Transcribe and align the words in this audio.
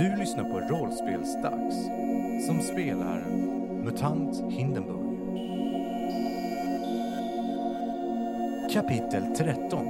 Du 0.00 0.16
lyssnar 0.16 0.44
på 0.44 0.60
Rollspelsdags 0.60 1.74
som 2.46 2.60
spelar 2.60 3.24
MUTANT 3.84 4.42
Hindenburg. 4.50 5.18
Kapitel 8.72 9.22
13 9.36 9.86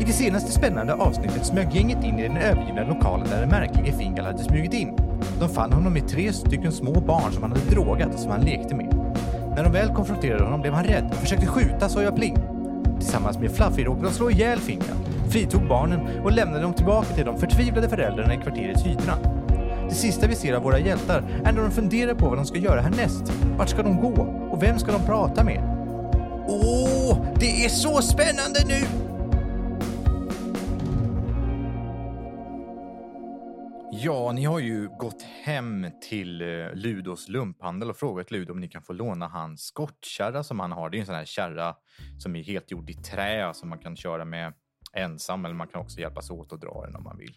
I 0.00 0.04
det 0.06 0.12
senaste 0.12 0.52
spännande 0.52 0.94
avsnittet 0.94 1.46
smög 1.46 1.74
gänget 1.74 2.04
in 2.04 2.18
i 2.18 2.22
den 2.22 2.36
övergivna 2.36 2.84
lokalen 2.84 3.28
där 3.28 3.40
den 3.40 3.48
märklige 3.48 3.92
Fingal 3.92 4.26
hade 4.26 4.44
smugit 4.44 4.74
in. 4.74 4.96
De 5.40 5.48
fann 5.48 5.72
honom 5.72 5.92
med 5.92 6.08
tre 6.08 6.32
stycken 6.32 6.72
små 6.72 7.00
barn 7.00 7.32
som 7.32 7.42
han 7.42 7.52
hade 7.52 7.70
drogat 7.70 8.14
och 8.14 8.20
som 8.20 8.30
han 8.30 8.40
lekte 8.40 8.74
med. 8.74 8.94
När 9.56 9.64
de 9.64 9.72
väl 9.72 9.94
konfronterade 9.94 10.44
honom 10.44 10.60
blev 10.60 10.72
han 10.72 10.84
rädd 10.84 11.06
och 11.10 11.16
försökte 11.16 11.46
skjuta 11.46 11.88
Soja 11.88 12.12
Pling. 12.12 12.36
Tillsammans 12.98 13.38
med 13.38 13.50
Fluffy 13.50 13.84
råkade 13.84 14.06
de 14.06 14.12
slå 14.14 14.30
ihjäl 14.30 14.58
Fingal, 14.58 15.07
fritog 15.30 15.68
barnen 15.68 16.24
och 16.24 16.32
lämnade 16.32 16.62
dem 16.62 16.74
tillbaka 16.74 17.14
till 17.14 17.24
de 17.24 17.38
förtvivlade 17.38 17.88
föräldrarna 17.88 18.34
i 18.34 18.36
kvarterets 18.36 18.86
Hydra. 18.86 19.14
Det 19.88 19.94
sista 19.94 20.26
vi 20.26 20.34
ser 20.34 20.54
av 20.54 20.62
våra 20.62 20.78
hjältar 20.78 21.22
är 21.44 21.52
när 21.52 21.62
de 21.62 21.70
funderar 21.70 22.14
på 22.14 22.28
vad 22.28 22.38
de 22.38 22.46
ska 22.46 22.58
göra 22.58 22.80
härnäst. 22.80 23.32
Vart 23.58 23.68
ska 23.68 23.82
de 23.82 24.00
gå? 24.00 24.22
Och 24.52 24.62
vem 24.62 24.78
ska 24.78 24.92
de 24.92 25.06
prata 25.06 25.44
med? 25.44 25.78
Åh, 26.48 27.26
det 27.40 27.64
är 27.64 27.68
så 27.68 28.02
spännande 28.02 28.60
nu! 28.68 29.08
Ja, 34.00 34.32
ni 34.32 34.44
har 34.44 34.58
ju 34.58 34.88
gått 34.88 35.22
hem 35.22 35.86
till 36.08 36.42
eh, 36.42 36.74
Ludos 36.74 37.28
lumphandel 37.28 37.90
och 37.90 37.96
frågat 37.96 38.30
Ludo 38.30 38.52
om 38.52 38.60
ni 38.60 38.68
kan 38.68 38.82
få 38.82 38.92
låna 38.92 39.28
hans 39.28 39.62
skottkärra 39.62 40.42
som 40.42 40.60
han 40.60 40.72
har. 40.72 40.90
Det 40.90 40.96
är 40.96 41.00
en 41.00 41.06
sån 41.06 41.14
här 41.14 41.24
kärra 41.24 41.74
som 42.18 42.36
är 42.36 42.42
helt 42.42 42.70
gjord 42.70 42.90
i 42.90 42.94
trä 42.94 43.54
som 43.54 43.68
man 43.68 43.78
kan 43.78 43.96
köra 43.96 44.24
med 44.24 44.52
ensam 44.92 45.44
eller 45.44 45.54
man 45.54 45.68
kan 45.68 45.80
också 45.80 46.00
hjälpas 46.00 46.30
åt 46.30 46.52
att 46.52 46.60
dra 46.60 46.82
den 46.86 46.96
om 46.96 47.02
man 47.02 47.18
vill. 47.18 47.34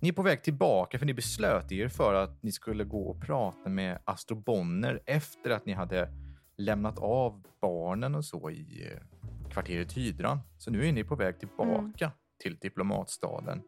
Ni 0.00 0.08
är 0.08 0.12
på 0.12 0.22
väg 0.22 0.42
tillbaka 0.42 0.98
för 0.98 1.06
ni 1.06 1.14
beslöt 1.14 1.72
er 1.72 1.88
för 1.88 2.14
att 2.14 2.42
ni 2.42 2.52
skulle 2.52 2.84
gå 2.84 3.02
och 3.02 3.20
prata 3.20 3.68
med 3.68 3.98
Astro 4.04 4.36
Bonner 4.36 5.02
efter 5.06 5.50
att 5.50 5.66
ni 5.66 5.72
hade 5.72 6.08
lämnat 6.56 6.98
av 6.98 7.42
barnen 7.60 8.14
och 8.14 8.24
så 8.24 8.50
i 8.50 8.90
eh, 8.92 9.50
kvarteret 9.50 9.92
Hydran. 9.92 10.40
Så 10.58 10.70
nu 10.70 10.88
är 10.88 10.92
ni 10.92 11.04
på 11.04 11.16
väg 11.16 11.38
tillbaka 11.38 12.12
till 12.42 12.56
diplomatstaden. 12.56 13.62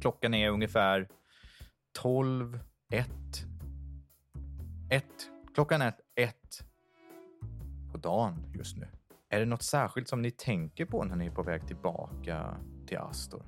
Klockan 0.00 0.34
är 0.34 0.50
ungefär 0.50 1.08
12, 1.92 2.60
1. 2.92 3.08
1. 4.90 5.04
Klockan 5.54 5.82
är 5.82 5.92
1 6.14 6.34
på 7.92 7.98
dagen 7.98 8.52
just 8.54 8.76
nu. 8.76 8.86
Är 9.32 9.40
det 9.40 9.46
något 9.46 9.62
särskilt 9.62 10.08
som 10.08 10.22
ni 10.22 10.30
tänker 10.30 10.86
på 10.86 11.04
när 11.04 11.16
ni 11.16 11.26
är 11.26 11.30
på 11.30 11.42
väg 11.42 11.66
tillbaka 11.66 12.56
till 12.86 12.98
Astor? 12.98 13.42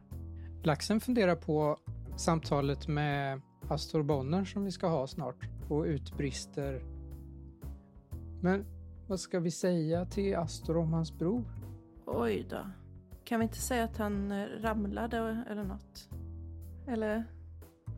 Laxen 0.62 1.00
funderar 1.00 1.36
på 1.36 1.78
samtalet 2.16 2.88
med 2.88 3.40
Astor 3.68 4.02
Bonner 4.02 4.44
som 4.44 4.64
vi 4.64 4.70
ska 4.70 4.88
ha 4.88 5.06
snart 5.06 5.36
och 5.68 5.84
utbrister. 5.84 6.82
Men 8.40 8.64
vad 9.06 9.20
ska 9.20 9.40
vi 9.40 9.50
säga 9.50 10.06
till 10.06 10.36
Astor 10.36 10.76
om 10.76 10.92
hans 10.92 11.18
bror? 11.18 11.44
Oj 12.06 12.46
då. 12.50 12.70
Kan 13.24 13.40
vi 13.40 13.44
inte 13.44 13.58
säga 13.58 13.84
att 13.84 13.96
han 13.96 14.32
eh, 14.32 14.46
ramlade 14.60 15.44
eller 15.50 15.64
något? 15.64 16.08
Eller? 16.88 17.24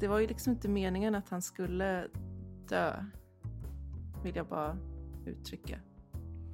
Det 0.01 0.09
var 0.09 0.19
ju 0.19 0.27
liksom 0.27 0.53
inte 0.53 0.69
meningen 0.69 1.15
att 1.15 1.29
han 1.29 1.43
skulle 1.43 2.09
dö. 2.69 3.05
Vill 4.23 4.37
jag 4.37 4.47
bara 4.47 4.79
uttrycka. 5.27 5.81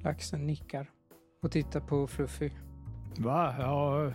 Laxen 0.03 0.47
nickar 0.47 0.89
och 1.43 1.51
tittar 1.51 1.79
på 1.79 2.07
Fluffy. 2.07 2.49
Va? 3.17 3.55
Ja... 3.59 4.11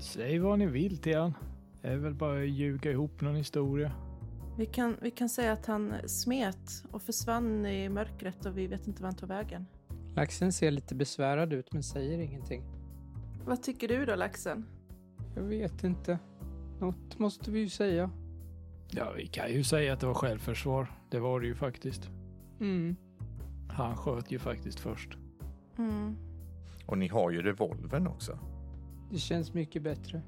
Säg 0.00 0.38
vad 0.38 0.58
ni 0.58 0.66
vill 0.66 0.98
till 0.98 1.18
han. 1.18 1.34
Det 1.82 1.88
är 1.88 1.96
väl 1.96 2.14
bara 2.14 2.42
att 2.42 2.48
ljuga 2.48 2.90
ihop 2.90 3.20
någon 3.20 3.36
historia. 3.36 3.92
Vi 4.58 4.66
kan, 4.66 4.96
vi 5.02 5.10
kan 5.10 5.28
säga 5.28 5.52
att 5.52 5.66
han 5.66 5.94
smet 6.06 6.84
och 6.90 7.02
försvann 7.02 7.66
i 7.66 7.88
mörkret 7.88 8.46
och 8.46 8.58
vi 8.58 8.66
vet 8.66 8.86
inte 8.86 9.02
var 9.02 9.08
han 9.08 9.16
tog 9.16 9.28
vägen. 9.28 9.66
Laxen 10.16 10.52
ser 10.52 10.70
lite 10.70 10.94
besvärad 10.94 11.52
ut 11.52 11.72
men 11.72 11.82
säger 11.82 12.18
ingenting. 12.18 12.62
Vad 13.44 13.62
tycker 13.62 13.88
du 13.88 14.04
då, 14.04 14.14
laxen? 14.14 14.66
Jag 15.34 15.42
vet 15.42 15.84
inte. 15.84 16.18
Något 16.80 17.18
måste 17.18 17.50
vi 17.50 17.60
ju 17.60 17.68
säga. 17.68 18.10
Ja, 18.90 19.12
vi 19.16 19.26
kan 19.26 19.52
ju 19.52 19.64
säga 19.64 19.92
att 19.92 20.00
det 20.00 20.06
var 20.06 20.14
självförsvar. 20.14 20.92
Det 21.10 21.20
var 21.20 21.40
det 21.40 21.46
ju 21.46 21.54
faktiskt. 21.54 22.10
Mm. 22.60 22.96
Han 23.68 23.96
sköt 23.96 24.30
ju 24.30 24.38
faktiskt 24.38 24.80
först. 24.80 25.18
Mm. 25.78 26.16
Och 26.86 26.98
ni 26.98 27.08
har 27.08 27.30
ju 27.30 27.42
revolvern 27.42 28.06
också. 28.06 28.38
Det 29.10 29.18
känns 29.18 29.54
mycket 29.54 29.82
bättre. 29.82 30.22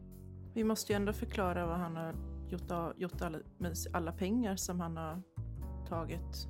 Vi 0.54 0.64
måste 0.64 0.92
ju 0.92 0.96
ändå 0.96 1.12
förklara 1.12 1.66
vad 1.66 1.78
han 1.78 1.96
har 1.96 2.14
gjort, 2.48 2.70
av, 2.70 2.92
gjort 2.96 3.22
alla, 3.22 3.38
med 3.58 3.76
alla 3.92 4.12
pengar 4.12 4.56
som 4.56 4.80
han 4.80 4.96
har 4.96 5.22
tagit. 5.88 6.48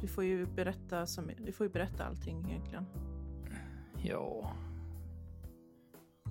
Vi 0.00 0.08
får 0.08 0.24
ju 0.24 0.46
berätta, 0.46 1.06
som, 1.06 1.30
vi 1.38 1.52
får 1.52 1.66
ju 1.66 1.72
berätta 1.72 2.04
allting 2.04 2.50
egentligen. 2.50 2.86
Ja. 4.02 4.52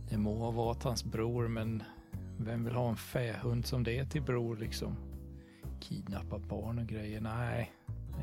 Det 0.09 0.17
må 0.17 0.37
ha 0.37 0.51
varit 0.51 0.83
hans 0.83 1.05
bror, 1.05 1.47
men 1.47 1.83
vem 2.39 2.63
vill 2.63 2.75
ha 2.75 2.89
en 2.89 2.95
fähund 2.95 3.65
som 3.65 3.83
det 3.83 4.05
till 4.05 4.21
bror 4.21 4.57
liksom? 4.57 4.95
Kidnappa 5.79 6.39
barn 6.39 6.79
och 6.79 6.85
grejer? 6.85 7.21
Nej, 7.21 7.73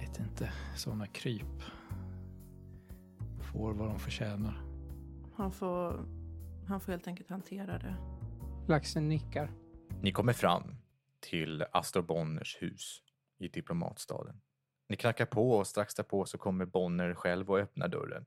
vet 0.01 0.21
inte. 0.21 0.53
Såna 0.77 1.07
kryp. 1.07 1.63
Får 3.53 3.75
vad 3.75 3.89
de 3.89 3.99
förtjänar. 3.99 4.63
Han 5.37 5.53
får, 5.53 6.07
han 6.69 6.81
får 6.81 6.93
helt 6.93 7.07
enkelt 7.07 7.31
hantera 7.31 7.79
det. 7.79 7.97
Laxen 8.69 9.09
nickar. 9.09 9.53
Ni 10.03 10.13
kommer 10.13 10.33
fram 10.33 10.77
till 11.21 11.65
Astor 11.73 12.03
Bonners 12.03 12.63
hus 12.63 13.03
i 13.39 13.49
diplomatstaden. 13.49 14.41
Ni 14.89 14.97
knackar 14.97 15.27
på 15.27 15.53
och 15.53 15.67
strax 15.67 15.95
därpå 15.95 16.25
så 16.25 16.39
kommer 16.39 16.65
Bonner 16.65 17.15
själv 17.15 17.51
och 17.51 17.59
öppnar 17.59 17.89
dörren. 17.89 18.27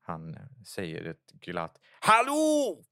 Han 0.00 0.36
säger 0.66 1.04
ett 1.04 1.32
glatt 1.32 1.80
Hallå! 2.00 2.82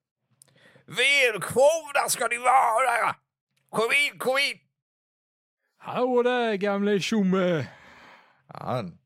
Välkomna 0.86 2.08
ska 2.08 2.28
ni 2.28 2.38
vara! 2.38 3.16
Kom 3.70 3.84
in, 3.84 4.18
kom 4.18 4.38
in! 4.38 4.58
Hallå 5.76 6.22
där 6.22 6.54
gamle 6.54 7.00
tjomme! 7.00 7.66
Han, 8.46 8.98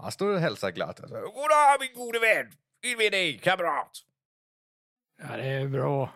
han 0.00 0.12
står 0.12 0.34
och 0.34 0.40
hälsar 0.40 0.70
glatt. 0.70 1.00
Goddag 1.00 1.76
min 1.80 1.94
gode 1.94 2.18
vän! 2.18 2.52
In 2.82 2.98
med 2.98 3.12
dig, 3.12 3.38
kamrat! 3.38 3.90
Ja, 5.22 5.36
det 5.36 5.44
är 5.44 5.68
bra. 5.68 6.14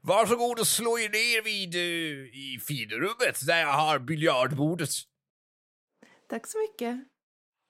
Varsågod 0.00 0.60
och 0.60 0.66
slå 0.66 0.98
er 0.98 1.08
ner 1.08 1.44
vid 1.44 1.74
uh, 1.74 2.34
i 2.34 2.58
finrummet 2.66 3.46
där 3.46 3.60
jag 3.60 3.72
har 3.72 3.98
biljardbordet. 3.98 4.90
Tack 6.28 6.46
så 6.46 6.58
mycket. 6.58 6.96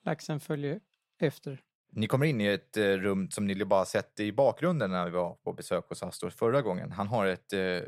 Laxen 0.05 0.41
följer 0.41 0.81
efter. 1.21 1.63
Ni 1.93 2.07
kommer 2.07 2.27
in 2.27 2.41
i 2.41 2.47
ett 2.47 2.77
eh, 2.77 2.83
rum 2.83 3.31
som 3.31 3.47
ni 3.47 3.65
bara 3.65 3.85
sett 3.85 4.21
i 4.21 4.33
bakgrunden 4.33 4.91
när 4.91 5.05
vi 5.05 5.11
var 5.11 5.35
på 5.35 5.53
besök 5.53 5.89
hos 5.89 6.03
Astor 6.03 6.31
förra 6.31 6.63
gången. 6.63 6.93
Han 6.93 7.07
har 7.07 7.27
ett 7.27 7.53
eh, 7.53 7.81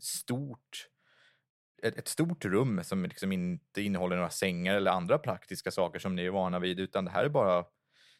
stort 0.00 0.88
ett, 1.82 1.98
ett 1.98 2.08
stort 2.08 2.44
rum 2.44 2.84
som 2.84 3.02
liksom 3.02 3.32
inte 3.32 3.82
innehåller 3.82 4.16
några 4.16 4.30
sängar 4.30 4.74
eller 4.74 4.90
andra 4.90 5.18
praktiska 5.18 5.70
saker 5.70 5.98
som 5.98 6.16
ni 6.16 6.24
är 6.24 6.30
vana 6.30 6.58
vid, 6.58 6.80
utan 6.80 7.04
det 7.04 7.10
här 7.10 7.24
är 7.24 7.28
bara 7.28 7.64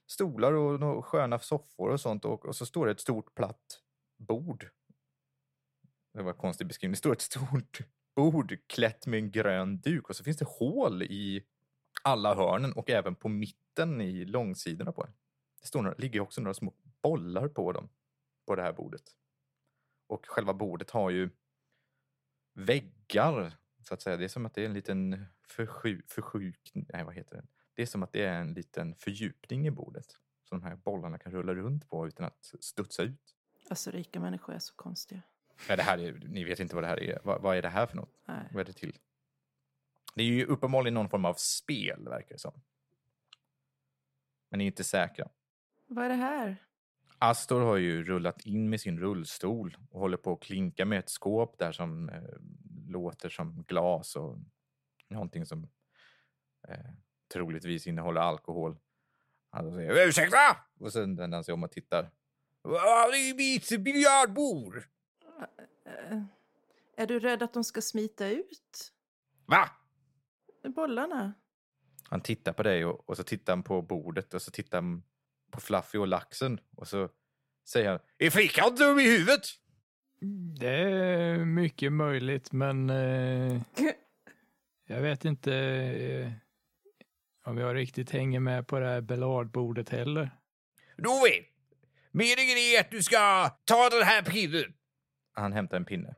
stolar 0.07 0.53
och 0.53 0.81
några 0.81 1.03
sköna 1.03 1.39
soffor 1.39 1.91
och 1.91 2.01
sånt 2.01 2.25
och, 2.25 2.47
och 2.47 2.57
så 2.57 2.67
står 2.67 2.87
det 2.87 2.93
ett 2.93 3.01
stort 3.01 3.35
platt 3.35 3.81
bord. 4.19 4.69
Det 6.15 6.23
var 6.23 6.31
en 6.31 6.39
konstig 6.39 6.67
beskrivning. 6.67 6.93
Det 6.93 6.99
står 6.99 7.13
ett 7.13 7.21
stort 7.21 7.81
bord 8.17 8.59
klätt 8.67 9.07
med 9.07 9.19
en 9.19 9.31
grön 9.31 9.81
duk 9.81 10.09
och 10.09 10.17
så 10.17 10.25
finns 10.25 10.37
det 10.37 10.49
hål 10.49 11.03
i 11.03 11.45
alla 12.03 12.35
hörnen 12.35 12.73
och 12.73 12.91
även 12.91 13.15
på 13.15 13.29
mitten 13.29 14.01
i 14.01 14.25
långsidorna 14.25 14.93
på 14.93 15.03
den. 15.03 15.13
Det 15.61 15.67
står 15.67 15.83
några, 15.83 15.97
ligger 15.99 16.21
också 16.21 16.41
några 16.41 16.55
små 16.55 16.75
bollar 17.03 17.49
på 17.49 17.73
dem, 17.73 17.89
på 18.47 18.55
det 18.55 18.63
här 18.63 18.73
bordet. 18.73 19.03
Och 20.07 20.27
själva 20.27 20.55
bordet 20.55 20.91
har 20.91 21.11
ju 21.11 21.31
väggar, 22.59 23.53
så 23.83 23.95
att 23.95 24.03
säga. 24.03 24.17
Det 24.17 24.25
är 24.25 24.29
som 24.29 24.47
att 24.47 24.55
det 24.55 24.63
är 24.63 24.67
en 24.67 24.75
liten 24.75 25.27
försju, 25.47 26.03
nej 26.75 27.05
vad 27.05 27.15
heter 27.15 27.37
det? 27.37 27.47
Det 27.75 27.83
är 27.83 27.87
som 27.87 28.03
att 28.03 28.13
det 28.13 28.25
är 28.25 28.41
en 28.41 28.55
liten 28.55 28.95
fördjupning 28.95 29.67
i 29.67 29.71
bordet. 29.71 30.07
Så 30.45 30.55
de 30.55 30.63
här 30.63 30.77
bollarna 30.77 31.19
kan 31.19 31.33
rulla 31.33 31.55
runt 31.55 31.89
på 31.89 32.07
utan 32.07 32.27
att 32.27 32.55
studsa 32.61 33.03
ut. 33.03 33.35
Alltså 33.71 33.91
rika 33.91 34.21
människor 34.21 34.55
är 34.55 34.59
så 34.59 34.75
konstiga. 34.75 35.23
Ja, 35.69 35.77
det 35.77 35.83
här 35.83 35.99
är, 35.99 36.13
ni 36.13 36.45
vet 36.45 36.61
inte 36.61 36.75
vad 36.75 36.85
det 36.85 36.89
här 36.89 37.03
är. 37.03 37.21
Vad, 37.25 37.43
vad 37.43 37.57
är 37.57 37.63
det 37.63 37.69
här 37.69 37.87
för 37.87 37.97
något? 37.97 38.23
Nej. 38.25 38.49
Vad 38.53 38.61
är 38.61 38.65
det 38.65 38.73
till? 38.73 38.99
Det 40.15 40.23
är 40.23 40.27
ju 40.27 40.45
uppenbarligen 40.45 40.95
någon 40.95 41.09
form 41.09 41.25
av 41.25 41.35
spel, 41.35 42.09
verkar 42.09 42.35
det 42.35 42.39
som. 42.39 42.61
Men 44.49 44.59
ni 44.59 44.65
är 44.65 44.67
inte 44.67 44.85
säkra. 44.85 45.29
Vad 45.87 46.05
är 46.05 46.09
det 46.09 46.15
här? 46.15 46.57
Astor 47.19 47.61
har 47.61 47.77
ju 47.77 48.05
rullat 48.05 48.47
in 48.47 48.71
med 48.71 48.81
sin 48.81 49.01
rullstol 49.01 49.77
och 49.91 50.01
håller 50.01 50.17
på 50.17 50.33
att 50.33 50.41
klinka 50.43 50.85
med 50.85 50.99
ett 50.99 51.11
skåp 51.11 51.59
där 51.59 51.73
som 51.73 52.09
eh, 52.09 52.23
låter 52.89 53.29
som 53.29 53.63
glas 53.63 54.17
och 54.17 54.39
någonting 55.09 55.47
som 55.47 55.69
eh, 56.69 56.91
troligtvis 57.33 57.87
innehåller 57.87 58.21
alkohol. 58.21 58.77
Han 59.51 59.73
säger 59.75 60.09
ursäkta! 60.09 60.57
Och 60.81 60.93
sen 60.93 61.17
vänder 61.17 61.37
han 61.37 61.45
sig 61.45 61.55
om 61.55 61.63
och 61.65 61.71
tittar. 61.71 62.11
Det 62.63 62.69
är 62.69 63.35
mitt 63.35 63.85
biljardbord. 63.85 64.77
Eh, 65.87 66.23
Är 66.97 67.07
du 67.07 67.19
rädd 67.21 67.43
att 67.43 67.53
de 67.53 67.65
ska 67.65 67.81
smita 67.81 68.29
ut? 68.29 68.93
Va? 69.47 69.71
Bollarna? 70.75 71.33
Han 72.11 72.21
tittar 72.21 72.53
på 72.53 72.63
dig 72.63 72.85
och, 72.85 73.09
och 73.09 73.17
så 73.17 73.25
tittar 73.25 73.53
han 73.53 73.63
på 73.63 73.83
bordet 73.83 74.35
och 74.35 74.43
så 74.43 74.51
tittar 74.51 74.79
han 74.83 75.03
på 75.51 75.61
Fluffy 75.61 75.99
och 75.99 76.09
laxen 76.09 76.61
och 76.77 76.89
så 76.89 77.09
säger 77.69 77.91
han 77.91 77.99
Är 78.19 78.31
flickan 78.31 78.75
dum 78.75 78.99
i 78.99 79.11
huvudet? 79.11 79.47
Det 80.61 80.69
är 80.69 81.39
mycket 81.39 81.93
möjligt, 81.93 82.53
men 82.53 82.91
eh, 82.91 83.61
jag 84.87 85.01
vet 85.01 85.25
inte 85.25 85.55
eh, 85.55 86.33
om 87.45 87.59
jag 87.59 87.77
riktigt 87.77 88.11
hänger 88.11 88.41
med 88.41 88.67
på 88.67 88.79
det 88.79 88.87
här 88.87 89.01
bellardbordet 89.01 89.89
heller. 89.89 90.31
Nåväl, 90.97 91.45
meningen 92.11 92.59
är 92.59 92.81
att 92.81 92.91
du 92.91 93.03
ska 93.03 93.49
ta 93.65 93.89
den 93.91 94.03
här 94.03 94.23
pinnen. 94.23 94.75
Han 95.33 95.53
hämtar 95.53 95.77
en 95.77 95.85
pinne. 95.85 96.15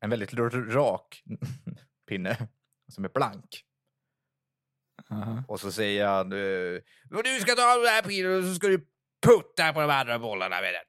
En 0.00 0.10
väldigt 0.10 0.34
rak 0.34 1.22
pinne 2.08 2.48
som 2.88 3.04
är 3.04 3.08
blank. 3.08 3.64
Aha. 5.12 5.42
Och 5.48 5.60
så 5.60 5.72
säger 5.72 6.06
han 6.06 6.32
eh, 6.32 6.80
"Och 7.18 7.22
du 7.24 7.40
ska 7.40 7.54
ta 7.54 7.76
den 7.76 7.86
här 7.86 8.02
pinnen 8.02 8.38
och 8.38 8.44
så 8.44 8.54
ska 8.54 8.66
du 8.68 8.86
putta 9.26 9.72
på 9.72 9.80
de 9.80 9.90
andra 9.90 10.18
bollarna 10.18 10.60
med 10.60 10.74
den. 10.74 10.84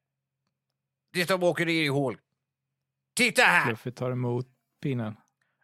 Tills 1.14 1.28
de 1.28 1.44
åker 1.44 1.66
ner 1.66 1.84
i 1.84 1.88
hål. 1.88 2.18
Titta 3.16 3.42
här! 3.42 3.66
Fluffy 3.66 3.92
tar 3.92 4.12
emot 4.12 4.48
pinnen. 4.82 5.16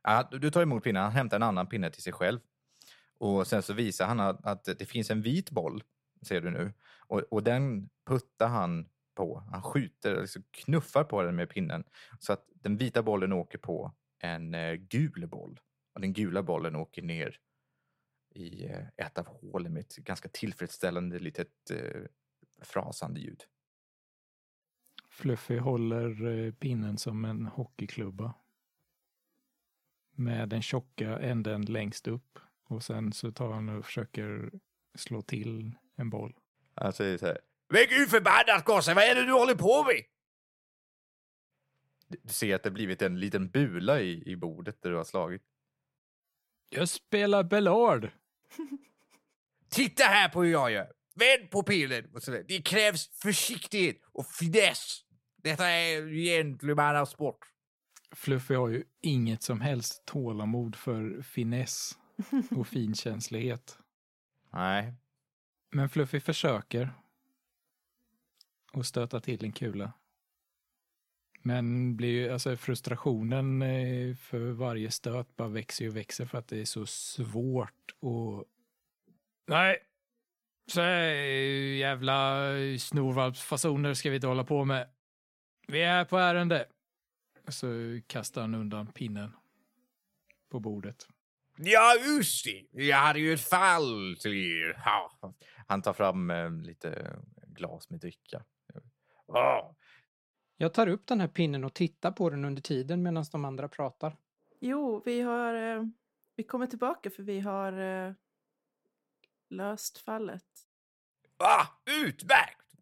Ja, 0.03 0.27
du- 0.31 0.39
du 0.39 0.51
tar 0.51 0.61
emot 0.61 0.83
pinnen, 0.83 1.03
han 1.03 1.11
hämtar 1.11 1.37
en 1.37 1.43
annan 1.43 1.67
pinne 1.67 1.89
till 1.91 2.03
sig 2.03 2.13
själv. 2.13 2.39
Och 3.17 3.47
sen 3.47 3.63
så 3.63 3.73
visar 3.73 4.05
han 4.07 4.19
att, 4.19 4.45
att 4.45 4.63
det 4.65 4.85
finns 4.85 5.09
en 5.11 5.21
vit 5.21 5.51
boll, 5.51 5.83
ser 6.27 6.41
du 6.41 6.49
nu. 6.51 6.73
Och, 7.07 7.19
och 7.19 7.43
den 7.43 7.89
puttar 8.07 8.47
han 8.47 8.89
på. 9.15 9.43
Han 9.51 9.61
skjuter, 9.63 10.21
liksom 10.21 10.43
knuffar 10.51 11.03
på 11.03 11.21
den 11.23 11.35
med 11.35 11.49
pinnen. 11.49 11.83
Så 12.19 12.33
att 12.33 12.45
den 12.53 12.77
vita 12.77 13.03
bollen 13.03 13.33
åker 13.33 13.57
på 13.57 13.93
en 14.19 14.53
eh, 14.53 14.73
gul 14.73 15.27
boll. 15.27 15.59
Och 15.93 16.01
den 16.01 16.13
gula 16.13 16.43
bollen 16.43 16.75
åker 16.75 17.01
ner 17.01 17.37
i 18.39 18.65
eh, 18.65 19.05
ett 19.05 19.17
av 19.17 19.27
hålen 19.27 19.73
med 19.73 19.79
ett 19.79 19.95
ganska 19.95 20.29
tillfredsställande 20.29 21.19
litet 21.19 21.71
eh, 21.71 22.01
frasande 22.61 23.19
ljud. 23.19 23.43
Fluffy 25.09 25.57
håller 25.57 26.25
eh, 26.25 26.53
pinnen 26.53 26.97
som 26.97 27.25
en 27.25 27.45
hockeyklubba. 27.45 28.33
Med 30.11 30.49
den 30.49 30.61
tjocka 30.61 31.19
änden 31.19 31.65
längst 31.65 32.07
upp. 32.07 32.39
Och 32.63 32.83
sen 32.83 33.13
så 33.13 33.31
tar 33.31 33.51
han 33.51 33.69
och 33.69 33.85
försöker 33.85 34.51
slå 34.95 35.21
till 35.21 35.75
en 35.95 36.09
boll. 36.09 36.35
Han 36.75 36.93
säger 36.93 37.17
så 37.17 37.25
här. 37.25 37.39
Men 37.69 37.85
gud 37.89 38.09
förbannat 38.09 38.65
gosse, 38.65 38.93
vad 38.93 39.03
är 39.03 39.15
det 39.15 39.25
du 39.25 39.31
håller 39.31 39.55
på 39.55 39.83
med? 39.83 40.03
Du 42.07 42.33
ser 42.33 42.55
att 42.55 42.63
det 42.63 42.71
blivit 42.71 43.01
en 43.01 43.19
liten 43.19 43.49
bula 43.49 44.01
i, 44.01 44.31
i 44.31 44.35
bordet 44.35 44.81
där 44.81 44.89
du 44.89 44.95
har 44.95 45.03
slagit. 45.03 45.43
Jag 46.69 46.89
spelar 46.89 47.43
Bellard! 47.43 48.11
Titta 49.69 50.03
här 50.03 50.29
på 50.29 50.43
hur 50.43 50.51
jag 50.51 50.71
gör. 50.71 50.91
Vänd 51.15 51.51
på 51.51 51.63
pilen. 51.63 52.09
Och 52.13 52.23
så. 52.23 52.31
Det 52.47 52.61
krävs 52.61 53.09
försiktighet 53.21 54.01
och 54.11 54.25
finess. 54.27 55.01
Detta 55.43 55.67
är 55.67 56.07
gentlemannasport. 56.07 57.39
Fluffy 58.11 58.55
har 58.55 58.67
ju 58.67 58.83
inget 59.01 59.43
som 59.43 59.61
helst 59.61 60.05
tålamod 60.05 60.75
för 60.75 61.21
finess 61.21 61.97
och 62.51 62.67
finkänslighet. 62.67 63.77
Nej. 64.53 64.93
Men 65.71 65.89
Fluffy 65.89 66.19
försöker 66.19 66.93
och 68.73 68.85
stöta 68.85 69.19
till 69.19 69.45
en 69.45 69.51
kula. 69.51 69.93
Men 71.41 71.95
blir 71.95 72.09
ju, 72.09 72.29
alltså 72.29 72.57
frustrationen 72.57 73.61
eh, 73.61 74.15
för 74.15 74.51
varje 74.51 74.91
stöt 74.91 75.35
bara 75.35 75.47
växer 75.47 75.87
och 75.87 75.95
växer 75.95 76.25
för 76.25 76.37
att 76.37 76.47
det 76.47 76.61
är 76.61 76.65
så 76.65 76.85
svårt 76.85 77.95
och... 77.99 78.45
Nej, 79.47 79.77
så 80.67 80.81
här 80.81 81.03
jävla 81.77 82.43
snorvalpsfasoner 82.79 83.93
ska 83.93 84.09
vi 84.09 84.15
inte 84.15 84.27
hålla 84.27 84.43
på 84.43 84.65
med. 84.65 84.87
Vi 85.67 85.81
är 85.81 86.05
på 86.05 86.17
ärende. 86.17 86.65
Så 87.47 87.67
kastar 88.07 88.41
han 88.41 88.55
undan 88.55 88.87
pinnen 88.87 89.31
på 90.51 90.59
bordet. 90.59 91.07
Ja, 91.57 91.95
just 92.05 92.45
det. 92.45 92.83
Jag 92.83 92.97
hade 92.97 93.19
ju 93.19 93.33
ett 93.33 93.49
fall 93.49 94.17
till 94.19 94.33
er. 94.33 94.81
Ja. 94.85 95.11
Han 95.67 95.81
tar 95.81 95.93
fram 95.93 96.31
eh, 96.31 96.51
lite 96.51 97.15
glas 97.47 97.89
med 97.89 97.99
dricka. 97.99 98.43
Ja. 99.27 99.75
Jag 100.61 100.73
tar 100.73 100.87
upp 100.87 101.07
den 101.07 101.19
här 101.19 101.27
pinnen 101.27 101.63
och 101.63 101.73
tittar 101.73 102.11
på 102.11 102.29
den 102.29 102.45
under 102.45 102.61
tiden 102.61 103.03
medan 103.03 103.25
de 103.31 103.45
andra 103.45 103.67
pratar. 103.67 104.17
Jo, 104.59 105.01
vi 105.05 105.21
har... 105.21 105.53
Eh, 105.53 105.85
vi 106.35 106.43
kommer 106.43 106.67
tillbaka 106.67 107.09
för 107.09 107.23
vi 107.23 107.39
har 107.39 107.73
eh, 107.73 108.13
löst 109.49 109.97
fallet. 109.97 110.45
Ah, 111.37 111.65
utmärkt! 112.05 112.73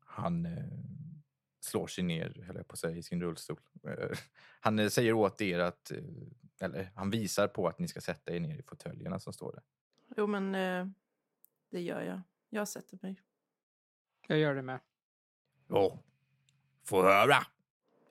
Han 0.00 0.46
eh, 0.46 0.64
slår 1.60 1.86
sig 1.86 2.04
ner, 2.04 2.42
höll 2.46 2.56
jag 2.56 2.68
på 2.68 2.72
att 2.72 2.78
säga, 2.78 2.96
i 2.96 3.02
sin 3.02 3.22
rullstol. 3.22 3.60
Eh, 3.82 4.18
han 4.60 4.78
eh, 4.78 4.88
säger 4.88 5.12
åt 5.12 5.40
er 5.40 5.58
att, 5.58 5.90
eh, 5.90 5.98
eller 6.60 6.90
han 6.94 7.10
visar 7.10 7.48
på 7.48 7.68
att 7.68 7.78
ni 7.78 7.88
ska 7.88 8.00
sätta 8.00 8.34
er 8.34 8.40
ner 8.40 8.58
i 8.58 8.62
fåtöljerna 8.62 9.20
som 9.20 9.32
står 9.32 9.52
där. 9.52 9.62
Jo, 10.16 10.26
men 10.26 10.54
eh, 10.54 10.86
det 11.70 11.80
gör 11.80 12.02
jag. 12.02 12.20
Jag 12.50 12.68
sätter 12.68 12.98
mig. 13.02 13.20
Jag 14.26 14.38
gör 14.38 14.54
det 14.54 14.62
med. 14.62 14.80
Ja, 15.66 15.98
få 16.90 17.02
höra. 17.02 17.36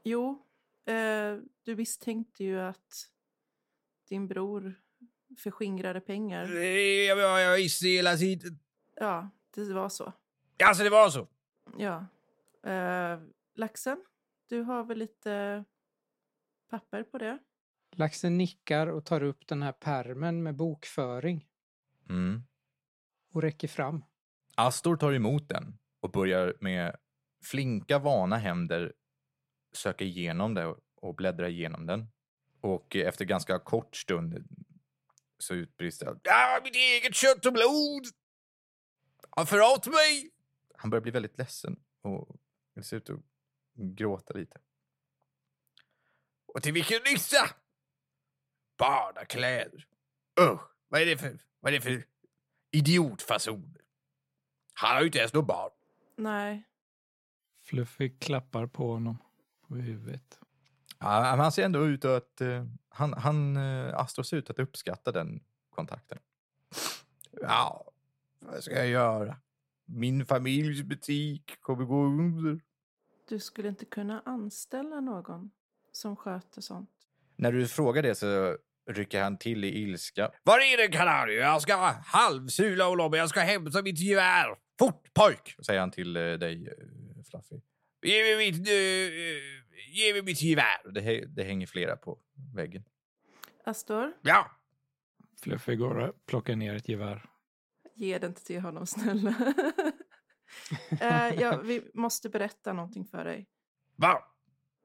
Jo, 0.03 0.45
eh, 0.85 1.37
du 1.63 1.75
misstänkte 1.75 2.43
ju 2.43 2.59
att 2.59 3.09
din 4.09 4.27
bror 4.27 4.81
förskingrade 5.37 6.01
pengar. 6.01 6.45
Jag, 6.53 7.17
jag, 7.17 7.41
jag 7.41 7.55
visste 7.57 7.87
hela 7.87 8.15
tiden. 8.17 8.59
Ja, 8.95 9.29
det 9.55 9.73
var 9.73 9.89
så. 9.89 10.13
Alltså 10.63 10.83
det 10.83 10.89
var 10.89 11.09
så. 11.09 11.27
Ja. 11.77 12.05
Eh, 12.71 13.19
laxen, 13.55 14.05
du 14.47 14.61
har 14.61 14.83
väl 14.83 14.97
lite 14.97 15.63
papper 16.69 17.03
på 17.03 17.17
det? 17.17 17.39
Laxen 17.91 18.37
nickar 18.37 18.87
och 18.87 19.05
tar 19.05 19.23
upp 19.23 19.47
den 19.47 19.61
här 19.63 19.71
permen 19.71 20.43
med 20.43 20.55
bokföring 20.55 21.45
Mm. 22.09 22.41
och 23.33 23.41
räcker 23.41 23.67
fram. 23.67 24.03
Astor 24.55 24.95
tar 24.97 25.13
emot 25.13 25.49
den 25.49 25.77
och 25.99 26.11
börjar 26.11 26.53
med 26.59 26.95
flinka 27.43 27.99
vana 27.99 28.37
händer 28.37 28.93
söka 29.73 30.03
igenom 30.03 30.53
det 30.53 30.75
och 30.95 31.15
bläddra 31.15 31.49
igenom 31.49 31.85
den. 31.85 32.07
Och 32.61 32.95
efter 32.95 33.25
ganska 33.25 33.59
kort 33.59 33.95
stund 33.95 34.47
så 35.37 35.53
utbrister 35.53 36.05
han. 36.05 36.19
Ja, 36.23 36.59
mitt 36.63 36.75
eget 36.75 37.15
kött 37.15 37.45
och 37.45 37.53
blod! 37.53 38.05
Han 39.29 39.47
förrått 39.47 39.87
mig! 39.87 40.31
Han 40.75 40.89
börjar 40.89 41.01
bli 41.01 41.11
väldigt 41.11 41.37
ledsen 41.37 41.79
och 42.01 42.35
det 42.75 42.83
ser 42.83 42.97
ut 42.97 43.09
att 43.09 43.19
gråta 43.73 44.33
lite. 44.33 44.59
Och 46.45 46.63
till 46.63 46.73
vilken 46.73 47.01
nytta? 47.03 47.55
Barnakläder. 48.77 49.87
Usch, 50.39 50.61
vad 50.87 51.01
är 51.01 51.05
det 51.05 51.17
för, 51.17 51.39
vad 51.59 51.73
är 51.73 51.77
det 51.77 51.81
för 51.81 52.05
idiotfasoner? 52.71 53.81
Han 54.73 54.93
har 54.93 55.01
ju 55.01 55.05
inte 55.05 55.19
ens 55.19 55.33
något 55.33 55.47
barn. 55.47 55.71
Nej. 56.15 56.68
Fluffy 57.69 58.09
klappar 58.09 58.67
på 58.67 58.91
honom 58.91 59.17
på 59.67 59.75
huvudet. 59.75 60.39
Ja, 60.99 61.21
men 61.21 61.39
han 61.39 61.51
ser 61.51 61.65
ändå 61.65 61.85
ut 61.85 62.05
att... 62.05 62.41
eh, 62.41 62.65
han, 62.89 63.13
han, 63.13 63.57
uh, 63.57 63.99
Astro 63.99 64.23
ser 64.23 64.37
ut 64.37 64.49
att 64.49 64.59
uppskatta 64.59 65.11
den 65.11 65.43
kontakten. 65.69 66.17
Ja, 67.41 67.85
vad 68.39 68.63
ska 68.63 68.75
jag 68.75 68.87
göra? 68.87 69.37
Min 69.85 70.25
familjs 70.25 70.81
butik 70.81 71.61
kommer 71.61 71.85
gå 71.85 72.03
under. 72.03 72.59
Du 73.29 73.39
skulle 73.39 73.69
inte 73.69 73.85
kunna 73.85 74.21
anställa 74.25 74.99
någon 74.99 75.51
som 75.91 76.15
sköter 76.15 76.61
sånt. 76.61 76.89
När 77.35 77.51
du 77.51 77.67
frågar 77.67 78.03
det 78.03 78.15
så 78.15 78.57
rycker 78.89 79.23
han 79.23 79.37
till 79.37 79.63
i 79.63 79.67
ilska. 79.67 80.31
Var 80.43 80.59
är 80.59 80.77
den 80.77 80.91
Canario? 80.91 81.39
Jag 81.39 81.61
ska 81.61 81.75
halvsula 82.05 82.85
honom. 82.85 83.13
Jag 83.13 83.29
ska 83.29 83.39
hämta 83.39 83.81
mitt 83.81 83.99
gevär. 83.99 84.55
Fort 84.79 85.13
pojk! 85.13 85.55
Säger 85.65 85.79
han 85.79 85.91
till 85.91 86.15
eh, 86.15 86.33
dig, 86.33 86.73
eh, 87.33 87.41
Fluffy. 87.41 87.61
Ge 88.01 88.23
mig 88.23 88.37
mitt, 88.51 88.67
uh, 88.67 88.73
ge 89.95 90.13
mig 90.13 90.21
mitt 90.23 90.41
gevär. 90.41 90.91
Det, 90.91 91.25
det 91.25 91.43
hänger 91.43 91.67
flera 91.67 91.97
på 91.97 92.19
väggen. 92.55 92.83
Astor, 93.65 94.13
Ja, 94.21 94.51
Fluffy 95.43 95.75
går 95.75 95.95
och 95.97 96.25
plockar 96.25 96.55
ner 96.55 96.75
ett 96.75 96.89
gevär. 96.89 97.29
ge 97.95 98.17
den 98.17 98.29
inte 98.31 98.43
till 98.45 98.59
honom 98.61 98.87
snälla. 98.87 99.53
Eh, 101.01 101.33
ja, 101.41 101.57
vi 101.61 101.91
måste 101.93 102.29
berätta 102.29 102.73
någonting 102.73 103.05
för 103.05 103.25
dig. 103.25 103.49
va? 103.95 104.23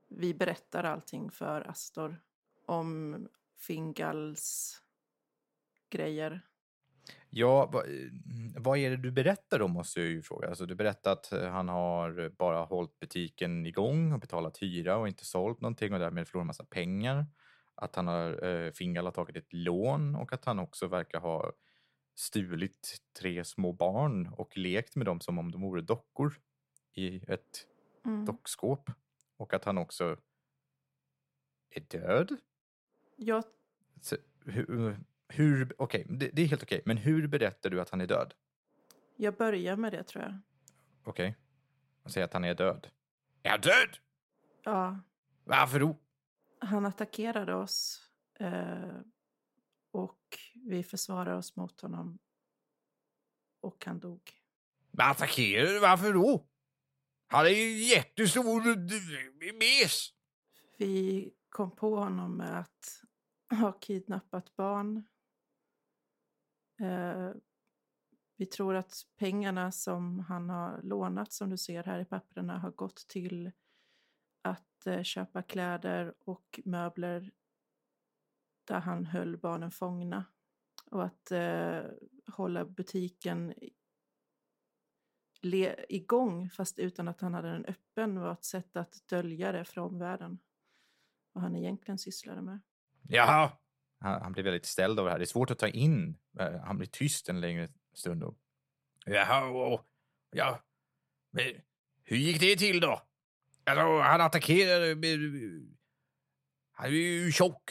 Vi 0.09 0.35
berättar 0.35 0.85
allting 0.85 1.31
för 1.31 1.61
Astor 1.71 2.23
om 2.67 3.29
Fingals 3.59 4.77
grejer. 5.91 6.41
Ja, 7.37 7.67
vad, 7.73 7.85
vad 8.57 8.79
är 8.79 8.91
det 8.91 8.97
du 8.97 9.11
berättar 9.11 9.59
då 9.59 9.69
måste 9.69 10.01
jag 10.01 10.09
ju 10.09 10.23
fråga. 10.23 10.49
Alltså, 10.49 10.67
du 10.67 10.75
berättar 10.75 11.13
att 11.13 11.33
eh, 11.33 11.49
han 11.49 11.69
har 11.69 12.31
bara 12.31 12.65
hållit 12.65 12.99
butiken 12.99 13.67
igång 13.67 14.13
och 14.13 14.21
betalat 14.21 14.63
hyra 14.63 14.97
och 14.97 15.09
inte 15.09 15.25
sålt 15.25 15.61
någonting 15.61 15.93
och 15.93 15.99
därmed 15.99 16.29
förlorat 16.29 16.47
massa 16.47 16.65
pengar. 16.65 17.27
Att 17.75 17.97
han 17.97 18.07
har, 18.07 18.45
eh, 18.45 18.73
Fingal 18.73 19.05
har 19.05 19.13
tagit 19.13 19.37
ett 19.37 19.53
lån 19.53 20.17
och 20.17 20.33
att 20.33 20.45
han 20.45 20.59
också 20.59 20.87
verkar 20.87 21.21
ha 21.21 21.53
stulit 22.15 22.97
tre 23.21 23.45
små 23.45 23.73
barn 23.73 24.27
och 24.27 24.57
lekt 24.57 24.97
med 24.97 25.07
dem 25.07 25.21
som 25.21 25.39
om 25.39 25.51
de 25.53 25.63
vore 25.63 25.81
dockor 25.83 26.35
i 26.93 27.17
ett 27.33 27.67
Mm. 28.07 28.25
dockskåp. 28.25 28.91
Och 29.37 29.55
att 29.55 29.65
han 29.65 29.79
också 29.79 30.17
är 31.71 31.81
död. 31.81 32.37
Jag, 33.17 33.45
Så, 34.01 34.17
hur, 34.45 34.99
hur, 35.29 35.75
okej, 35.79 36.07
det, 36.09 36.31
det 36.33 36.43
är 36.43 36.47
helt 36.47 36.63
okej, 36.63 36.83
men 36.87 36.97
hur 36.97 37.27
berättar 37.27 37.71
du 37.71 37.81
att 37.81 37.91
han 37.91 38.01
är 38.01 38.07
död? 38.07 38.35
jag 39.17 39.37
börjar 39.37 39.77
med 39.77 39.93
det 39.93 40.03
tror 40.03 40.25
jag. 40.25 40.39
Okej. 41.05 41.37
Och 42.03 42.11
säger 42.11 42.25
att 42.25 42.33
han 42.33 42.45
är 42.45 42.55
död. 42.55 42.89
Är 43.43 43.51
han 43.51 43.61
död? 43.61 43.99
Ja, 44.65 45.01
Varför 45.45 45.81
då? 45.81 46.01
han 46.59 46.87
attackerade 46.87 47.55
oss 47.55 48.09
eh, 48.41 48.99
och 49.91 50.39
vi 50.55 50.83
försvarade 50.83 51.37
oss 51.37 51.57
mot 51.57 51.81
honom 51.81 52.19
och 53.61 53.85
han 53.87 54.01
dog. 54.01 54.31
Du? 54.91 55.79
Varför 55.79 56.13
då? 56.13 56.49
Han 57.27 57.47
är 57.47 57.51
ju 57.51 57.71
jättestor 57.85 58.77
mes. 59.59 60.09
Vi 60.79 61.31
kom 61.49 61.77
på 61.77 61.97
honom 61.97 62.37
med 62.37 62.59
att 62.61 63.03
ha 63.61 63.73
kidnappat 63.73 64.57
barn. 64.57 65.05
Eh, 66.85 67.31
vi 68.37 68.47
tror 68.47 68.75
att 68.75 69.07
pengarna 69.17 69.73
som 69.73 70.21
han 70.21 70.51
har 70.51 70.83
lånat, 70.83 71.33
som 71.33 71.51
du 71.51 71.59
ser 71.59 71.85
här 71.85 72.01
i 72.01 72.05
papperna, 72.05 72.59
har 72.59 72.71
gått 72.71 72.97
till 73.09 73.53
att 74.43 74.87
eh, 74.87 75.03
köpa 75.03 75.43
kläder 75.43 76.15
och 76.19 76.61
möbler 76.65 77.33
där 78.65 78.81
han 78.81 79.07
höll 79.07 79.37
barnen 79.37 79.71
fångna. 79.71 80.25
Och 80.91 81.05
att 81.05 81.31
eh, 81.31 81.83
hålla 82.27 82.65
butiken 82.65 83.55
le- 85.41 85.85
igång 85.89 86.51
fast 86.51 86.79
utan 86.79 87.09
att 87.09 87.21
han 87.21 87.35
hade 87.35 87.53
den 87.53 87.65
öppen 87.65 88.21
var 88.21 88.33
ett 88.33 88.45
sätt 88.45 88.77
att 88.77 89.09
dölja 89.09 89.53
det 89.53 89.65
för 89.65 89.81
omvärlden. 89.81 90.39
Vad 91.33 91.43
han 91.45 91.57
egentligen 91.57 91.99
sysslade 91.99 92.43
med. 92.43 92.61
Jaha. 93.09 93.53
Han, 94.05 94.23
han 94.23 94.33
blir 94.33 94.45
väldigt 94.45 94.67
ställd 94.67 94.99
av 94.99 95.05
det 95.05 95.11
här. 95.11 95.19
Det 95.19 95.25
är 95.25 95.27
svårt 95.27 95.51
att 95.51 95.59
ta 95.59 95.69
in. 95.69 96.19
Eh, 96.39 96.61
Han 96.61 96.79
blir 96.79 96.89
tyst 96.89 97.29
en 97.29 97.41
längre 97.41 97.69
stund. 97.95 98.21
Då. 98.21 98.35
Jaha, 99.07 99.45
och, 99.47 99.87
ja. 100.31 100.63
Men 101.31 101.45
hur 102.05 102.17
gick 102.17 102.41
det 102.41 102.57
till 102.57 102.81
då? 102.81 103.03
Alltså, 103.65 103.99
han 103.99 104.21
attackerade 104.21 104.95
med... 104.95 105.19
Han 106.73 106.87
är 106.87 106.91
ju 106.91 107.33
tjock. 107.33 107.71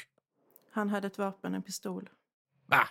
Han 0.71 0.89
hade 0.89 1.07
ett 1.07 1.17
vapen, 1.17 1.53
en 1.53 1.63
pistol. 1.63 2.09
Va? 2.65 2.87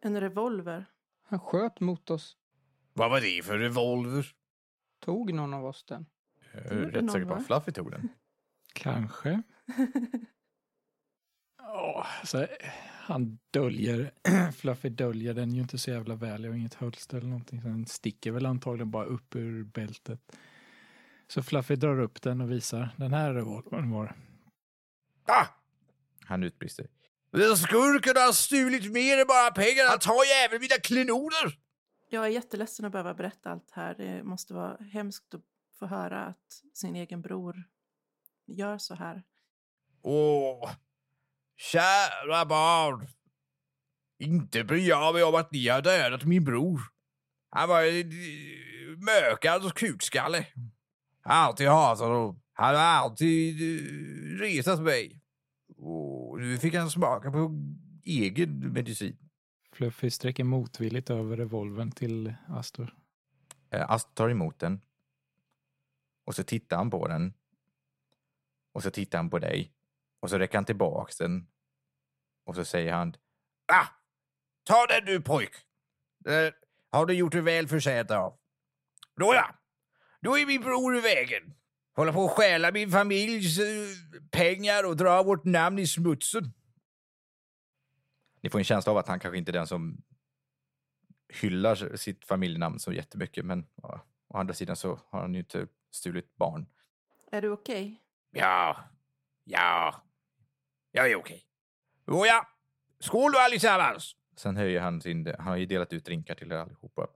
En 0.00 0.20
revolver. 0.20 0.86
Han 1.22 1.40
sköt 1.40 1.80
mot 1.80 2.10
oss. 2.10 2.36
Vad 2.92 3.10
var 3.10 3.20
det 3.20 3.44
för 3.44 3.58
revolver? 3.58 4.26
Tog 4.98 5.34
någon 5.34 5.54
av 5.54 5.64
oss 5.64 5.84
den? 5.84 6.06
Jag 6.52 6.62
gjorde 6.62 6.98
är 6.98 7.02
rätt 7.02 7.12
säker 7.12 7.26
på 7.26 7.34
att 7.34 7.46
Fluffy 7.46 7.72
tog 7.72 7.90
den. 7.90 8.08
Kanske. 8.72 9.42
Ja, 11.72 12.06
så 12.24 12.46
han 12.84 13.38
döljer, 13.50 14.12
Fluffy 14.52 14.88
döljer 14.88 15.34
den 15.34 15.54
ju 15.54 15.60
inte 15.60 15.78
så 15.78 15.90
jävla 15.90 16.14
väl. 16.14 16.44
Jag 16.44 16.50
har 16.50 16.56
inget 16.56 16.74
hölster 16.74 17.16
eller 17.16 17.28
någonting. 17.28 17.62
Så 17.62 17.68
den 17.68 17.86
sticker 17.86 18.30
väl 18.30 18.46
antagligen 18.46 18.90
bara 18.90 19.04
upp 19.04 19.36
ur 19.36 19.64
bältet. 19.64 20.20
Så 21.28 21.42
Fluffy 21.42 21.76
drar 21.76 22.00
upp 22.00 22.22
den 22.22 22.40
och 22.40 22.50
visar. 22.50 22.88
Den 22.96 23.12
här 23.12 23.34
revolvern 23.34 23.90
var. 23.90 24.16
Ah! 25.26 25.46
Han 26.24 26.42
utbrister. 26.42 26.86
Den 27.30 27.56
skurken 27.56 28.16
har 28.16 28.32
stulit 28.32 28.92
mer 28.92 29.18
än 29.18 29.26
bara 29.26 29.50
pengar. 29.50 29.88
Han 29.88 29.98
tar 29.98 30.24
ju 30.24 30.30
även 30.30 30.60
mina 30.60 30.76
klenoder. 30.82 31.58
Jag 32.08 32.24
är 32.24 32.28
jätteledsen 32.28 32.84
att 32.84 32.92
behöva 32.92 33.14
berätta 33.14 33.50
allt 33.50 33.70
här. 33.70 33.94
Det 33.94 34.22
måste 34.22 34.54
vara 34.54 34.76
hemskt 34.92 35.34
att 35.34 35.42
få 35.78 35.86
höra 35.86 36.24
att 36.24 36.62
sin 36.74 36.96
egen 36.96 37.22
bror 37.22 37.64
gör 38.46 38.78
så 38.78 38.94
här. 38.94 39.22
Åh, 40.02 40.70
kära 41.60 42.44
barn. 42.44 43.08
Inte 44.18 44.64
bryr 44.64 44.88
jag 44.88 45.14
mig 45.14 45.22
om 45.22 45.34
att 45.34 45.52
ni 45.52 45.68
har 45.68 45.82
dödat 45.82 46.24
min 46.24 46.44
bror. 46.44 46.80
Han 47.50 47.68
var 47.68 47.82
en 47.82 48.12
mökad 49.04 49.74
kukskalle. 49.74 50.46
Alltid 51.22 51.68
hatat 51.68 52.06
honom. 52.06 52.42
Han 52.52 52.74
har 52.74 52.82
alltid 52.82 53.60
eh, 53.62 54.38
retat 54.38 54.80
mig. 54.80 55.20
Och 55.76 56.40
nu 56.40 56.58
fick 56.58 56.74
han 56.74 56.90
smaka 56.90 57.30
på 57.30 57.50
egen 58.04 58.72
medicin. 58.72 59.18
Fluffy 59.72 60.10
sträcker 60.10 60.44
motvilligt 60.44 61.10
över 61.10 61.36
revolvern 61.36 61.90
till 61.90 62.34
Astor. 62.48 62.94
Eh, 63.70 63.90
Ast 63.90 64.14
tar 64.14 64.28
emot 64.28 64.58
den. 64.58 64.80
Och 66.24 66.34
så 66.34 66.42
tittar 66.42 66.76
han 66.76 66.90
på 66.90 67.08
den. 67.08 67.34
Och 68.72 68.82
så 68.82 68.90
tittar 68.90 69.18
han 69.18 69.30
på 69.30 69.38
dig. 69.38 69.72
Och 70.20 70.30
så 70.30 70.38
räcker 70.38 70.58
han 70.58 70.64
tillbaks 70.64 71.16
den. 71.16 71.46
Och 72.44 72.54
så 72.54 72.64
säger 72.64 72.92
han. 72.92 73.14
Ah! 73.72 73.86
Ta 74.64 74.86
den 74.86 75.04
du 75.04 75.20
pojk! 75.20 75.50
Det 76.18 76.54
har 76.90 77.06
du 77.06 77.14
gjort 77.14 77.32
dig 77.32 77.40
väl 77.40 77.68
förtjänt 77.68 78.10
av. 78.10 78.38
Nåja, 79.16 79.54
då 80.20 80.38
är 80.38 80.46
min 80.46 80.62
bror 80.62 80.96
i 80.96 81.00
vägen. 81.00 81.54
Håller 81.96 82.12
på 82.12 82.24
att 82.24 82.30
stjäla 82.30 82.72
min 82.72 82.90
familjs 82.90 83.58
eh, 83.58 84.22
pengar 84.30 84.86
och 84.86 84.96
dra 84.96 85.22
vårt 85.22 85.44
namn 85.44 85.78
i 85.78 85.86
smutsen. 85.86 86.52
Ni 88.40 88.50
får 88.50 88.58
en 88.58 88.64
känsla 88.64 88.92
av 88.92 88.98
att 88.98 89.08
han 89.08 89.20
kanske 89.20 89.38
inte 89.38 89.50
är 89.50 89.52
den 89.52 89.66
som 89.66 90.02
hyllar 91.28 91.96
sitt 91.96 92.24
familjenamn 92.24 92.78
så 92.78 92.92
jättemycket, 92.92 93.44
men 93.44 93.66
ja, 93.82 94.06
å 94.28 94.38
andra 94.38 94.54
sidan 94.54 94.76
så 94.76 95.00
har 95.10 95.20
han 95.20 95.34
ju 95.34 95.40
inte 95.40 95.66
stulit 95.90 96.36
barn. 96.36 96.66
Är 97.32 97.42
du 97.42 97.50
okej? 97.50 98.02
Ja, 98.30 98.76
ja, 99.44 100.02
jag 100.90 101.10
är 101.10 101.16
okej. 101.16 101.44
Nåja, 102.10 102.46
skål 103.00 103.32
då 103.32 103.38
allesammans! 103.38 104.16
Sen 104.36 104.56
höjer 104.56 104.80
han 104.80 105.00
sin, 105.00 105.26
han 105.26 105.46
har 105.46 105.56
ju 105.56 105.66
delat 105.66 105.92
ut 105.92 106.04
drinkar 106.04 106.34
till 106.34 106.52
er 106.52 106.56
allihopa. 106.56 107.06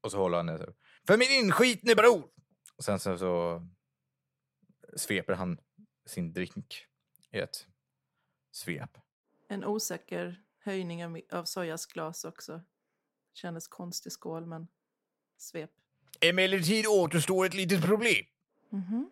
Och 0.00 0.10
så 0.10 0.18
håller 0.18 0.36
han 0.36 0.46
det 0.46 0.58
så. 0.58 0.74
För 1.06 1.16
min 1.16 1.30
inskitne 1.30 1.94
bror! 1.94 2.28
Och 2.76 2.84
sen 2.84 2.98
så, 2.98 3.18
så 3.18 3.66
sveper 4.96 5.34
han 5.34 5.58
sin 6.06 6.32
drink 6.32 6.86
i 7.32 7.38
ett 7.38 7.66
svep. 8.52 8.98
En 9.48 9.64
osäker 9.64 10.42
höjning 10.64 11.04
av, 11.04 11.20
av 11.32 11.44
Sojas 11.44 11.86
glas 11.86 12.24
också. 12.24 12.62
Kändes 13.34 13.68
konstig 13.68 14.12
skål, 14.12 14.46
men 14.46 14.68
svep. 15.36 15.70
Emellertid 16.20 16.86
återstår 16.86 17.46
ett 17.46 17.54
litet 17.54 17.84
problem. 17.84 18.24
Mhm. 18.70 19.10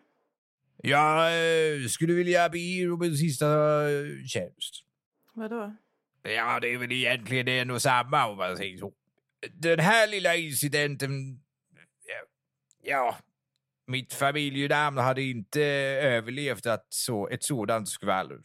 Jag 0.76 1.26
eh, 1.26 1.86
skulle 1.88 2.14
vilja 2.14 2.48
be 2.48 2.58
er 2.58 2.92
om 2.92 3.02
en 3.02 3.16
sista 3.16 3.46
eh, 3.90 4.24
tjänst. 4.26 4.85
Vadå? 5.36 5.76
Ja, 6.22 6.60
det 6.60 6.74
är 6.74 6.78
väl 6.78 6.92
egentligen 6.92 7.48
en 7.48 7.70
och 7.70 7.82
samma 7.82 8.26
om 8.26 8.36
man 8.36 8.56
säger 8.56 8.78
så. 8.78 8.92
Den 9.52 9.80
här 9.80 10.08
lilla 10.08 10.36
incidenten... 10.36 11.40
Ja, 12.06 12.24
ja 12.82 13.16
mitt 13.86 14.14
familjenamn 14.14 14.98
hade 14.98 15.22
inte 15.22 15.62
överlevt 16.02 16.66
att 16.66 16.86
så, 16.88 17.28
ett 17.28 17.42
sådant 17.42 17.88
skvaller. 17.88 18.40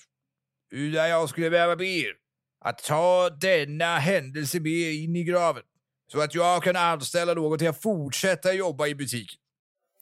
Utan 0.71 1.10
jag 1.10 1.29
skulle 1.29 1.50
behöva 1.50 1.75
be 1.75 1.86
er 1.86 2.13
att 2.60 2.77
ta 2.77 3.29
denna 3.29 3.98
händelse 3.98 4.60
med 4.60 4.93
in 4.93 5.15
i 5.15 5.24
graven. 5.24 5.63
Så 6.12 6.21
att 6.21 6.36
jag 6.36 6.63
kan 6.63 6.75
anställa 6.75 7.33
någon 7.33 7.60
till 7.60 7.69
att 7.69 7.81
fortsätta 7.81 8.53
jobba 8.53 8.88
i 8.88 8.95
butiken. 8.95 9.39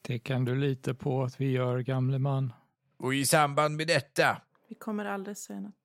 Det 0.02 0.18
kan 0.18 0.44
du 0.44 0.54
lita 0.54 0.94
på 0.94 1.22
att 1.22 1.40
vi 1.40 1.50
gör, 1.50 1.78
gamle 1.78 2.18
man. 2.18 2.52
Och 2.96 3.14
i 3.14 3.26
samband 3.26 3.76
med 3.76 3.86
detta 3.86 4.42
Vi 4.68 4.74
kommer 4.74 5.04
aldrig 5.04 5.36
säga 5.36 5.60
något. 5.60 5.79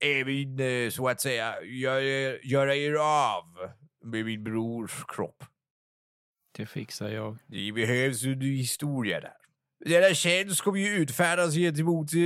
Även 0.00 0.60
eh, 0.60 0.90
så 0.90 1.08
att 1.08 1.20
säga 1.20 1.62
göra, 1.62 2.00
göra 2.42 2.76
er 2.76 2.94
av 2.94 3.44
med 4.04 4.24
min 4.24 4.44
brors 4.44 5.04
kropp. 5.08 5.44
Det 6.56 6.66
fixar 6.66 7.08
jag. 7.08 7.38
Det 7.46 7.72
behövs 7.72 8.24
en 8.24 8.40
historia 8.40 9.20
där. 9.20 9.32
Denna 9.84 10.14
tjänst 10.14 10.60
kommer 10.60 10.78
ju 10.78 10.86
utfärdas 10.86 11.54
gentemot 11.54 12.14
eh, 12.14 12.18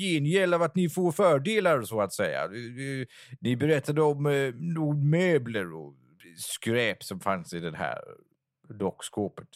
gengäld 0.00 0.54
av 0.54 0.62
att 0.62 0.74
ni 0.74 0.88
får 0.88 1.12
fördelar 1.12 1.82
så 1.82 2.00
att 2.00 2.12
säga. 2.12 2.44
Eh, 2.44 3.06
Ni 3.40 3.56
berättade 3.56 4.02
om 4.02 4.26
eh, 4.26 4.54
nog 4.54 5.04
möbler 5.04 5.72
och 5.74 5.94
skräp 6.36 7.02
som 7.04 7.20
fanns 7.20 7.54
i 7.54 7.60
det 7.60 7.76
här 7.76 7.98
dockskåpet. 8.68 9.48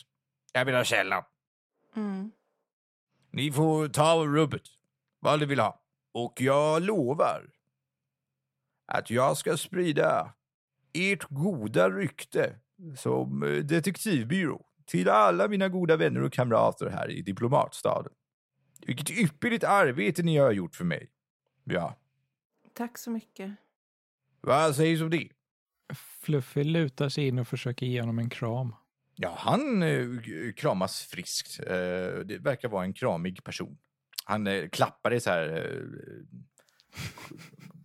Jag 0.52 0.66
menar 0.66 0.84
källan. 0.84 1.22
Mm. 1.96 2.30
Ni 3.32 3.52
får 3.52 3.88
ta 3.88 4.24
rubbet, 4.24 4.62
vad 5.20 5.40
ni 5.40 5.46
vill 5.46 5.60
ha. 5.60 5.82
Och 6.24 6.40
jag 6.40 6.82
lovar 6.82 7.50
att 8.86 9.10
jag 9.10 9.36
ska 9.36 9.56
sprida 9.56 10.34
ert 10.92 11.24
goda 11.28 11.90
rykte 11.90 12.56
som 12.96 13.42
eh, 13.42 13.48
detektivbyrå 13.64 14.66
till 14.86 15.08
alla 15.08 15.48
mina 15.48 15.68
goda 15.68 15.96
vänner 15.96 16.22
och 16.22 16.32
kamrater 16.32 16.90
här 16.90 17.10
i 17.10 17.22
diplomatstaden. 17.22 18.12
Vilket 18.86 19.10
ypperligt 19.10 19.64
arbete 19.64 20.22
ni 20.22 20.36
har 20.36 20.52
gjort 20.52 20.74
för 20.74 20.84
mig. 20.84 21.10
Ja, 21.64 21.94
Tack 22.74 22.98
så 22.98 23.10
mycket. 23.10 23.52
vad 24.40 24.76
sägs 24.76 25.02
om 25.02 25.10
det? 25.10 25.28
Fluffy 25.94 26.64
lutar 26.64 27.08
sig 27.08 27.28
in 27.28 27.38
och 27.38 27.48
försöker 27.48 27.86
ge 27.86 28.00
honom 28.00 28.18
en 28.18 28.30
kram. 28.30 28.74
Ja, 29.14 29.34
han 29.38 29.82
eh, 29.82 30.06
kramas 30.56 31.02
friskt. 31.02 31.60
Eh, 31.60 31.66
det 32.24 32.38
verkar 32.40 32.68
vara 32.68 32.84
en 32.84 32.92
kramig 32.92 33.44
person. 33.44 33.78
Han 34.28 34.46
eh, 34.46 34.68
klappar 34.68 35.10
dig 35.10 35.20
så 35.20 35.30
här 35.30 35.48
eh, 35.48 35.82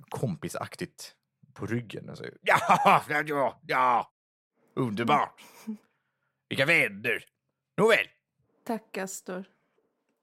kompisaktigt 0.09 1.15
på 1.53 1.65
ryggen 1.65 2.09
och 2.09 2.17
säger 2.17 2.37
ja, 2.41 3.03
ja, 3.09 3.61
ja, 3.67 4.13
underbart. 4.75 5.41
Vilka 6.49 6.65
vänner. 6.65 7.25
Nåväl, 7.77 8.07
Tack 8.63 8.97
Astor. 8.97 9.45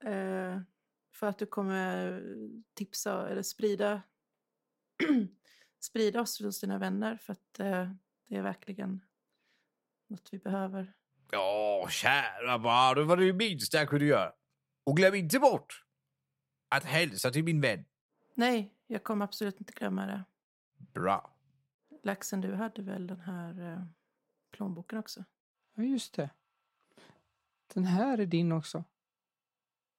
Eh, 0.05 0.61
för 1.15 1.27
att 1.27 1.39
du 1.39 1.47
kommer 1.47 2.23
tipsa 2.75 3.29
eller 3.29 3.43
sprida 3.43 4.03
sprida 5.81 6.21
oss 6.21 6.41
hos 6.41 6.61
dina 6.61 6.79
vänner. 6.79 7.17
För 7.17 7.33
att 7.33 7.61
eh, 7.61 7.91
det 8.29 8.37
är 8.37 8.43
verkligen 8.43 9.05
något 10.09 10.29
vi 10.33 10.39
behöver. 10.39 10.93
Ja, 11.31 11.89
kära 11.91 12.59
barn, 12.59 12.97
det 12.97 13.05
var 13.05 13.17
det 13.17 13.33
minsta 13.33 13.79
jag 13.79 13.89
kunde 13.89 14.05
göra. 14.05 14.33
Och 14.85 14.97
glöm 14.97 15.15
inte 15.15 15.39
bort 15.39 15.85
att 16.71 16.85
hälsa 16.85 17.31
till 17.31 17.45
min 17.45 17.61
vän. 17.61 17.85
Nej, 18.35 18.75
jag 18.87 19.05
kommer 19.05 19.25
absolut 19.25 19.61
inte 19.61 19.73
glömma 19.73 20.07
det. 20.07 20.25
Bra. 20.77 21.37
Laxen, 22.03 22.41
du 22.41 22.55
hade 22.55 22.83
väl 22.83 23.07
den 23.07 23.21
här 23.21 23.73
eh, 23.73 23.85
plånboken 24.51 24.99
också? 24.99 25.25
Ja, 25.75 25.83
just 25.83 26.15
det. 26.15 26.31
Den 27.75 27.85
här 27.85 28.19
är 28.19 28.27
din 28.27 28.53
också. 28.53 28.85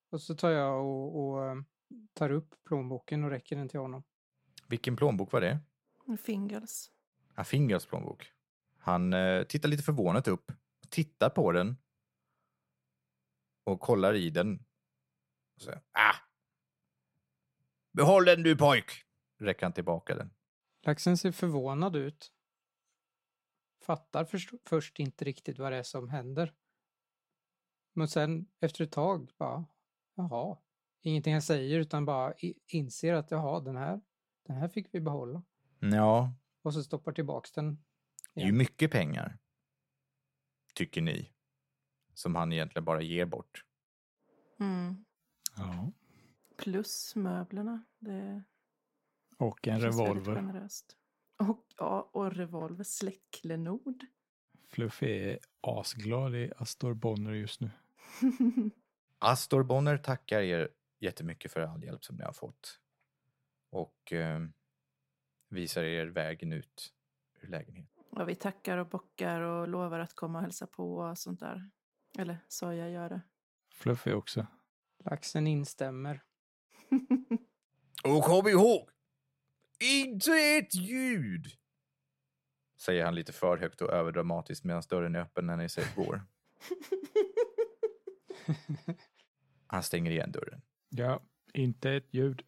Och 0.10 0.22
så 0.22 0.36
tar 0.36 0.50
jag 0.50 0.86
och, 0.86 1.20
och 1.20 1.46
eh, 1.46 1.56
tar 2.14 2.30
upp 2.30 2.56
plånboken 2.64 3.24
och 3.24 3.30
räcker 3.30 3.56
den 3.56 3.70
till 3.70 3.80
honom. 3.80 4.04
Vilken 4.68 4.96
plånbok 4.96 5.32
var 5.32 5.42
det? 5.42 5.60
Fingals. 6.18 6.92
Ja, 7.36 7.44
Fingers 7.44 7.86
plånbok. 7.86 8.32
Han 8.78 9.14
eh, 9.14 9.44
tittar 9.44 9.70
lite 9.70 9.84
förvånat 9.84 10.28
upp, 10.28 10.52
tittar 10.90 11.30
på 11.30 11.52
den 11.52 11.78
och 13.64 13.80
kollar 13.80 14.14
i 14.14 14.30
den. 14.30 14.66
Och 15.56 15.62
säger, 15.62 15.82
ah! 15.92 16.16
Behåll 17.92 18.26
den 18.26 18.44
du 18.44 18.58
pojk! 18.58 18.92
Räcker 19.40 19.66
han 19.66 19.74
tillbaka 19.74 20.16
den. 20.16 20.34
Laxen 20.86 21.18
ser 21.18 21.32
förvånad 21.32 21.96
ut. 21.96 22.32
Fattar 23.86 24.26
först, 24.26 24.50
först 24.66 25.00
inte 25.00 25.26
riktigt 25.26 25.60
vad 25.60 25.72
det 25.72 25.78
är 25.78 25.84
som 25.84 26.10
händer. 26.10 26.54
Men 27.94 28.08
sen 28.08 28.48
efter 28.60 28.84
ett 28.84 28.92
tag 28.92 29.32
bara, 29.38 29.66
jaha. 30.16 30.58
Ingenting 31.02 31.34
han 31.34 31.42
säger 31.42 31.80
utan 31.80 32.06
bara 32.06 32.34
inser 32.68 33.14
att 33.14 33.32
jaha, 33.32 33.60
den 33.60 33.76
här, 33.76 34.02
den 34.48 34.56
här 34.56 34.68
fick 34.68 34.88
vi 34.92 35.00
behålla. 35.00 35.44
Ja, 35.80 36.34
Och 36.62 36.74
så 36.74 36.84
stoppar 36.84 37.12
tillbaks 37.12 37.52
den. 37.52 37.84
det 38.34 38.42
är 38.42 38.46
ju 38.46 38.52
mycket 38.52 38.92
pengar. 38.92 39.38
Tycker 40.74 41.02
ni. 41.02 41.32
Som 42.14 42.36
han 42.36 42.54
egentligen 42.54 42.86
bara 42.86 43.02
ger 43.02 43.26
bort. 43.26 43.66
Mm. 44.60 45.06
Ja. 45.58 45.92
Plus 46.62 47.16
möblerna. 47.16 47.84
Det 48.00 48.44
Och 49.38 49.68
en 49.68 49.82
revolver. 49.82 50.36
generöst. 50.36 50.98
Och, 51.40 51.66
ja, 51.78 52.10
och 52.14 52.32
revolver. 52.34 52.84
Släcklenord. 52.84 54.06
Fluffy 54.68 55.08
är 55.08 55.40
asglad 55.62 56.36
i 56.36 56.52
Astor 56.58 56.94
Bonner 56.94 57.32
just 57.34 57.62
nu. 57.62 57.70
Astor 59.20 59.64
Bonner 59.64 59.98
tackar 59.98 60.42
er 60.42 60.70
jättemycket 61.00 61.52
för 61.52 61.62
all 61.62 61.84
hjälp 61.84 62.04
som 62.04 62.16
ni 62.16 62.24
har 62.24 62.34
fått. 62.34 62.80
Och 63.70 64.14
eh, 64.14 64.40
visar 65.50 65.84
er 65.84 66.06
vägen 66.08 66.54
ut 66.54 66.94
ur 67.42 67.48
lägenheten. 67.48 68.04
ja, 68.16 68.24
vi 68.26 68.36
tackar 68.36 68.78
och 68.78 68.88
bockar 68.88 69.42
och 69.42 69.68
lovar 69.68 70.00
att 70.00 70.14
komma 70.14 70.38
och 70.38 70.44
hälsa 70.44 70.68
på 70.68 70.96
och 70.98 71.18
sånt 71.18 71.40
där. 71.40 71.70
Eller 72.20 72.38
Soja 72.48 72.90
gör 72.90 73.10
det. 73.10 73.22
Fluffy 73.74 74.14
också. 74.14 74.48
Laxen 75.06 75.48
instämmer. 75.48 76.22
Och 78.04 78.24
kom 78.24 78.48
ihåg! 78.48 78.90
Inte 79.80 80.32
ett 80.32 80.76
ljud! 80.76 81.48
Säger 82.78 83.06
han 83.06 83.16
lite 83.16 83.34
för 83.34 83.58
högt 83.58 83.82
och 83.82 83.90
överdramatiskt 83.90 84.64
medan 84.66 84.84
dörren 84.90 85.16
är 85.16 85.20
öppen 85.20 85.46
när 85.46 85.58
ni 85.58 85.70
säger 85.70 85.96
går. 85.96 86.22
Han 89.68 89.84
stänger 89.84 90.12
igen 90.12 90.32
dörren. 90.32 90.62
Ja, 90.90 91.22
inte 91.54 91.92
ett 91.92 92.14
ljud. 92.14 92.44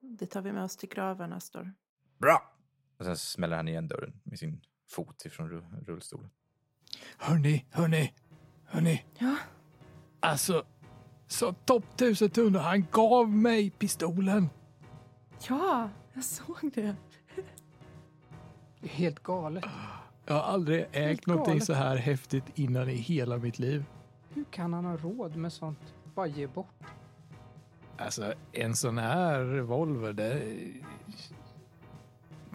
det 0.00 0.26
tar 0.26 0.42
vi 0.42 0.52
med 0.52 0.64
oss 0.64 0.76
till 0.76 0.88
graven, 0.88 1.32
Astor. 1.32 1.72
Bra! 2.18 2.52
Och 2.98 3.04
sen 3.04 3.16
smäller 3.16 3.56
han 3.56 3.68
igen 3.68 3.88
dörren 3.88 4.20
med 4.24 4.38
sin 4.38 4.60
fot 4.90 5.24
ifrån 5.24 5.50
ru- 5.50 5.84
rullstolen. 5.84 6.30
Hörni, 7.18 7.66
hörni, 7.70 8.14
hörni. 8.64 9.04
Ja, 9.18 9.36
Alltså, 10.20 10.66
så 11.26 11.52
topp 11.52 11.84
tusen 11.96 12.30
tunnor, 12.30 12.58
han 12.60 12.86
gav 12.92 13.28
mig 13.28 13.70
pistolen. 13.70 14.48
ja, 15.48 15.88
jag 16.14 16.24
såg 16.24 16.70
det. 16.74 16.96
Det 18.80 18.86
är 18.86 18.88
helt 18.88 19.22
galet. 19.22 19.64
Jag 20.26 20.34
har 20.34 20.42
aldrig 20.42 20.80
ägt 20.82 20.94
Helt 20.94 21.26
någonting 21.26 21.52
galet. 21.54 21.66
så 21.66 21.72
här 21.72 21.96
häftigt 21.96 22.44
innan 22.54 22.88
i 22.88 22.94
hela 22.94 23.36
mitt 23.38 23.58
liv. 23.58 23.84
Hur 24.34 24.44
kan 24.44 24.72
han 24.72 24.84
ha 24.84 24.96
råd 24.96 25.36
med 25.36 25.52
sånt? 25.52 25.78
Bara 26.14 26.26
ge 26.26 26.46
bort. 26.46 26.66
Alltså, 27.96 28.32
en 28.52 28.76
sån 28.76 28.98
här 28.98 29.40
revolver, 29.44 30.12
det, 30.12 30.42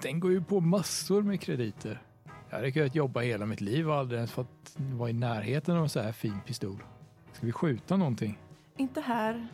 den 0.01 0.19
går 0.19 0.31
ju 0.31 0.43
på 0.43 0.59
massor 0.59 1.21
med 1.21 1.41
krediter. 1.41 2.01
Jag 2.49 2.57
hade 2.57 2.71
kunnat 2.71 2.95
jobba 2.95 3.19
hela 3.19 3.45
mitt 3.45 3.61
liv 3.61 3.89
och 3.89 3.95
aldrig 3.95 4.17
ens 4.17 4.31
fått 4.31 4.75
vara 4.75 5.09
i 5.09 5.13
närheten 5.13 5.75
av 5.75 5.83
en 5.83 5.89
så 5.89 5.99
här 5.99 6.11
fin 6.11 6.39
pistol. 6.45 6.83
Ska 7.33 7.45
vi 7.45 7.51
skjuta 7.51 7.97
någonting? 7.97 8.39
Inte 8.81 9.01
här. 9.01 9.47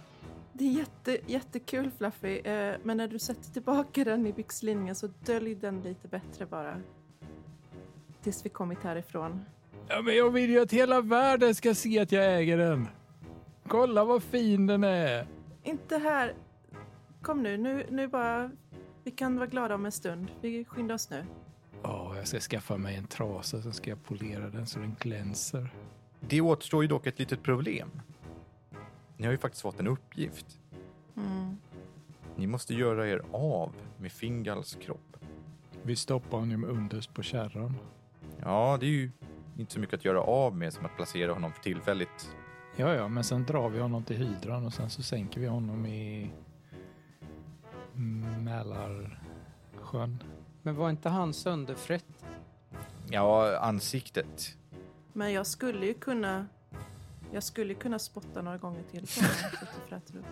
Det 0.54 0.64
är 0.64 0.72
jätte, 0.72 1.18
jättekul 1.26 1.92
Fluffy, 1.98 2.40
eh, 2.40 2.76
men 2.84 2.98
när 2.98 3.08
du 3.08 3.20
sätter 3.20 3.52
tillbaka 3.52 4.04
den 4.04 4.28
i 4.28 4.34
byxlinningen 4.34 4.96
så 4.96 5.08
dölj 5.26 5.56
den 5.56 5.82
lite 5.82 6.08
bättre 6.08 6.46
bara. 6.46 6.82
Tills 8.22 8.46
vi 8.46 8.50
kommit 8.50 8.84
härifrån. 8.84 9.46
Ja, 9.88 10.02
men 10.02 10.16
jag 10.16 10.30
vill 10.32 10.50
ju 10.50 10.60
att 10.60 10.74
hela 10.74 11.02
världen 11.02 11.56
ska 11.56 11.74
se 11.76 12.00
att 12.00 12.12
jag 12.12 12.38
äger 12.38 12.58
den. 12.58 12.88
Kolla 13.68 14.06
vad 14.06 14.24
fin 14.24 14.68
den 14.68 14.84
är. 14.84 15.28
Inte 15.64 15.98
här. 15.98 16.34
Kom 17.22 17.44
nu, 17.44 17.58
nu, 17.58 17.86
nu 17.90 18.08
bara. 18.08 18.52
Vi 19.04 19.12
kan 19.12 19.36
vara 19.36 19.48
glada 19.48 19.76
om 19.76 19.86
en 19.86 19.92
stund. 19.92 20.28
Vi 20.42 20.66
skyndar 20.66 20.96
oss 20.96 21.10
nu. 21.10 21.26
Ja, 21.84 22.14
jag 22.18 22.28
ska 22.28 22.40
skaffa 22.40 22.78
mig 22.78 22.96
en 22.96 23.08
trasa 23.08 23.62
så 23.62 23.72
ska 23.72 23.90
jag 23.90 24.04
polera 24.04 24.50
den 24.50 24.68
så 24.68 24.80
den 24.80 24.96
glänser. 25.00 25.70
Det 26.20 26.42
återstår 26.42 26.84
ju 26.84 26.88
dock 26.88 27.08
ett 27.08 27.20
litet 27.20 27.44
problem. 27.44 27.92
Ni 29.18 29.26
har 29.26 29.32
ju 29.32 29.38
faktiskt 29.38 29.62
fått 29.62 29.80
en 29.80 29.88
uppgift. 29.88 30.60
Mm. 31.18 31.58
Ni 32.36 32.48
måste 32.48 32.74
göra 32.74 33.08
er 33.08 33.22
av 33.32 33.76
med 33.98 34.12
Fingals 34.12 34.76
kropp. 34.76 35.18
Vi 35.84 35.96
stoppar 35.96 36.38
honom 36.38 36.64
underst 36.64 37.14
på 37.14 37.24
kärran. 37.24 37.74
Ja, 38.40 38.78
det 38.80 38.86
är 38.86 38.90
ju 38.90 39.12
inte 39.58 39.74
så 39.74 39.80
mycket 39.80 39.96
att 39.96 40.06
göra 40.06 40.22
av 40.22 40.56
med 40.56 40.74
som 40.74 40.86
att 40.86 40.96
placera 40.96 41.34
honom 41.34 41.54
för 41.54 41.64
tillfälligt. 41.64 42.36
Ja, 42.76 42.96
ja, 42.96 43.08
men 43.08 43.24
sen 43.24 43.46
drar 43.46 43.70
vi 43.70 43.80
honom 43.80 44.04
till 44.04 44.18
hydran 44.18 44.66
och 44.66 44.74
sen 44.74 44.90
så 44.90 45.04
sänker 45.04 45.42
vi 45.42 45.48
honom 45.48 45.86
i 45.86 46.32
Mälarsjön. 48.40 50.24
Men 50.62 50.76
var 50.76 50.90
inte 50.90 51.10
han 51.10 51.34
sönderfrätt? 51.34 52.26
Ja, 53.10 53.58
ansiktet. 53.58 54.58
Men 55.14 55.34
jag 55.34 55.48
skulle 55.48 55.86
ju 55.86 55.94
kunna... 55.94 56.48
Jag 57.32 57.44
skulle 57.44 57.74
kunna 57.74 58.00
spotta 58.00 58.42
några 58.42 58.58
gånger 58.58 58.84
till 58.92 59.02
på 59.02 59.26
honom. 59.26 60.26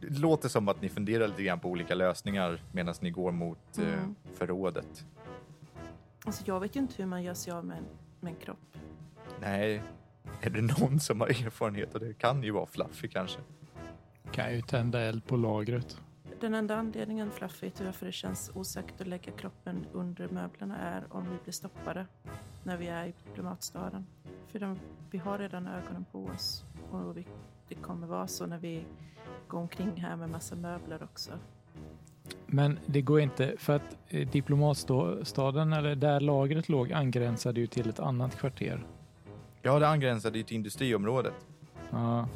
det 0.00 0.18
låter 0.18 0.48
som 0.48 0.68
att 0.68 0.82
ni 0.82 0.88
funderar 0.88 1.28
lite 1.28 1.42
grann 1.42 1.60
på 1.60 1.68
olika 1.68 1.94
lösningar 1.94 2.62
medan 2.72 2.94
ni 3.00 3.10
går 3.10 3.32
mot 3.32 3.78
eh, 3.78 3.84
Mm. 3.94 4.14
förrådet. 4.34 5.04
Alltså 6.24 6.42
jag 6.46 6.60
vet 6.60 6.76
ju 6.76 6.80
inte 6.80 6.94
hur 6.96 7.06
man 7.06 7.22
gör 7.22 7.34
sig 7.34 7.52
av 7.52 7.64
med 7.64 7.76
en, 7.78 7.84
med 8.20 8.30
en 8.32 8.36
kropp. 8.40 8.76
Nej, 9.40 9.82
är 10.40 10.50
det 10.50 10.62
någon 10.62 11.00
som 11.00 11.20
har 11.20 11.28
erfarenhet 11.46 11.94
och 11.94 12.00
det 12.00 12.14
kan 12.14 12.42
ju 12.42 12.50
vara 12.50 12.66
Fluffy 12.66 13.08
kanske. 13.08 13.40
Kan 14.32 14.54
ju 14.54 14.62
tända 14.62 15.00
eld 15.00 15.26
på 15.26 15.36
lagret. 15.36 16.00
Den 16.40 16.54
enda 16.54 16.76
anledningen 16.76 17.30
Fluffy 17.30 17.70
till 17.70 17.86
varför 17.86 18.06
det 18.06 18.12
känns 18.12 18.50
osäkert 18.54 19.00
att 19.00 19.06
lägga 19.06 19.32
kroppen 19.32 19.86
under 19.92 20.28
möblerna 20.28 20.78
är 20.78 21.04
om 21.10 21.24
vi 21.30 21.36
blir 21.44 21.52
stoppade 21.52 22.06
när 22.64 22.76
vi 22.76 22.86
är 22.86 23.06
i 23.06 23.14
diplomatstaden. 23.24 24.06
För 24.48 24.58
de, 24.58 24.78
vi 25.10 25.18
har 25.18 25.38
redan 25.38 25.66
ögonen 25.66 26.04
på 26.12 26.24
oss 26.24 26.64
och 26.90 27.16
vi, 27.16 27.26
det 27.68 27.74
kommer 27.74 28.06
vara 28.06 28.26
så 28.26 28.46
när 28.46 28.58
vi 28.58 28.84
går 29.48 29.58
omkring 29.58 30.00
här 30.00 30.16
med 30.16 30.30
massa 30.30 30.56
möbler 30.56 31.02
också. 31.02 31.30
Men 32.46 32.78
det 32.86 33.00
går 33.00 33.20
inte 33.20 33.54
för 33.58 33.76
att 33.76 33.96
eh, 34.08 34.28
diplomatstaden 34.28 35.72
eller 35.72 35.94
där 35.94 36.20
lagret 36.20 36.68
låg 36.68 36.92
angränsade 36.92 37.60
ju 37.60 37.66
till 37.66 37.88
ett 37.88 38.00
annat 38.00 38.36
kvarter. 38.36 38.86
Ja, 39.62 39.78
det 39.78 39.88
angränsade 39.88 40.38
ju 40.38 40.44
till 40.44 40.56
industriområdet. 40.56 41.34
Ja. 41.90 42.28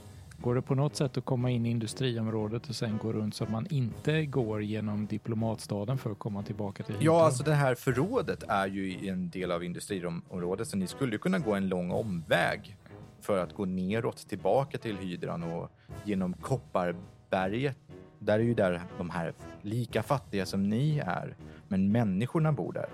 Går 0.45 0.55
det 0.55 0.63
på 0.63 0.75
något 0.75 0.97
sätt 0.97 1.17
att 1.17 1.25
komma 1.25 1.51
in 1.51 1.67
i 1.67 1.71
industriområdet 1.71 2.69
och 2.69 2.77
sen 2.77 2.99
gå 2.99 3.13
runt 3.13 3.35
så 3.35 3.45
att 3.45 3.51
man 3.51 3.67
inte 3.71 4.27
går 4.27 4.63
genom 4.63 5.07
diplomatstaden 5.07 5.99
för 5.99 6.11
att 6.11 6.19
komma 6.19 6.43
tillbaka 6.43 6.83
till 6.83 6.95
Hydra? 6.95 7.05
Ja, 7.05 7.25
alltså 7.25 7.45
det 7.45 7.55
här 7.55 7.75
förrådet 7.75 8.43
är 8.49 8.67
ju 8.67 9.09
en 9.09 9.31
del 9.31 9.53
av 9.53 9.65
industriområdet 9.65 10.69
så 10.69 10.77
ni 10.77 10.87
skulle 10.87 11.13
ju 11.13 11.19
kunna 11.19 11.39
gå 11.39 11.55
en 11.55 11.69
lång 11.69 11.91
omväg 11.91 12.77
för 13.21 13.39
att 13.39 13.53
gå 13.53 13.65
neråt 13.65 14.29
tillbaka 14.29 14.79
till 14.79 14.97
hydran 14.97 15.43
och 15.43 15.71
genom 16.05 16.33
Kopparberget. 16.33 17.79
Där 18.19 18.39
är 18.39 18.43
ju 18.43 18.55
där 18.55 18.83
de 18.99 19.11
här 19.11 19.33
lika 19.63 20.03
fattiga 20.03 20.47
som 20.47 20.69
ni 20.69 20.99
är, 20.99 21.37
men 21.69 21.93
människorna 21.93 22.53
bor 22.53 22.73
där. 22.73 22.89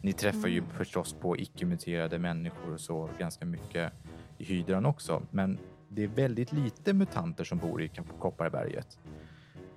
Ni 0.00 0.12
träffar 0.12 0.48
ju 0.48 0.62
förstås 0.62 1.12
på 1.12 1.36
icke-muterade 1.36 2.18
människor 2.18 2.74
och 2.74 2.80
så 2.80 3.08
ganska 3.18 3.44
mycket 3.44 3.92
i 4.38 4.44
hydran 4.44 4.86
också, 4.86 5.22
men 5.30 5.58
det 5.92 6.02
är 6.04 6.08
väldigt 6.08 6.52
lite 6.52 6.92
mutanter 6.92 7.44
som 7.44 7.58
bor 7.58 7.82
i 7.82 7.90
Kopparberget. 8.18 8.98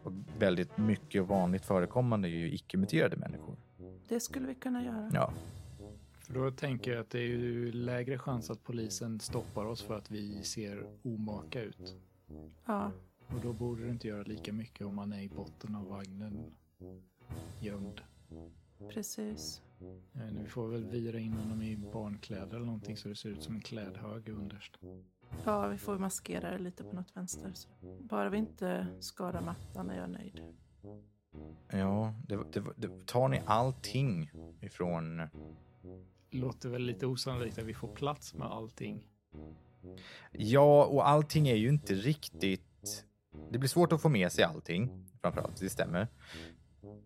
Och 0.04 0.14
väldigt 0.40 0.78
mycket 0.78 1.26
vanligt 1.26 1.66
förekommande 1.66 2.28
är 2.28 2.30
ju 2.30 2.54
icke-muterade 2.54 3.16
människor. 3.18 3.58
Det 4.08 4.20
skulle 4.20 4.48
vi 4.48 4.56
kunna 4.56 4.84
göra. 4.84 5.12
Ja, 5.14 5.34
För 6.20 6.34
då 6.34 6.52
tänker 6.52 6.92
jag 6.92 7.02
att 7.02 7.10
det 7.10 7.20
är 7.20 7.28
ju 7.28 7.72
lägre 7.72 8.18
chans 8.18 8.50
att 8.50 8.64
polisen 8.64 9.20
stoppar 9.20 9.66
oss 9.66 9.82
för 9.82 9.98
att 9.98 10.12
vi 10.12 10.44
ser 10.44 10.86
omaka 11.04 11.62
ut. 11.62 11.96
Ja, 12.66 12.92
Och 13.28 13.42
då 13.44 13.54
borde 13.54 13.84
det 13.84 13.90
inte 13.90 14.08
göra 14.08 14.24
lika 14.24 14.54
mycket 14.54 14.88
om 14.88 14.96
man 14.96 15.14
är 15.14 15.22
i 15.22 15.30
botten 15.30 15.76
av 15.76 15.88
vagnen 15.88 16.54
gömd. 17.60 18.02
precis. 18.90 19.62
Vi 20.42 20.46
får 20.48 20.68
väl 20.68 20.86
vira 20.86 21.20
in 21.20 21.34
honom 21.34 21.62
i 21.62 21.78
barnkläder 21.78 22.56
eller 22.56 22.66
någonting 22.66 22.98
så 22.98 23.10
det 23.10 23.16
ser 23.16 23.30
ut 23.30 23.44
som 23.44 23.56
en 23.56 23.62
klädhög 23.62 24.30
underst. 24.30 24.80
Ja, 25.46 25.68
vi 25.68 25.78
får 25.78 25.98
maskera 25.98 26.52
det 26.52 26.58
lite 26.58 26.84
på 26.84 26.96
något 26.96 27.18
vänster. 27.18 27.52
Så. 27.54 27.70
Bara 28.00 28.30
vi 28.30 28.38
inte 28.38 28.88
skadar 29.00 29.42
mattan 29.42 29.90
är 29.90 30.00
jag 30.00 30.10
nöjd. 30.10 30.42
ja 31.72 32.14
det, 32.28 32.36
det, 32.52 32.64
det, 32.76 33.06
tar 33.06 33.28
ni 33.28 33.42
allting 33.46 34.32
ifrån... 34.62 35.22
Låter 36.32 36.70
väl 36.70 36.82
lite 36.82 37.06
osannolikt 37.06 37.58
att 37.58 37.66
vi 37.66 37.74
får 37.74 37.88
plats 37.88 38.34
med 38.34 38.48
allting. 38.48 39.08
Ja, 40.32 40.86
och 40.86 41.08
allting 41.08 41.48
är 41.48 41.56
ju 41.56 41.70
inte 41.70 41.94
riktigt... 41.94 43.06
Det 43.52 43.58
blir 43.58 43.70
svårt 43.70 43.94
att 43.94 44.02
få 44.02 44.10
med 44.10 44.32
sig 44.32 44.44
allting, 44.44 45.06
framförallt, 45.22 45.60
det 45.60 45.70
stämmer. 45.70 46.08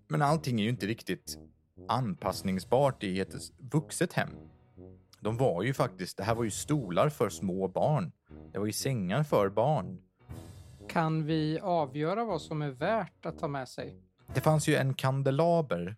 Men 0.07 0.21
allting 0.21 0.59
är 0.59 0.63
ju 0.63 0.69
inte 0.69 0.85
riktigt 0.85 1.39
anpassningsbart 1.87 3.03
i 3.03 3.19
ett 3.19 3.35
vuxet 3.57 4.13
hem. 4.13 4.29
De 5.27 5.37
var 5.37 5.63
ju 5.63 5.73
faktiskt, 5.73 6.17
det 6.17 6.23
här 6.23 6.35
var 6.35 6.43
ju 6.43 6.51
stolar 6.51 7.09
för 7.09 7.29
små 7.29 7.67
barn. 7.67 8.11
Det 8.51 8.59
var 8.59 8.65
ju 8.65 8.71
sängar 8.71 9.23
för 9.23 9.49
barn. 9.49 10.01
Kan 10.89 11.25
vi 11.25 11.59
avgöra 11.59 12.25
vad 12.25 12.41
som 12.41 12.61
är 12.61 12.69
värt 12.69 13.25
att 13.25 13.39
ta 13.39 13.47
med 13.47 13.69
sig? 13.69 14.01
Det 14.35 14.41
fanns 14.41 14.67
ju 14.67 14.75
en 14.75 14.93
kandelaber 14.93 15.95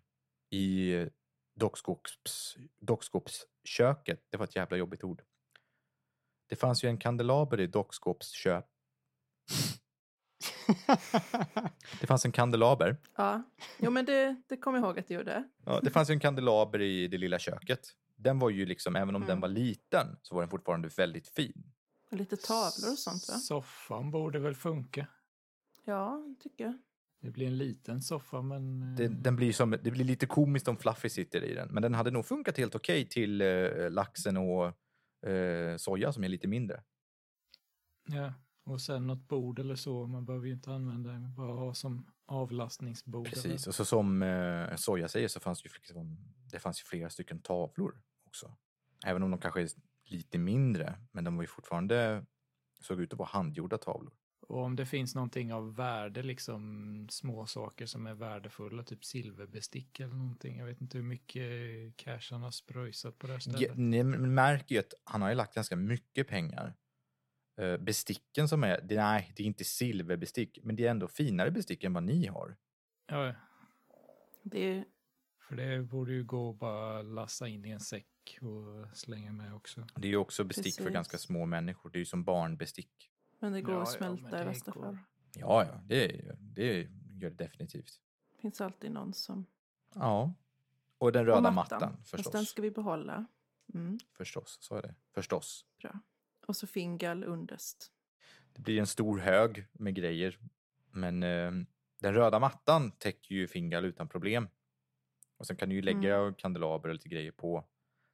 i 0.50 0.94
dockskops, 1.54 2.56
dockskåpsköket. 2.80 4.26
Det 4.30 4.36
var 4.36 4.44
ett 4.44 4.56
jävla 4.56 4.76
jobbigt 4.76 5.04
ord. 5.04 5.22
Det 6.48 6.56
fanns 6.56 6.84
ju 6.84 6.88
en 6.88 6.98
kandelaber 6.98 7.60
i 7.60 7.66
dockskåpsköp. 7.66 8.66
Det 12.00 12.06
fanns 12.06 12.24
en 12.24 12.32
kandelaber. 12.32 12.96
Ja, 13.16 13.42
jo 13.78 13.90
men 13.90 14.04
det, 14.04 14.42
det 14.48 14.56
kommer 14.56 14.78
jag 14.78 14.86
ihåg 14.86 14.98
att 14.98 15.08
det 15.08 15.14
gjorde. 15.14 15.44
Ja, 15.64 15.80
det 15.82 15.90
fanns 15.90 16.10
ju 16.10 16.12
en 16.12 16.20
kandelaber 16.20 16.80
i 16.80 17.08
det 17.08 17.18
lilla 17.18 17.38
köket. 17.38 17.96
Den 18.22 18.38
var 18.38 18.50
ju 18.50 18.66
liksom, 18.66 18.96
även 18.96 19.14
om 19.14 19.20
den 19.22 19.30
Mm. 19.30 19.40
var 19.40 19.48
liten, 19.48 20.16
så 20.22 20.34
var 20.34 20.42
den 20.42 20.50
fortfarande 20.50 20.88
väldigt 20.88 21.28
fin. 21.28 21.72
Och 22.10 22.16
lite 22.16 22.36
tavlor 22.36 22.92
och 22.92 22.98
sånt 22.98 23.28
va? 23.28 23.34
Soffan 23.34 24.10
borde 24.10 24.38
väl 24.38 24.54
funka. 24.54 25.06
Ja, 25.84 26.24
tycker 26.40 26.64
jag. 26.64 26.78
Det 27.22 27.30
blir 27.30 27.46
en 27.46 27.58
liten 27.58 28.02
soffa 28.02 28.42
men... 28.42 28.82
eh, 28.82 28.96
Det, 28.96 29.08
den 29.08 29.36
blir 29.36 29.52
som, 29.52 29.70
det 29.70 29.90
blir 29.90 30.04
lite 30.04 30.26
komiskt 30.26 30.68
om 30.68 30.76
Fluffy 30.76 31.08
sitter 31.08 31.44
i 31.44 31.54
den, 31.54 31.68
men 31.68 31.82
den 31.82 31.94
hade 31.94 32.10
nog 32.10 32.26
funkat 32.26 32.58
helt 32.58 32.74
okej 32.74 33.08
till 33.08 33.40
eh, 33.40 33.90
laxen 33.90 34.36
och 34.36 34.66
eh, 35.30 35.76
soja 35.76 36.12
som 36.12 36.24
är 36.24 36.28
lite 36.28 36.48
mindre. 36.48 36.82
Ja, 38.08 38.32
och 38.64 38.80
sen 38.80 39.06
något 39.06 39.28
bord 39.28 39.58
eller 39.58 39.74
så. 39.76 40.06
Man 40.06 40.24
behöver 40.24 40.46
ju 40.46 40.52
inte 40.52 40.70
använda 40.72 41.10
det, 41.10 41.18
bara 41.36 41.52
ha 41.52 41.74
som 41.74 42.06
avlastningsbord. 42.26 43.26
eller- 43.26 43.34
Precis, 43.34 43.66
och 43.66 43.74
så 43.74 43.84
som 43.84 44.22
eh, 44.22 44.76
Soja 44.76 45.08
säger 45.08 45.28
så 45.28 45.40
fanns 45.40 45.64
ju 45.64 45.68
liksom, 45.74 46.18
det 46.50 46.58
fanns 46.58 46.80
ju 46.80 46.84
flera 46.84 47.10
stycken 47.10 47.40
tavlor 47.40 48.00
också. 48.30 48.56
Även 49.06 49.22
om 49.22 49.30
de 49.30 49.40
kanske 49.40 49.62
är 49.62 49.68
lite 50.04 50.38
mindre, 50.38 50.94
men 51.12 51.24
de 51.24 51.36
var 51.36 51.42
ju 51.42 51.46
fortfarande, 51.46 52.24
såg 52.80 53.00
ut 53.00 53.12
att 53.12 53.18
vara 53.18 53.28
handgjorda 53.28 53.78
tavlor. 53.78 54.12
Och 54.40 54.58
om 54.58 54.76
det 54.76 54.86
finns 54.86 55.14
någonting 55.14 55.52
av 55.52 55.76
värde, 55.76 56.22
liksom 56.22 57.06
små 57.10 57.46
saker 57.46 57.86
som 57.86 58.06
är 58.06 58.14
värdefulla, 58.14 58.82
typ 58.82 59.04
silverbestick 59.04 60.00
eller 60.00 60.14
någonting. 60.14 60.58
Jag 60.58 60.66
vet 60.66 60.80
inte 60.80 60.98
hur 60.98 61.04
mycket 61.04 61.96
cash 61.96 62.28
han 62.30 62.42
har 62.42 62.50
spröjsat 62.50 63.18
på 63.18 63.26
det 63.26 63.32
här 63.32 63.40
stället. 63.40 63.60
Ja, 63.60 63.74
ni 63.74 64.02
märker 64.04 64.74
ju 64.74 64.78
att 64.78 64.94
han 65.04 65.22
har 65.22 65.28
ju 65.28 65.34
lagt 65.34 65.54
ganska 65.54 65.76
mycket 65.76 66.28
pengar. 66.28 66.74
Eh, 67.60 67.76
Besticken 67.76 68.48
som 68.48 68.64
är, 68.64 68.80
det, 68.80 68.96
nej, 68.96 69.32
det 69.36 69.42
är 69.42 69.46
inte 69.46 69.64
silverbestick, 69.64 70.58
men 70.62 70.76
det 70.76 70.86
är 70.86 70.90
ändå 70.90 71.08
finare 71.08 71.50
bestick 71.50 71.84
än 71.84 71.92
vad 71.92 72.02
ni 72.02 72.26
har. 72.26 72.56
Ja, 73.06 73.34
Det 74.42 74.58
är, 74.60 74.84
för 75.50 75.56
det 75.56 75.82
borde 75.82 76.12
ju 76.12 76.24
gå 76.24 76.50
att 76.50 76.58
bara 76.58 77.02
lassa 77.02 77.48
in 77.48 77.64
i 77.64 77.70
en 77.70 77.80
säck 77.80 78.38
och 78.40 78.96
slänga 78.96 79.32
med 79.32 79.54
också. 79.54 79.86
Det 79.96 80.08
är 80.08 80.10
ju 80.10 80.16
också 80.16 80.44
bestick 80.44 80.74
för 80.74 80.82
Precis. 80.82 80.94
ganska 80.94 81.18
små 81.18 81.46
människor. 81.46 81.90
Det 81.90 81.96
är 81.96 82.00
ju 82.00 82.04
som 82.06 82.24
barnbestick. 82.24 83.10
men 83.38 83.52
det 83.52 83.62
går 83.62 83.74
Ja, 83.74 83.82
att 83.82 83.88
ja, 83.88 83.98
smälta 83.98 84.36
det 84.36 84.42
i 84.42 84.46
värsta 84.46 84.72
fall. 84.72 84.98
Ja, 85.34 85.64
ja, 85.64 85.80
det, 85.86 86.04
är- 86.04 86.36
det 86.40 86.76
gör 87.18 87.30
det 87.30 87.44
definitivt. 87.44 88.00
finns 88.40 88.60
alltid 88.60 88.92
någon 88.92 89.14
som... 89.14 89.46
Ja. 89.94 90.34
Och 90.98 91.12
den 91.12 91.20
Och 91.20 91.26
röda 91.34 91.50
mattan, 91.50 91.96
Fast 91.96 92.10
förstås. 92.10 92.32
den 92.32 92.44
ska 92.44 92.62
vi 92.62 92.70
behålla. 92.70 93.26
Mm, 93.74 93.98
Förstås, 94.16 94.58
så 94.60 94.74
är 94.76 94.82
det. 94.82 94.94
Förstås. 95.14 95.66
bra. 95.82 96.00
Och 96.46 96.56
så 96.56 96.66
Fingal 96.66 97.24
underst. 97.24 97.92
Det 98.52 98.62
blir 98.62 98.80
en 98.80 98.86
stor 98.86 99.18
hög 99.18 99.66
med 99.72 99.94
grejer. 99.94 100.38
Men 100.90 101.22
eh, 101.22 101.52
den 101.98 102.14
röda 102.14 102.38
mattan 102.38 102.90
täcker 102.92 103.34
ju 103.34 103.48
Fingal 103.48 103.84
utan 103.84 104.08
problem. 104.08 104.48
Och 105.40 105.46
sen 105.46 105.56
kan 105.56 105.68
du 105.68 105.74
ju 105.74 105.82
lägga 105.82 106.16
Mm. 106.16 106.34
kandelaber 106.34 106.88
och 106.88 106.94
lite 106.94 107.08
grejer 107.08 107.30
på. 107.32 107.64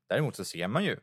Däremot 0.09 0.37
så 0.37 0.45
ser 0.45 0.69
man 0.69 0.85
ju 0.85 0.97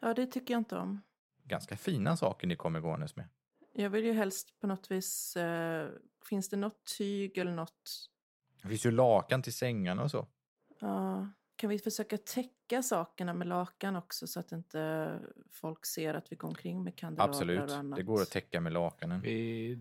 Ja, 0.00 0.14
det 0.14 0.26
tycker 0.26 0.54
jag 0.54 0.60
inte 0.60 0.76
om. 0.76 1.00
ganska 1.44 1.76
fina 1.76 2.16
saker 2.16 2.46
ni 2.46 2.56
kommer 2.56 2.80
gåendes 2.80 3.16
med. 3.16 3.28
Jag 3.72 3.90
vill 3.90 4.04
ju 4.04 4.12
helst 4.12 4.60
på 4.60 4.66
något 4.66 4.90
vis... 4.90 5.36
Eh, 5.36 5.88
finns 6.28 6.48
det 6.48 6.56
något 6.56 6.84
tyg 6.98 7.38
eller 7.38 7.52
något... 7.52 8.10
Det 8.62 8.68
finns 8.68 8.86
ju 8.86 8.90
lakan 8.90 9.42
till 9.42 9.52
sängarna 9.52 10.02
och 10.02 10.10
så. 10.10 10.26
Ja, 10.78 11.28
kan 11.56 11.70
vi 11.70 11.78
försöka 11.78 12.18
täcka 12.18 12.82
sakerna 12.82 13.34
med 13.34 13.46
lakan 13.48 13.96
också 13.96 14.26
så 14.26 14.40
att 14.40 14.52
inte 14.52 15.10
folk 15.50 15.86
ser 15.86 16.14
att 16.14 16.32
vi 16.32 16.36
går 16.36 16.48
omkring 16.48 16.84
med 16.84 16.96
kandelabrar 16.96 17.28
Absolut, 17.34 17.70
och 17.70 17.76
annat? 17.76 17.96
det 17.96 18.02
går 18.02 18.22
att 18.22 18.30
täcka 18.30 18.60
med 18.60 18.72
lakanen. 18.72 19.20
Vi 19.20 19.78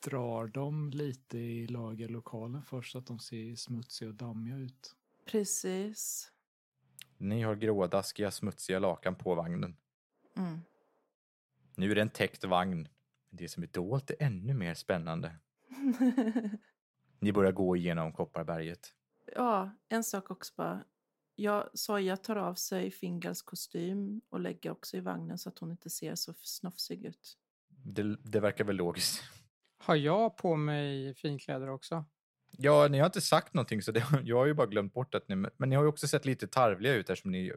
drar 0.00 0.46
dem 0.46 0.90
lite 0.90 1.38
i 1.38 1.66
lagerlokalen 1.66 2.62
först 2.62 2.92
så 2.92 2.98
att 2.98 3.06
de 3.06 3.18
ser 3.18 3.54
smutsiga 3.54 4.08
och 4.08 4.14
dammiga 4.14 4.56
ut. 4.56 4.94
Precis. 5.26 6.32
Ni 7.18 7.42
har 7.42 7.54
grådaskiga, 7.54 8.30
smutsiga 8.30 8.78
lakan 8.78 9.14
på 9.14 9.34
vagnen. 9.34 9.76
Mm. 10.36 10.60
Nu 11.74 11.90
är 11.90 11.94
det 11.94 12.02
en 12.02 12.10
täckt 12.10 12.44
vagn. 12.44 12.88
Men 13.30 13.36
det 13.36 13.48
som 13.48 13.62
är 13.62 13.66
dolt 13.66 14.10
är 14.10 14.16
ännu 14.18 14.54
mer 14.54 14.74
spännande. 14.74 15.36
Ni 17.20 17.32
börjar 17.32 17.52
gå 17.52 17.76
igenom 17.76 18.12
Kopparberget. 18.12 18.94
ja, 19.34 19.70
en 19.88 20.04
sak 20.04 20.30
också 20.30 20.52
bara. 20.56 20.84
Ja, 21.34 21.70
Soja 21.74 22.16
tar 22.16 22.36
av 22.36 22.54
sig 22.54 22.90
Fingals 22.90 23.42
kostym 23.42 24.20
och 24.28 24.40
lägger 24.40 24.70
också 24.70 24.96
i 24.96 25.00
vagnen 25.00 25.38
så 25.38 25.48
att 25.48 25.58
hon 25.58 25.70
inte 25.70 25.90
ser 25.90 26.14
så 26.14 26.34
snofsig 26.34 27.04
ut. 27.04 27.38
Det, 27.68 28.16
det 28.16 28.40
verkar 28.40 28.64
väl 28.64 28.76
logiskt. 28.76 29.22
Har 29.86 29.96
jag 29.96 30.36
på 30.36 30.56
mig 30.56 31.14
finkläder 31.14 31.68
också? 31.68 32.04
Ja, 32.50 32.88
ni 32.88 32.98
har 32.98 33.06
inte 33.06 33.20
sagt 33.20 33.54
någonting 33.54 33.82
så 33.82 33.92
det, 33.92 34.06
jag 34.24 34.36
har 34.36 34.46
ju 34.46 34.54
bara 34.54 34.66
glömt 34.66 34.94
bort 34.94 35.14
att 35.14 35.28
ni... 35.28 35.36
Men 35.36 35.68
ni 35.68 35.76
har 35.76 35.82
ju 35.82 35.88
också 35.88 36.08
sett 36.08 36.24
lite 36.24 36.46
tarvliga 36.46 36.94
ut 36.94 37.10
eftersom 37.10 37.30
ni 37.30 37.52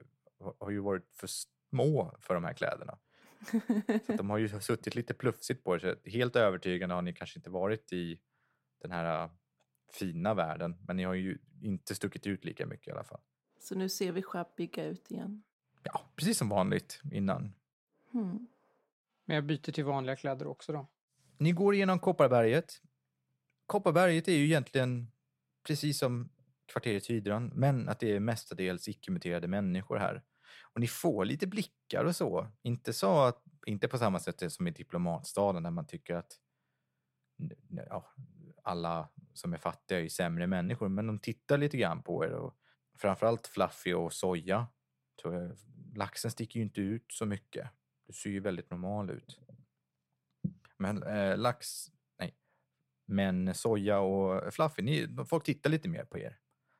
har 0.59 0.69
ju 0.69 0.79
varit 0.79 1.09
för 1.15 1.29
små 1.69 2.15
för 2.19 2.33
de 2.33 2.43
här 2.43 2.53
kläderna. 2.53 2.97
Så 4.05 4.13
de 4.13 4.29
har 4.29 4.37
ju 4.37 4.49
suttit 4.61 4.95
lite 4.95 5.13
plufsigt 5.13 5.63
på 5.63 5.75
er. 5.75 5.79
Så 5.79 6.09
helt 6.09 6.35
övertygande 6.35 6.95
har 6.95 7.01
ni 7.01 7.13
kanske 7.13 7.39
inte 7.39 7.49
varit 7.49 7.93
i 7.93 8.19
den 8.81 8.91
här 8.91 9.23
äh, 9.23 9.29
fina 9.93 10.33
världen. 10.33 10.77
Men 10.87 10.97
ni 10.97 11.03
har 11.03 11.13
ju 11.13 11.37
inte 11.61 11.95
stuckit 11.95 12.27
ut 12.27 12.45
lika 12.45 12.65
mycket 12.65 12.87
i 12.87 12.91
alla 12.91 13.03
fall. 13.03 13.21
så 13.59 13.75
nu 13.75 13.89
ser 13.89 14.11
vi 14.11 14.21
schabbiga 14.21 14.85
ut 14.85 15.11
igen. 15.11 15.43
Ja, 15.83 16.01
precis 16.15 16.37
som 16.37 16.49
vanligt 16.49 17.01
innan. 17.11 17.53
Mm. 18.13 18.47
Men 19.25 19.35
jag 19.35 19.45
byter 19.45 19.71
till 19.71 19.85
vanliga 19.85 20.15
kläder 20.15 20.47
också 20.47 20.71
då. 20.71 20.87
Ni 21.39 21.51
går 21.51 21.75
igenom 21.75 21.99
Kopparberget. 21.99 22.81
Kopparberget 23.65 24.27
är 24.27 24.33
ju 24.33 24.45
egentligen 24.45 25.11
precis 25.67 25.99
som 25.99 26.29
kvarteret 26.71 27.09
Hydran, 27.09 27.51
men 27.55 27.89
att 27.89 27.99
det 27.99 28.15
är 28.15 28.19
mestadels 28.19 28.87
icke-muterade 28.87 29.47
människor 29.47 29.97
här. 29.97 30.23
Och 30.73 30.79
ni 30.79 30.87
får 30.87 31.25
lite 31.25 31.47
blickar 31.47 32.05
och 32.05 32.15
så. 32.15 32.47
Inte, 32.61 32.93
så 32.93 33.19
att, 33.19 33.43
inte 33.65 33.87
på 33.87 33.97
samma 33.97 34.19
sätt 34.19 34.51
som 34.51 34.67
i 34.67 34.71
diplomatstaden 34.71 35.63
där 35.63 35.71
man 35.71 35.87
tycker 35.87 36.15
att 36.15 36.39
ja, 37.69 38.13
alla 38.63 39.09
som 39.33 39.53
är 39.53 39.57
fattiga 39.57 39.99
är 39.99 40.09
sämre 40.09 40.47
människor, 40.47 40.89
men 40.89 41.07
de 41.07 41.19
tittar 41.19 41.57
lite 41.57 41.77
grann 41.77 42.03
på 42.03 42.25
er. 42.25 42.31
Och 42.31 42.55
framförallt 42.97 43.47
Fluffy 43.47 43.93
och 43.93 44.13
Soja. 44.13 44.67
Eh, 45.25 45.51
laxen 45.95 46.31
sticker 46.31 46.59
ju 46.59 46.63
inte 46.63 46.81
ut 46.81 47.05
så 47.11 47.25
mycket. 47.25 47.69
Du 48.07 48.13
ser 48.13 48.29
ju 48.29 48.39
väldigt 48.39 48.69
normal 48.69 49.09
ut. 49.09 49.39
Men 50.79 51.03
eh, 51.03 51.37
lax, 51.37 51.91
nej. 52.19 52.35
Men 53.05 53.55
Soja 53.55 53.99
och 53.99 54.53
Fluffy, 54.53 54.81
ni, 54.81 55.07
folk 55.25 55.43
tittar 55.43 55.69
lite 55.69 55.89
mer 55.89 56.05
på 56.05 56.17
er. 56.17 56.39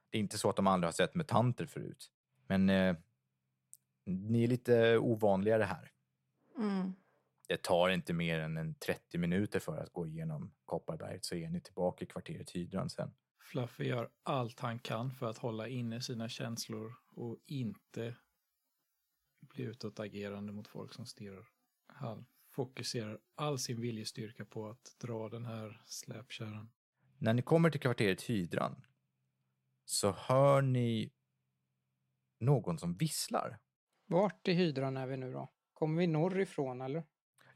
Det 0.09 0.17
är 0.17 0.19
inte 0.19 0.37
så 0.37 0.49
att 0.49 0.55
de 0.55 0.67
aldrig 0.67 0.87
har 0.87 0.91
sett 0.93 1.15
mutanter 1.15 1.65
förut. 1.65 2.11
Men 2.47 2.69
eh, 2.69 2.95
ni 4.05 4.43
är 4.43 4.47
lite 4.47 4.97
ovanligare 4.97 5.63
här. 5.63 5.91
Mm. 6.57 6.93
Det 7.47 7.61
tar 7.61 7.89
inte 7.89 8.13
mer 8.13 8.39
än 8.39 8.57
en 8.57 8.75
30 8.75 9.17
minuter 9.17 9.59
för 9.59 9.77
att 9.77 9.93
gå 9.93 10.07
igenom 10.07 10.51
Kopparberget 10.65 11.25
så 11.25 11.35
är 11.35 11.49
ni 11.49 11.61
tillbaka 11.61 12.05
i 12.05 12.07
kvarteret 12.07 12.51
Hydran 12.51 12.89
sen. 12.89 13.11
Fluffy 13.39 13.87
gör 13.87 14.09
allt 14.23 14.59
han 14.59 14.79
kan 14.79 15.11
för 15.11 15.29
att 15.29 15.37
hålla 15.37 15.67
inne 15.67 16.01
sina 16.01 16.29
känslor 16.29 16.93
och 17.15 17.37
inte 17.45 18.15
bli 19.41 19.63
utåtagerande 19.63 20.51
mot 20.51 20.67
folk 20.67 20.93
som 20.93 21.05
stirrar. 21.05 21.47
Han 21.87 22.25
fokuserar 22.51 23.19
all 23.35 23.59
sin 23.59 23.81
viljestyrka 23.81 24.45
på 24.45 24.69
att 24.69 24.95
dra 25.01 25.29
den 25.29 25.45
här 25.45 25.81
släpkärran. 25.85 26.71
När 27.17 27.33
ni 27.33 27.41
kommer 27.41 27.69
till 27.69 27.81
kvarteret 27.81 28.21
Hydran 28.21 28.85
så 29.85 30.11
hör 30.11 30.61
ni 30.61 31.11
någon 32.39 32.79
som 32.79 32.97
visslar. 32.97 33.59
Vart 34.05 34.47
i 34.47 34.53
hydran 34.53 34.97
är 34.97 35.07
vi 35.07 35.17
nu 35.17 35.31
då? 35.31 35.51
Kommer 35.73 35.99
vi 35.99 36.07
norrifrån 36.07 36.81
eller? 36.81 37.03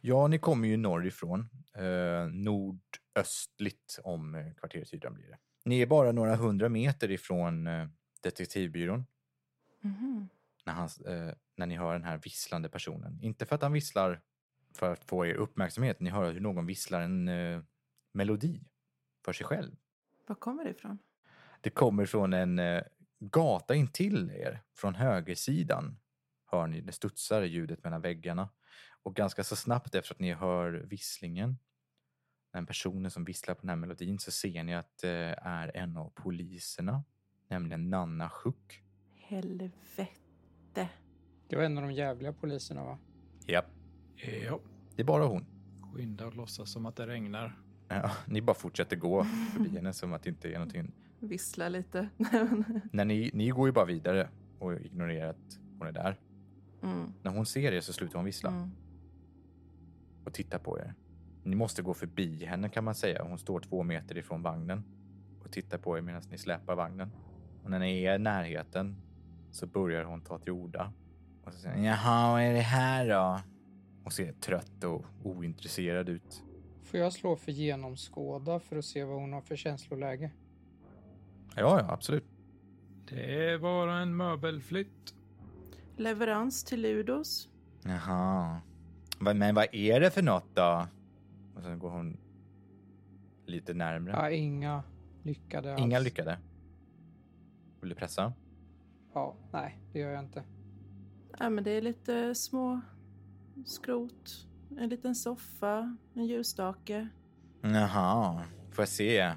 Ja, 0.01 0.27
ni 0.27 0.39
kommer 0.39 0.67
ju 0.67 0.77
norrifrån. 0.77 1.49
Eh, 1.75 2.27
nordöstligt 2.31 3.99
om 4.03 4.35
eh, 4.35 4.53
kvarteret 4.53 4.93
Hydran 4.93 5.13
blir 5.13 5.27
det. 5.27 5.37
Ni 5.65 5.81
är 5.81 5.85
bara 5.85 6.11
några 6.11 6.35
hundra 6.35 6.69
meter 6.69 7.11
ifrån 7.11 7.67
eh, 7.67 7.87
detektivbyrån 8.21 9.05
Mhm. 9.81 10.29
när, 10.65 10.73
han, 10.73 10.89
eh, 11.05 11.33
när 11.55 11.65
ni 11.65 11.75
hör 11.77 11.93
den 11.93 12.03
här 12.03 12.17
visslande 12.17 12.69
personen. 12.69 13.19
Inte 13.21 13.45
för 13.45 13.55
att 13.55 13.61
han 13.61 13.73
visslar 13.73 14.21
för 14.77 14.93
att 14.93 15.03
få 15.03 15.25
er 15.25 15.33
uppmärksamhet. 15.33 15.99
Ni 15.99 16.09
hör 16.09 16.33
hur 16.33 16.39
någon 16.39 16.65
visslar 16.65 17.01
en 17.01 17.27
eh, 17.27 17.61
melodi 18.11 18.63
för 19.25 19.33
sig 19.33 19.45
själv. 19.45 19.75
Var 20.27 20.35
kommer 20.35 20.63
det 20.63 20.69
ifrån? 20.69 20.97
Det 21.61 21.69
kommer 21.69 22.05
från 22.05 22.33
en 22.33 22.59
eh, 22.59 22.83
gata 23.19 23.75
intill 23.75 24.31
er. 24.31 24.61
Från 24.73 24.95
högersidan 24.95 25.97
hör 26.45 26.67
ni 26.67 26.81
det 26.81 26.91
studsar 26.91 27.41
ljudet 27.41 27.83
mellan 27.83 28.01
väggarna. 28.01 28.49
Och 29.03 29.15
ganska 29.15 29.43
så 29.43 29.55
snabbt 29.55 29.95
efter 29.95 30.13
att 30.13 30.19
ni 30.19 30.33
hör 30.33 30.71
visslingen, 30.71 31.57
den 32.53 32.65
personen 32.65 33.11
som 33.11 33.23
visslar 33.23 33.55
på 33.55 33.61
den 33.61 33.69
här 33.69 33.75
melodin, 33.75 34.19
så 34.19 34.31
ser 34.31 34.63
ni 34.63 34.75
att 34.75 34.97
det 34.97 35.39
är 35.41 35.77
en 35.77 35.97
av 35.97 36.09
poliserna, 36.09 37.03
nämligen 37.47 37.89
Nanna 37.89 38.29
Schuck. 38.29 38.83
Helvete. 39.15 40.09
Det 41.47 41.55
var 41.55 41.63
en 41.63 41.77
av 41.77 41.83
de 41.83 41.93
jävliga 41.93 42.33
poliserna 42.33 42.83
va? 42.83 42.99
Japp, 43.47 43.65
Ja, 44.15 44.59
det 44.95 45.01
är 45.01 45.05
bara 45.05 45.25
hon. 45.25 45.45
skynda 45.93 46.25
och 46.27 46.35
låtsas 46.35 46.71
som 46.71 46.85
att 46.85 46.95
det 46.95 47.07
regnar. 47.07 47.59
Ja, 47.87 48.11
ni 48.25 48.41
bara 48.41 48.53
fortsätter 48.53 48.95
gå 48.95 49.23
förbi 49.23 49.69
henne 49.69 49.93
som 49.93 50.13
att 50.13 50.23
det 50.23 50.29
inte 50.29 50.49
är 50.49 50.53
någonting. 50.53 50.91
Vissla 51.19 51.69
lite. 51.69 52.09
När 52.91 53.05
ni, 53.05 53.31
ni 53.33 53.49
går 53.49 53.67
ju 53.67 53.71
bara 53.71 53.85
vidare 53.85 54.29
och 54.59 54.73
ignorerar 54.73 55.29
att 55.29 55.59
hon 55.79 55.87
är 55.87 55.91
där. 55.91 56.19
mm. 56.83 57.13
När 57.23 57.31
hon 57.31 57.45
ser 57.45 57.71
er 57.71 57.81
så 57.81 57.93
slutar 57.93 58.15
hon 58.15 58.25
vissla. 58.25 58.49
Mm. 58.49 58.69
och 60.25 60.33
tittar 60.33 60.59
på 60.59 60.79
er. 60.79 60.93
Ni 61.43 61.55
måste 61.55 61.81
gå 61.81 61.93
förbi 61.93 62.45
henne 62.45 62.69
kan 62.69 62.83
man 62.83 62.95
säga. 62.95 63.23
Hon 63.23 63.37
står 63.37 63.59
två 63.59 63.83
meter 63.83 64.17
ifrån 64.17 64.41
vagnen 64.41 64.83
och 65.43 65.51
tittar 65.51 65.77
på 65.77 65.97
er 65.97 66.01
medan 66.01 66.21
ni 66.31 66.37
släpar 66.37 66.75
vagnen. 66.75 67.11
Och 67.63 67.69
när 67.71 67.79
ni 67.79 68.03
är 68.03 68.15
i 68.15 68.19
närheten 68.19 68.95
så 69.51 69.67
börjar 69.67 70.03
hon 70.03 70.21
ta 70.21 70.37
till 70.39 70.51
orda. 70.51 70.93
Och 71.43 71.53
så 71.53 71.59
säger 71.59 71.75
hon, 71.75 71.83
Jaha, 71.83 72.31
vad 72.31 72.41
är 72.41 72.53
det 72.53 72.59
här 72.59 73.09
då? 73.09 73.39
Hon 74.03 74.11
ser 74.11 74.31
trött 74.33 74.83
och 74.83 75.05
ointresserad 75.23 76.09
ut. 76.09 76.43
Får 76.83 76.99
jag 76.99 77.13
slå 77.13 77.35
för 77.35 77.51
genomskåda 77.51 78.59
för 78.59 78.75
att 78.75 78.85
se 78.85 79.03
vad 79.03 79.19
hon 79.19 79.33
har 79.33 79.41
för 79.41 79.55
känsloläge? 79.55 80.31
Ja, 81.55 81.79
ja, 81.79 81.91
absolut. 81.91 82.23
Det 83.09 83.49
är 83.49 83.59
bara 83.59 83.99
en 83.99 84.17
möbelflytt. 84.17 85.15
Leverans 85.97 86.63
till 86.63 86.81
Ludos. 86.81 87.49
Jaha. 87.83 88.61
Men 89.19 89.55
vad 89.55 89.67
är 89.71 89.99
det 89.99 90.11
för 90.11 90.21
något 90.21 90.55
då? 90.55 90.87
Och 91.55 91.61
sen 91.63 91.79
går 91.79 91.89
hon 91.89 92.17
lite 93.45 93.73
närmre. 93.73 94.11
Ja, 94.13 94.29
inga 94.31 94.83
lyckade 95.23 95.75
Inga 95.79 95.97
alls. 95.97 96.03
lyckade. 96.05 96.37
Vill 97.81 97.89
du 97.89 97.95
pressa? 97.95 98.33
Ja, 99.13 99.35
nej, 99.51 99.79
det 99.93 99.99
gör 99.99 100.11
jag 100.11 100.23
inte. 100.23 100.43
Ja, 101.39 101.49
men 101.49 101.63
det 101.63 101.71
är 101.71 101.81
lite 101.81 102.35
små 102.35 102.81
skrot. 103.65 104.47
En 104.77 104.89
liten 104.89 105.15
soffa. 105.15 105.97
En 106.13 106.25
ljusstake. 106.25 107.09
Jaha, 107.61 108.43
får 108.71 108.81
jag 108.81 108.89
se. 108.89 109.31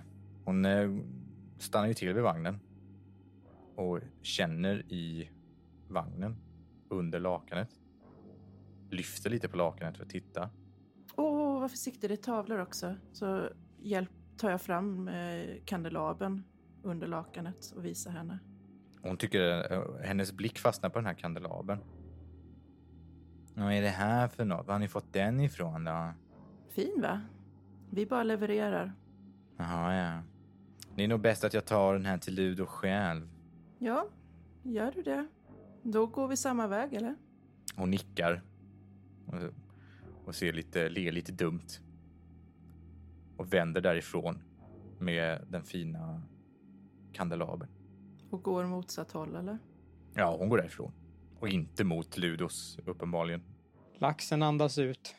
Hon 0.45 0.65
eh, 0.65 0.91
stannar 1.59 1.87
ju 1.87 1.95
till 1.95 2.15
vid 2.15 2.23
vagnen 2.23 2.61
och 3.77 4.01
känner 4.23 4.93
i 4.93 5.31
vagnen 5.89 6.37
under 6.89 7.21
lakanet. 7.21 7.71
Lyfter 8.91 9.31
lite 9.31 9.49
på 9.49 9.57
lakanet 9.57 9.97
för 9.97 10.05
att 10.05 10.11
titta. 10.11 10.51
Åh, 11.17 11.61
vad 11.61 11.71
försiktig. 11.71 12.11
Det 12.11 12.15
är 12.15 12.17
tavlor 12.17 12.59
också. 12.61 12.95
Så 13.13 13.49
hjälp, 13.79 14.11
tar 14.37 14.51
jag 14.51 14.61
fram 14.61 15.09
eh, 15.09 15.57
kandelabern 15.65 16.43
under 16.83 17.07
lakanet 17.07 17.73
och 17.77 17.85
visar 17.85 18.11
henne. 18.11 18.39
Hon 19.03 19.17
tycker 19.17 19.73
eh, 19.73 20.07
hennes 20.07 20.33
blick 20.33 20.59
fastnar 20.59 20.91
på 20.91 20.99
den 20.99 21.07
här 21.07 21.15
kandelabern. 21.15 21.79
Vad 23.59 23.73
är 23.73 23.83
det 23.83 23.89
här 23.89 24.29
för 24.29 24.45
något? 24.45 24.67
Var 24.67 24.75
har 24.75 24.79
ni 24.79 24.89
fått 24.89 25.13
den 25.13 25.41
ifrån 25.41 25.85
då? 25.85 26.13
Fin 26.69 27.03
va? 27.03 27.21
Vi 27.91 28.07
bara 28.07 28.23
levererar. 28.23 28.93
Jaha, 29.57 29.95
ja. 29.95 30.23
Det 30.97 31.05
är 31.05 31.09
nog 31.09 31.21
bäst 31.21 31.45
att 31.45 31.55
jag 31.55 31.65
tar 31.65 31.93
den 31.93 32.05
här 32.07 32.19
till 32.19 32.35
Ludo 32.35 32.67
själv. 32.67 33.29
Ja, 33.79 34.09
gör 34.63 34.93
du 34.93 35.03
det? 35.03 35.27
Då 35.83 36.07
går 36.07 36.29
vi 36.29 36.37
samma 36.37 36.67
väg, 36.67 36.95
eller? 36.95 37.17
Hon 37.77 37.91
nickar 37.91 38.43
och, 39.27 39.35
och 40.25 40.35
ser 40.35 40.53
lite, 40.53 40.89
ler 40.89 41.13
lite 41.13 41.33
dumt. 41.33 41.67
Och 43.37 43.53
vänder 43.53 43.81
därifrån 43.81 44.43
med 44.99 45.45
den 45.49 45.63
fina 45.63 46.23
kandelabern. 47.13 47.69
Och 48.31 48.43
går 48.43 48.65
motsatt 48.65 49.13
håll, 49.13 49.37
eller? 49.37 49.59
Ja, 50.15 50.37
hon 50.39 50.49
går 50.49 50.59
därifrån. 50.59 50.93
Och 51.47 51.53
inte 51.53 51.85
mot 51.85 52.17
Ludos, 52.17 52.79
uppenbarligen. 52.87 53.43
Laxen 53.99 54.43
andas 54.43 54.79
ut. 54.79 55.15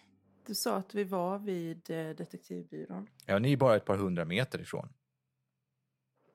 Du 0.45 0.55
sa 0.55 0.75
att 0.75 0.95
vi 0.95 1.03
var 1.03 1.39
vid 1.39 1.89
eh, 1.89 2.09
detektivbyrån. 2.09 3.07
Ja, 3.25 3.39
ni 3.39 3.53
är 3.53 3.57
bara 3.57 3.75
ett 3.75 3.85
par 3.85 3.97
hundra 3.97 4.25
meter 4.25 4.59
ifrån. 4.61 4.89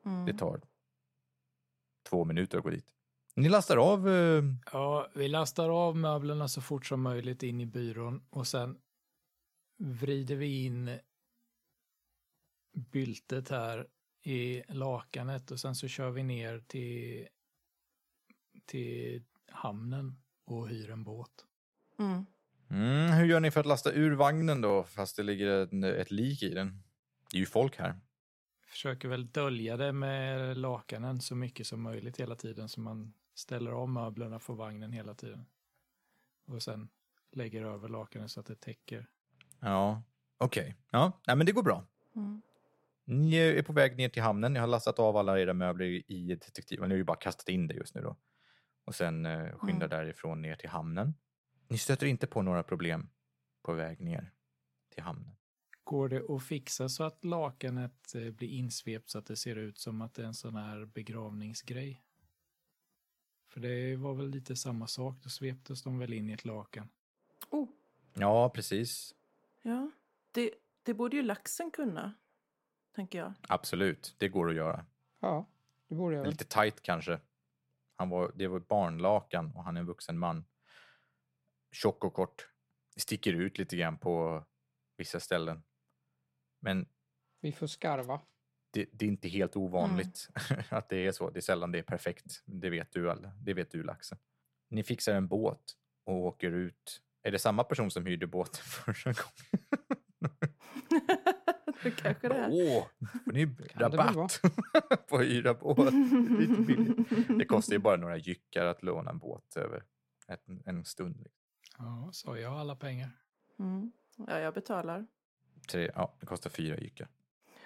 Mm. 0.05 0.27
Det 0.27 0.33
tar 0.33 0.61
två 2.09 2.25
minuter 2.25 2.59
att 2.59 2.65
gå 2.65 2.71
dit. 2.71 2.87
Ni 3.35 3.49
lastar 3.49 3.77
av... 3.77 4.09
Eh, 4.09 4.45
Ja, 4.73 5.11
vi 5.15 5.29
lastar 5.29 5.69
av 5.69 5.97
möblerna 5.97 6.49
så 6.49 6.61
fort 6.61 6.87
som 6.87 7.03
möjligt 7.03 7.43
in 7.43 7.61
i 7.61 7.67
byrån 7.67 8.23
och 8.31 8.47
sen 8.47 8.79
vrider 9.79 10.37
vi 10.37 10.65
in 10.65 10.99
byltet 12.73 13.49
här 13.49 13.87
i 14.23 14.63
lakanet 14.69 15.51
och 15.51 15.61
sen 15.61 15.75
så 15.75 15.89
kör 15.89 16.11
vi 16.11 16.23
ner 16.23 16.59
till, 16.59 17.29
till 18.67 19.23
hamnen 19.55 20.17
och 20.45 20.69
hyr 20.69 20.91
en 20.91 21.05
båt. 21.05 21.45
Mm. 21.99 22.27
mm, 22.71 23.13
hur 23.13 23.25
gör 23.25 23.41
ni 23.41 23.51
för 23.51 23.61
att 23.61 23.67
lasta 23.67 23.93
ur 23.93 24.13
vagnen 24.13 24.61
då, 24.61 24.85
fast 24.85 25.17
det 25.17 25.23
ligger 25.23 25.63
ett, 25.63 25.85
ett 25.85 26.11
lik 26.11 26.43
i 26.43 26.55
den? 26.55 26.83
Det 27.31 27.37
är 27.37 27.41
ju 27.41 27.47
folk 27.47 27.79
här. 27.79 28.01
Försöker 28.67 29.09
väl 29.09 29.33
dölja 29.33 29.77
det 29.77 29.93
med 29.93 30.57
lakanen 30.57 31.21
så 31.21 31.35
mycket 31.35 31.67
som 31.67 31.83
möjligt 31.83 32.21
hela 32.21 32.37
tiden 32.37 32.69
så 32.69 32.81
man 32.81 33.15
ställer 33.35 33.71
av 33.71 33.89
möblerna 33.89 34.39
på 34.39 34.55
vagnen 34.55 34.93
hela 34.93 35.15
tiden. 35.15 35.47
Och 36.47 36.63
sen 36.63 36.89
lägger 37.33 37.65
över 37.65 37.89
lakanen 37.89 38.29
så 38.29 38.41
att 38.41 38.47
det 38.47 38.55
täcker. 38.55 39.07
Ja, 39.61 40.03
okej. 40.39 40.77
Ja, 40.91 41.21
nej, 41.27 41.37
men 41.37 41.47
det 41.47 41.53
går 41.53 41.63
bra. 41.63 41.87
Mm. 42.17 42.43
Ni 43.05 43.37
är 43.37 43.63
på 43.63 43.73
väg 43.73 43.97
ner 43.97 44.09
till 44.09 44.23
hamnen. 44.23 44.53
Ni 44.53 44.59
har 44.59 44.67
lastat 44.67 44.99
av 44.99 45.17
alla 45.17 45.41
era 45.41 45.55
möbler 45.55 46.11
i 46.13 46.35
detektiven. 46.35 46.89
Ni 46.89 46.95
har 46.95 46.99
ju 46.99 47.05
bara 47.05 47.17
kastat 47.17 47.49
in 47.49 47.67
det 47.67 47.75
just 47.75 47.95
nu 47.95 48.01
då. 48.01 48.17
Och 48.85 48.95
sen 48.95 49.27
eh, 49.27 49.59
skyndar 49.59 49.89
därifrån 49.89 50.43
ner 50.43 50.57
till 50.57 50.69
hamnen. 50.69 51.15
Ni 51.69 51.79
stöter 51.79 52.07
inte 52.07 52.27
på 52.27 52.43
några 52.43 52.63
problem 52.63 53.09
på 53.63 53.73
väg 53.73 54.01
ner 54.01 54.33
till 54.95 55.03
hamnen. 55.03 55.35
Går 55.85 56.09
det 56.09 56.23
att 56.35 56.43
fixa 56.45 56.89
så 56.89 57.05
att 57.05 57.25
lakanet 57.25 58.15
eh, 58.15 58.31
blir 58.31 58.49
insvept 58.49 59.11
så 59.11 59.19
att 59.19 59.27
det 59.27 59.37
ser 59.37 59.57
ut 59.57 59.79
som 59.79 60.03
att 60.03 60.15
det 60.15 60.23
är 60.23 60.27
en 60.27 60.35
sån 60.35 60.57
här 60.57 60.85
begravningsgrej? 60.85 62.03
För 63.49 63.61
det 63.61 63.97
var 63.97 64.15
väl 64.15 64.29
lite 64.29 64.57
samma 64.57 64.87
sak, 64.87 65.17
då 65.23 65.29
sveptes 65.29 65.83
de 65.83 65.99
väl 65.99 66.13
in 66.13 66.31
i 66.31 66.33
ett 66.33 66.45
lakan. 66.45 66.89
Oh, 67.51 67.69
Ja, 68.15 68.51
precis. 68.51 69.15
ja. 69.63 69.91
Det, 70.33 70.51
det 70.83 70.95
borde 70.95 71.17
ju 71.17 71.23
laxen 71.23 71.71
kunna, 71.71 72.15
tänker 72.95 73.19
jag. 73.19 73.33
Absolut, 73.49 74.15
det 74.19 74.29
går 74.29 74.51
att 74.51 74.57
göra. 74.57 74.87
Ja, 75.21 75.47
det 75.89 75.95
borde 75.95 76.17
jag. 76.17 76.27
Lite 76.27 76.45
tight 76.45 76.83
kanske. 76.83 77.21
Han 77.97 78.09
var, 78.09 78.33
det 78.35 78.47
var 78.49 78.61
barnlakan 78.61 79.53
och 79.57 79.65
han 79.65 79.77
är 79.77 79.81
en 79.81 79.87
vuxen 79.87 80.19
man. 80.19 80.45
Tjock 81.73 82.05
och 82.05 82.15
kort. 82.15 82.49
Sticker 82.97 83.33
ut 83.33 83.59
lite 83.59 83.77
grann 83.77 83.99
på 83.99 84.45
vissa 84.97 85.21
ställen. 85.21 85.63
Men 86.61 86.89
Vi 87.41 87.53
får 87.53 87.67
skarva. 87.67 88.21
det, 88.71 88.89
det 88.93 89.05
är 89.05 89.09
inte 89.09 89.29
helt 89.29 89.57
ovanligt 89.57 90.29
att 90.69 90.89
det 90.89 91.07
är 91.07 91.13
så. 91.13 91.31
Det 91.31 91.39
är 91.39 91.41
sällan 91.41 91.73
det 91.73 91.79
är 91.79 91.83
perfekt. 91.83 92.43
Det 92.45 92.71
vet 92.71 92.93
du 92.93 93.11
alla. 93.11 93.29
Det 93.29 93.55
vet 93.55 93.71
du 93.71 93.83
laxen. 93.83 94.19
Ni 94.69 94.83
fixar 94.83 95.15
en 95.15 95.29
båt 95.29 95.77
och 96.05 96.15
åker 96.17 96.53
ut. 96.53 97.03
Är 97.23 97.31
det 97.31 97.39
samma 97.39 97.65
person 97.65 97.91
som 97.91 98.07
hyrde 98.07 98.27
båten 98.27 98.63
förra 98.65 99.13
gången? 99.13 99.67
Det 101.83 101.91
kanske 101.97 102.29
det 102.29 102.35
är. 102.35 102.49
Åh, 102.51 102.87
får 103.25 103.33
ni 103.33 103.47
rabatt 103.75 104.41
på 105.09 105.17
att 105.17 105.23
hyra 105.23 105.55
båt? 105.55 105.95
Lite 106.39 106.63
billigt. 106.63 107.39
Det 107.39 107.45
kostar 107.45 107.73
ju 107.73 107.79
bara 107.79 107.97
några 107.97 108.17
jyckar 108.17 108.67
att 108.67 108.83
låna 108.83 109.11
en 109.11 109.19
båt 109.19 109.57
över 109.57 109.85
en, 110.27 110.63
en 110.67 110.85
stund. 110.85 111.27
Ja, 111.79 112.11
sa 112.13 112.39
jag 112.39 112.53
alla 112.53 112.77
pengar. 112.77 113.11
Mm. 113.59 113.93
Ja, 114.17 114.39
jag 114.39 114.55
betalar. 114.55 115.07
Tre, 115.69 115.91
ja, 115.95 116.17
det 116.21 116.27
kostar 116.27 116.51
fyra 116.51 116.79
jyckar. 116.79 117.09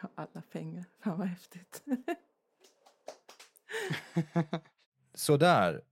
Ja, 0.02 0.08
alla 0.14 0.42
pengar. 0.52 0.84
Fan 1.00 1.18
vad 1.18 1.28
häftigt. 1.28 1.84
Sådär. 5.14 5.82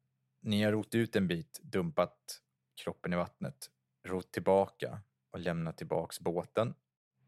Ni 0.40 0.62
har 0.62 0.72
rott 0.72 0.94
ut 0.94 1.16
en 1.16 1.28
bit, 1.28 1.60
dumpat 1.62 2.40
kroppen 2.84 3.12
i 3.12 3.16
vattnet, 3.16 3.70
rott 4.06 4.32
tillbaka 4.32 5.00
och 5.30 5.38
lämnat 5.38 5.76
tillbaks 5.78 6.20
båten. 6.20 6.74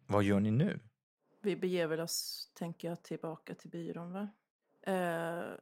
Vad 0.06 0.22
gör 0.22 0.40
ni 0.40 0.50
nu? 0.50 0.80
Vi 1.42 1.56
beger 1.56 1.86
väl 1.86 2.00
oss, 2.00 2.50
tänker 2.54 2.88
jag, 2.88 3.02
tillbaka 3.02 3.54
till 3.54 3.70
byrån, 3.70 4.12
va? 4.12 4.28
Eh, 4.86 5.58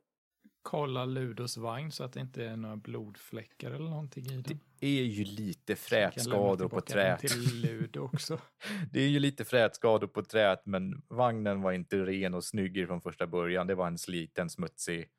Kolla 0.63 1.05
Ludos 1.05 1.57
vagn 1.57 1.93
så 1.93 2.05
att 2.05 2.13
det 2.13 2.21
inte 2.21 2.45
är 2.45 2.57
några 2.57 2.77
blodfläckar 2.77 3.71
eller 3.71 3.91
någonting 3.91 4.27
i 4.27 4.43
den. 4.43 4.61
Det 4.79 4.87
är 4.87 5.05
ju 5.05 5.25
lite 5.25 5.77
frätskador 5.77 6.69
på 6.69 6.81
träet. 6.81 7.21
till 7.21 7.61
Ludo 7.63 8.01
också. 8.01 8.41
Det 8.93 9.01
är 9.01 9.09
ju 9.09 9.19
lite 9.19 9.45
frätskador 9.45 10.07
på 10.07 10.23
träet, 10.23 10.67
men 10.67 11.03
vagnen 11.09 11.63
var 11.63 11.73
inte 11.73 11.97
ren 11.97 12.35
och 12.35 12.45
snygg 12.45 12.87
från 12.87 13.01
första 13.01 13.27
början. 13.27 13.67
Det 13.67 13.75
var 13.75 13.87
en 13.87 13.99
sliten, 13.99 14.51
smutsig 14.51 15.11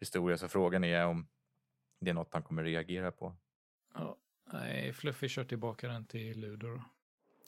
historia, 0.00 0.38
så 0.38 0.48
frågan 0.48 0.84
är 0.84 1.06
om 1.06 1.28
det 2.00 2.10
är 2.10 2.14
något 2.14 2.34
han 2.34 2.42
kommer 2.42 2.64
reagera 2.64 3.12
på. 3.12 3.36
Ja, 3.94 4.16
nej, 4.52 4.92
Fluffy 4.92 5.28
kör 5.28 5.44
tillbaka 5.44 5.88
den 5.88 6.06
till 6.06 6.40
Ludo 6.40 6.66
då. 6.66 6.84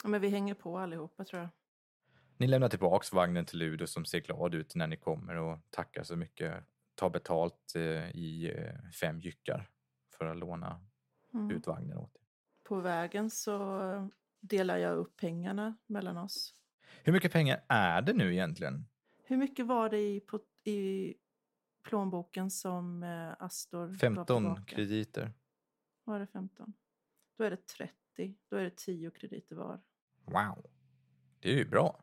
Ja, 0.05 0.09
men 0.09 0.21
vi 0.21 0.29
hänger 0.29 0.53
på 0.53 0.77
allihopa, 0.79 1.25
tror 1.25 1.41
jag. 1.41 1.49
Ni 2.37 2.47
lämnar 2.47 2.69
tillbaks 2.69 3.13
vagnen 3.13 3.45
till 3.45 3.59
Ludo 3.59 3.87
som 3.87 4.05
ser 4.05 4.19
glad 4.19 4.53
ut 4.55 4.75
när 4.75 4.87
ni 4.87 4.97
kommer 4.97 5.35
och 5.35 5.59
tackar 5.69 6.03
så 6.03 6.15
mycket. 6.15 6.63
Tar 6.95 7.09
betalt 7.09 7.73
eh, 7.75 8.09
i 8.15 8.53
eh, 8.57 8.89
fem 9.01 9.19
jyckar 9.19 9.69
för 10.17 10.25
att 10.25 10.37
låna 10.37 10.85
Mm. 11.33 11.51
ut 11.51 11.67
vagnen 11.67 11.97
åt 11.97 12.15
er. 12.15 12.21
På 12.63 12.75
vägen 12.79 13.29
så 13.29 14.09
delar 14.39 14.77
jag 14.77 14.97
upp 14.97 15.15
pengarna 15.17 15.77
mellan 15.85 16.17
oss. 16.17 16.53
Hur 17.03 17.13
mycket 17.13 17.31
pengar 17.31 17.63
är 17.67 18.01
det 18.01 18.13
nu 18.13 18.33
egentligen? 18.33 18.85
Hur 19.23 19.37
mycket 19.37 19.65
var 19.65 19.89
det 19.89 19.97
i, 19.99 20.19
på, 20.19 20.39
i 20.63 21.13
plånboken 21.83 22.51
som 22.51 23.03
eh, 23.03 23.33
Astor 23.39 23.87
gav 23.87 23.93
15 23.97 24.25
tillbaka? 24.43 24.63
krediter. 24.63 25.33
Var 26.03 26.19
det 26.19 26.27
15? 26.27 26.73
Då 27.37 27.43
är 27.43 27.49
det 27.51 27.67
30. 27.67 28.35
Då 28.49 28.57
är 28.57 28.63
det 28.63 28.75
10 28.75 29.11
krediter 29.11 29.55
var. 29.55 29.81
Wow. 30.25 30.65
Det 31.39 31.49
är 31.49 31.55
ju 31.55 31.65
bra. 31.65 32.01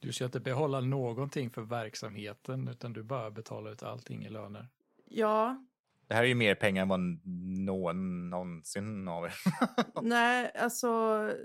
Du 0.00 0.12
ska 0.12 0.24
inte 0.24 0.40
behålla 0.40 0.80
någonting 0.80 1.50
för 1.50 1.62
verksamheten 1.62 2.68
utan 2.68 2.92
du 2.92 3.02
bara 3.02 3.30
betalar 3.30 3.70
ut 3.70 3.82
allting 3.82 4.24
i 4.24 4.28
löner. 4.28 4.68
Ja, 5.04 5.64
Det 6.06 6.14
här 6.14 6.22
är 6.22 6.26
ju 6.28 6.34
mer 6.34 6.54
pengar 6.54 6.82
än 6.82 6.88
vad 6.88 7.00
någon 7.66 8.30
någonsin 8.30 9.08
av 9.08 9.24
er. 9.24 9.34
nej, 10.02 10.52
alltså 10.54 10.88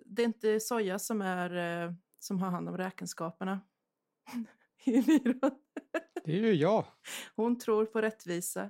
det 0.06 0.22
är 0.22 0.26
inte 0.26 0.60
Soja 0.60 1.00
som, 1.00 1.22
är, 1.22 1.84
eh, 1.86 1.94
som 2.20 2.40
har 2.40 2.50
hand 2.52 2.70
om 2.70 2.78
räkenskaperna 2.78 3.62
i 4.86 5.02
byrån. 5.02 5.52
Det 6.26 6.32
är 6.32 6.40
ju 6.40 6.54
jag. 6.54 6.86
Hon 7.36 7.60
tror 7.60 7.86
på 7.86 8.02
rättvisa. 8.02 8.70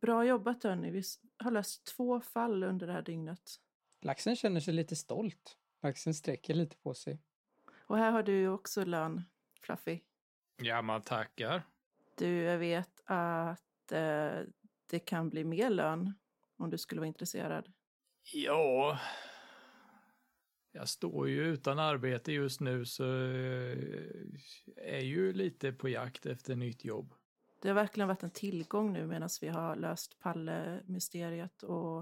Bra 0.00 0.24
jobbat 0.24 0.64
hörni, 0.64 0.90
vi 0.90 1.02
har 1.38 1.50
löst 1.50 1.84
två 1.96 2.20
fall 2.20 2.64
under 2.64 2.86
det 2.86 2.92
här 2.92 3.02
dygnet. 3.02 3.40
Laxen 4.02 4.36
känner 4.36 4.60
sig 4.60 4.74
lite 4.74 4.96
stolt. 4.96 5.56
Laxen 5.84 6.14
sträcker 6.14 6.54
lite 6.54 6.76
på 6.76 6.94
sig. 6.94 7.20
Och 7.86 7.98
här 7.98 8.12
har 8.12 8.22
du 8.22 8.32
ju 8.32 8.48
också 8.48 8.84
lön, 8.84 9.22
Fluffy. 9.60 10.00
Ja, 10.56 10.82
man 10.82 11.02
tackar. 11.02 11.62
Du 12.14 12.28
jag 12.28 12.58
vet 12.58 13.02
att 13.04 13.92
eh, 13.92 14.40
det 14.90 14.98
kan 14.98 15.30
bli 15.30 15.44
mer 15.44 15.70
lön 15.70 16.14
om 16.56 16.70
du 16.70 16.78
skulle 16.78 17.00
vara 17.00 17.08
intresserad. 17.08 17.72
Ja, 18.32 18.98
jag 20.72 20.88
står 20.88 21.28
ju 21.28 21.44
utan 21.44 21.78
arbete 21.78 22.32
just 22.32 22.60
nu 22.60 22.84
så 22.84 23.04
eh, 23.04 23.78
är 24.76 25.02
ju 25.02 25.32
lite 25.32 25.72
på 25.72 25.88
jakt 25.88 26.26
efter 26.26 26.56
nytt 26.56 26.84
jobb. 26.84 27.14
Det 27.62 27.68
har 27.68 27.74
verkligen 27.74 28.08
varit 28.08 28.22
en 28.22 28.30
tillgång 28.30 28.92
nu 28.92 29.06
medan 29.06 29.28
vi 29.40 29.48
har 29.48 29.76
löst 29.76 30.18
Palle-mysteriet 30.18 31.62
och 31.62 32.00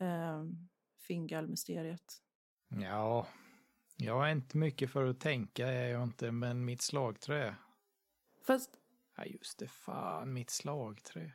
eh, 0.00 0.44
Fingal-mysteriet. 0.98 2.20
Ja, 2.68 3.26
jag 3.96 4.26
är 4.28 4.32
inte 4.32 4.56
mycket 4.56 4.90
för 4.90 5.06
att 5.06 5.20
tänka 5.20 5.66
är 5.66 5.88
jag 5.88 6.02
inte, 6.02 6.32
men 6.32 6.64
mitt 6.64 6.82
slagträ. 6.82 7.54
Fast 8.46 8.70
Ja, 9.16 9.24
just 9.24 9.58
det, 9.58 9.68
fan, 9.68 10.32
mitt 10.32 10.50
slagträ. 10.50 11.32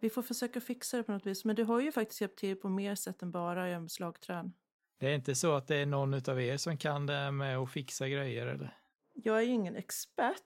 vi 0.00 0.10
får 0.10 0.22
försöka 0.22 0.60
fixa 0.60 0.96
det 0.96 1.02
på 1.02 1.12
något 1.12 1.26
vis. 1.26 1.44
Men 1.44 1.56
du 1.56 1.64
har 1.64 1.80
ju 1.80 1.92
faktiskt 1.92 2.20
hjälpt 2.20 2.38
till 2.38 2.56
på 2.56 2.68
mer 2.68 2.94
sätt 2.94 3.22
än 3.22 3.30
bara 3.30 3.70
göra 3.70 3.88
slagträn. 3.88 4.52
Det 4.98 5.06
är 5.10 5.14
inte 5.14 5.34
så 5.34 5.54
att 5.54 5.66
det 5.66 5.76
är 5.76 5.86
någon 5.86 6.14
av 6.30 6.40
er 6.40 6.56
som 6.56 6.76
kan 6.78 7.06
det 7.06 7.12
här 7.12 7.30
med 7.30 7.58
att 7.58 7.70
fixa 7.70 8.08
grejer 8.08 8.46
eller? 8.46 8.78
Jag 9.12 9.38
är 9.38 9.42
ju 9.42 9.52
ingen 9.52 9.76
expert. 9.76 10.42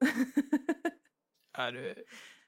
Ja, 1.52 1.70
du 1.70 2.04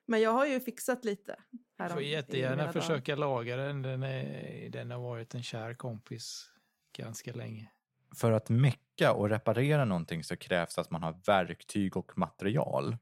Men 0.06 0.20
jag 0.20 0.30
har 0.30 0.46
ju 0.46 0.60
fixat 0.60 1.04
lite. 1.04 1.36
du 1.78 1.88
får 1.88 2.02
jättegärna 2.02 2.56
dagar. 2.56 2.72
försöka 2.72 3.16
laga 3.16 3.56
den. 3.56 3.82
Den, 3.82 4.02
är, 4.02 4.68
den 4.68 4.90
har 4.90 4.98
varit 4.98 5.34
en 5.34 5.42
kär 5.42 5.74
kompis 5.74 6.51
ganska 6.92 7.32
länge. 7.32 7.70
För 8.14 8.32
att 8.32 8.48
mecka 8.48 9.12
och 9.12 9.28
reparera 9.28 9.84
någonting 9.84 10.24
så 10.24 10.36
krävs 10.36 10.78
att 10.78 10.90
man 10.90 11.02
har 11.02 11.20
verktyg 11.26 11.96
och 11.96 12.18
material. 12.18 12.96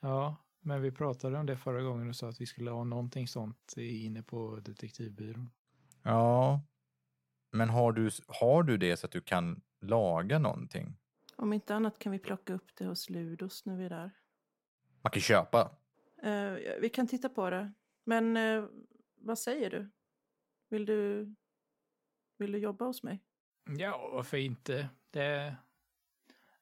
Ja, 0.00 0.36
men 0.60 0.82
vi 0.82 0.92
pratade 0.92 1.38
om 1.38 1.46
det 1.46 1.56
förra 1.56 1.82
gången 1.82 2.08
och 2.08 2.16
sa 2.16 2.28
att 2.28 2.40
vi 2.40 2.46
skulle 2.46 2.70
ha 2.70 2.84
någonting 2.84 3.28
sånt 3.28 3.74
inne 3.76 4.22
på 4.22 4.56
detektivbyrån. 4.56 5.50
Ja, 6.02 6.60
men 7.52 7.68
har 7.68 7.92
du, 7.92 8.10
har 8.26 8.62
du 8.62 8.76
det 8.76 8.96
så 8.96 9.06
att 9.06 9.12
du 9.12 9.20
kan 9.20 9.60
laga 9.80 10.38
någonting? 10.38 10.96
Om 11.36 11.52
inte 11.52 11.74
annat 11.74 11.98
kan 11.98 12.12
vi 12.12 12.18
plocka 12.18 12.54
upp 12.54 12.74
det 12.74 12.84
hos 12.84 13.10
Ludos 13.10 13.66
när 13.66 13.76
vi 13.76 13.84
är 13.84 13.90
där. 13.90 14.10
Man 15.02 15.10
kan 15.10 15.22
köpa. 15.22 15.76
Eh, 16.22 16.52
vi 16.80 16.90
kan 16.94 17.06
titta 17.06 17.28
på 17.28 17.50
det. 17.50 17.72
Men 18.04 18.36
eh, 18.36 18.64
vad 19.16 19.38
säger 19.38 19.70
du? 19.70 19.90
Vill 20.68 20.86
du, 20.86 21.34
vill 22.38 22.52
du 22.52 22.58
jobba 22.58 22.84
hos 22.84 23.02
mig? 23.02 23.24
Ja, 23.68 24.10
varför 24.12 24.36
inte? 24.36 24.88
Det 25.10 25.56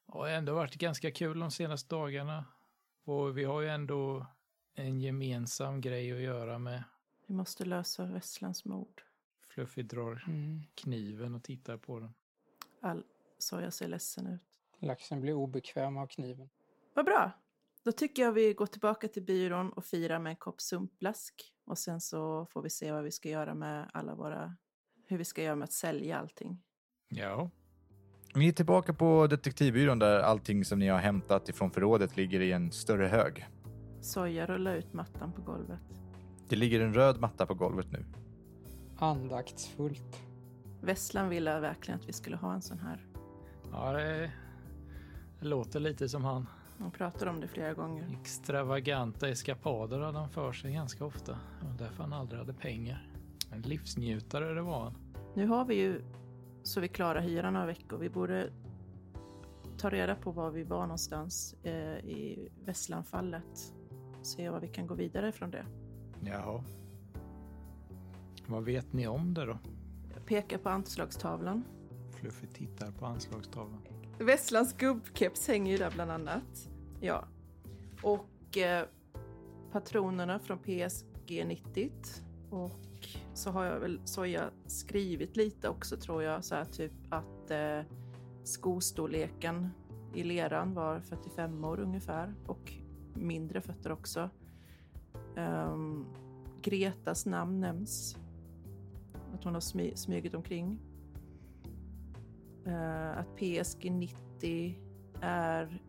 har 0.05 0.27
ändå 0.27 0.53
varit 0.53 0.75
ganska 0.75 1.11
kul 1.11 1.39
de 1.39 1.51
senaste 1.51 1.95
dagarna. 1.95 2.45
Och 3.03 3.37
vi 3.37 3.43
har 3.43 3.61
ju 3.61 3.67
ändå 3.69 4.25
en 4.73 4.99
gemensam 5.01 5.81
grej 5.81 6.11
att 6.11 6.19
göra 6.21 6.59
med. 6.59 6.83
Vi 7.25 7.33
måste 7.33 7.65
lösa 7.65 8.05
Vesslans 8.05 8.65
mord. 8.65 9.03
Fluffy 9.47 9.83
drar 9.83 10.23
Mm. 10.27 10.61
kniven 10.75 11.35
och 11.35 11.43
tittar 11.43 11.77
på 11.77 11.99
den. 11.99 12.13
All 12.81 13.03
Soja 13.37 13.71
ser 13.71 13.87
ledsen 13.87 14.27
ut. 14.27 14.41
Laxen 14.79 15.21
blir 15.21 15.33
obekväm 15.33 15.97
av 15.97 16.07
kniven. 16.07 16.49
Vad 16.93 17.05
bra! 17.05 17.31
Då 17.83 17.91
tycker 17.91 18.21
jag 18.23 18.31
vi 18.31 18.53
går 18.53 18.65
tillbaka 18.65 19.07
till 19.07 19.23
byrån 19.23 19.69
och 19.73 19.85
firar 19.85 20.19
med 20.19 20.29
en 20.29 20.35
kopp 20.35 20.61
sumpblask. 20.61 21.53
Och 21.65 21.77
sen 21.77 22.01
så 22.01 22.45
får 22.45 22.61
vi 22.61 22.69
se 22.69 22.91
vad 22.91 23.03
vi 23.03 23.11
ska 23.11 23.29
göra 23.29 23.53
med 23.53 23.89
alla 23.93 24.15
våra... 24.15 24.55
Hur 25.05 25.17
vi 25.17 25.25
ska 25.25 25.43
göra 25.43 25.55
med 25.55 25.63
att 25.63 25.71
sälja 25.73 26.17
allting. 26.19 26.63
Ja, 27.09 27.49
Ni 28.35 28.47
är 28.47 28.51
tillbaka 28.51 28.93
på 28.93 29.27
detektivbyrån 29.27 29.99
där 29.99 30.19
allting 30.19 30.65
som 30.65 30.79
ni 30.79 30.87
har 30.87 30.99
hämtat 30.99 31.49
ifrån 31.49 31.71
förrådet 31.71 32.17
ligger 32.17 32.39
i 32.39 32.51
en 32.51 32.71
större 32.71 33.07
hög. 33.07 33.47
Soja 34.01 34.45
rullar 34.45 34.75
ut 34.75 34.93
mattan 34.93 35.31
på 35.31 35.41
golvet. 35.41 35.79
Det 36.49 36.55
ligger 36.55 36.79
en 36.81 36.93
röd 36.93 37.19
matta 37.19 37.45
på 37.45 37.53
golvet 37.53 37.91
nu. 37.91 38.05
Andaktsfullt. 38.97 40.21
Vesslan 40.81 41.29
ville 41.29 41.59
verkligen 41.59 41.99
att 41.99 42.09
vi 42.09 42.13
skulle 42.13 42.35
ha 42.37 42.53
en 42.53 42.61
sån 42.61 42.79
här. 42.79 43.05
Ja, 43.71 43.93
det, 43.93 44.31
det 45.39 45.45
låter 45.47 45.79
lite 45.79 46.09
som 46.09 46.23
han. 46.23 46.47
Han 46.79 46.91
pratar 46.91 47.27
om 47.27 47.39
det 47.41 47.47
flera 47.47 47.73
gånger. 47.73 48.17
Extravaganta 48.21 49.29
eskapader 49.29 49.99
hade 49.99 50.17
han 50.17 50.29
för 50.29 50.51
sig 50.53 50.73
ganska 50.73 51.05
ofta. 51.05 51.31
Och 51.61 51.77
därför 51.77 52.03
han 52.03 52.13
aldrig 52.13 52.39
hade 52.39 52.53
pengar. 52.53 53.07
En 53.51 53.61
livsnjutare 53.61 54.53
det 54.53 54.61
var 54.61 54.83
han. 54.83 54.97
Nu 55.35 55.47
har 55.47 55.65
vi 55.65 55.75
ju 55.75 56.01
så 56.67 56.79
vi 56.79 56.87
klarar 56.87 57.21
hyran 57.21 57.53
några 57.53 57.65
veckor. 57.65 57.97
Vi 57.97 58.09
borde 58.09 58.49
ta 59.77 59.89
reda 59.89 60.15
på 60.15 60.31
var 60.31 60.51
vi 60.51 60.63
var 60.63 60.81
någonstans 60.81 61.55
eh, 61.63 61.97
i 61.97 62.49
Västlandfallet. 62.65 63.73
Se 64.21 64.49
vad 64.49 64.61
vi 64.61 64.67
kan 64.67 64.87
gå 64.87 64.93
vidare 64.93 65.31
från 65.31 65.51
det. 65.51 65.65
Jaha. 66.21 66.63
Vad 68.47 68.63
vet 68.63 68.93
ni 68.93 69.07
om 69.07 69.33
det 69.33 69.45
då? 69.45 69.57
Jag 70.13 70.25
pekar 70.25 70.57
på 70.57 70.69
anslagstavlan. 70.69 71.63
Fluffy 72.11 72.47
tittar 72.47 72.91
på 72.91 73.05
anslagstavlan. 73.05 73.81
Vesslands 74.19 74.73
gubbkeps 74.73 75.47
hänger 75.47 75.71
ju 75.71 75.77
där 75.77 75.91
bland 75.91 76.11
annat. 76.11 76.69
Ja. 77.01 77.27
Och 78.03 78.57
eh, 78.57 78.85
patronerna 79.71 80.39
från 80.39 80.59
PSG 80.59 81.45
90. 81.47 81.91
Och 82.49 82.86
så 83.33 83.51
har 83.51 83.65
jag 83.65 83.79
väl 83.79 84.01
så 84.05 84.25
jag 84.25 84.49
skrivit 84.65 85.37
lite 85.37 85.69
också 85.69 85.97
tror 85.97 86.23
jag. 86.23 86.43
Så 86.43 86.55
här 86.55 86.65
typ 86.65 86.93
att 87.09 87.51
eh, 87.51 87.81
skostorleken 88.43 89.69
i 90.13 90.23
leran 90.23 90.73
var 90.73 90.99
45 90.99 91.63
år 91.63 91.79
ungefär. 91.79 92.33
Och 92.45 92.73
mindre 93.13 93.61
fötter 93.61 93.91
också. 93.91 94.29
Um, 95.35 96.05
Gretas 96.61 97.25
namn 97.25 97.59
nämns. 97.59 98.17
Att 99.33 99.43
hon 99.43 99.53
har 99.53 99.61
smy 99.61 99.95
smugit 99.95 100.33
omkring. 100.33 100.79
Uh, 102.67 103.17
att 103.17 103.35
PSG 103.35 103.91
90 103.91 104.75
är 105.21 105.81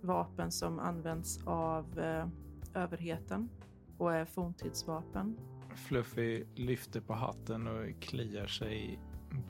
vapen 0.00 0.50
som 0.50 0.78
används 0.78 1.46
av 1.46 1.98
uh, 1.98 2.26
överheten 2.74 3.48
och 3.98 4.14
är 4.14 4.24
forntidsvapen. 4.24 5.36
Fluffy 5.76 6.44
lyfter 6.54 7.00
på 7.00 7.12
hatten 7.12 7.66
och 7.68 8.02
kliar 8.02 8.46
sig 8.46 9.00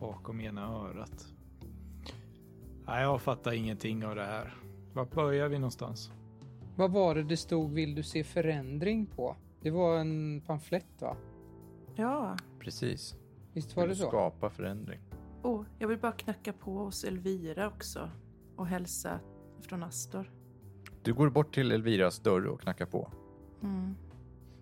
bakom 0.01 0.41
ena 0.41 0.62
örat. 0.66 1.27
Nej, 2.87 3.03
jag 3.03 3.22
fattar 3.22 3.53
ingenting 3.53 4.05
av 4.05 4.14
det 4.16 4.25
här. 4.25 4.55
Var 4.93 5.05
börjar 5.05 5.49
vi 5.49 5.59
någonstans? 5.59 6.12
Vad 6.77 6.91
var 6.91 7.14
det 7.14 7.22
det 7.22 7.37
stod 7.37 7.70
vill 7.72 7.95
du 7.95 8.03
se 8.03 8.25
förändring 8.25 9.07
på? 9.07 9.37
Det 9.61 9.70
var 9.70 9.99
en 9.99 10.43
pamflett 10.47 11.01
va? 11.01 11.16
Ja. 11.95 12.37
Precis. 12.61 13.16
Visst 13.53 13.77
var 13.77 13.83
Vill 13.83 13.89
det 13.89 13.95
du 13.95 14.03
så? 14.03 14.09
skapa 14.09 14.51
förändring. 14.51 15.01
Oh, 15.43 15.64
jag 15.79 15.89
vill 15.89 15.99
bara 15.99 16.12
knacka 16.12 16.53
på 16.53 16.79
hos 16.79 17.05
Elvira 17.05 17.68
också 17.68 18.11
och 18.57 18.66
hälsa 18.66 19.20
från 19.62 19.83
Astor. 19.83 20.31
Du 21.03 21.14
går 21.14 21.31
bort 21.31 21.55
till 21.55 21.72
Elviras 21.72 22.18
dörr 22.18 22.47
och 22.47 22.61
knackar 22.61 22.87
på. 22.87 23.11
Mm. 23.62 23.95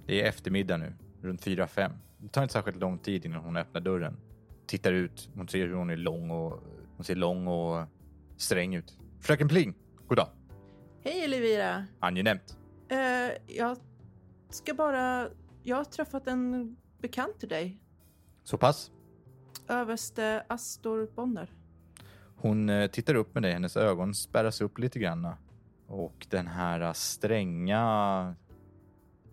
Det 0.07 0.23
är 0.23 0.29
eftermiddag 0.29 0.77
nu, 0.77 0.95
runt 1.23 1.47
4-5. 1.47 1.93
Det 2.19 2.29
tar 2.29 2.43
inte 2.43 2.53
särskilt 2.53 2.77
lång 2.77 2.99
tid 2.99 3.25
innan 3.25 3.45
hon 3.45 3.57
öppnar 3.57 3.81
dörren. 3.81 4.17
Tittar 4.67 4.93
ut, 4.93 5.29
hon 5.35 5.49
ser 5.49 5.67
hur 5.67 5.75
hon 5.75 5.91
är 5.91 5.97
lång 5.97 6.31
och 6.31 6.63
hon 6.97 7.05
ser 7.05 7.15
lång 7.15 7.47
och 7.47 7.87
sträng 8.37 8.75
ut. 8.75 8.99
Fröken 9.21 9.49
Pling, 9.49 9.75
god 10.07 10.19
dag. 10.19 10.29
Hej 11.05 11.25
Elvira! 11.25 11.87
Angenämt. 12.01 12.59
Eh, 12.89 13.57
jag 13.57 13.77
ska 14.51 14.75
bara... 14.75 15.29
Jag 15.63 15.77
har 15.77 15.85
träffat 15.85 16.27
en 16.27 16.77
bekant 16.99 17.39
till 17.39 17.49
dig. 17.49 17.81
Så 18.45 18.59
pass. 18.59 18.91
Överste 19.69 20.45
Astor 20.49 21.11
Bonner. 21.15 21.53
Hon 22.37 22.69
eh, 22.69 22.91
tittar 22.91 23.15
upp 23.15 23.35
med 23.35 23.43
dig, 23.43 23.53
hennes 23.53 23.77
ögon 23.77 24.15
spärras 24.15 24.61
upp 24.61 24.79
lite 24.79 24.99
grann. 24.99 25.29
Och 25.87 26.27
den 26.31 26.47
här 26.47 26.93
stränga 26.93 28.35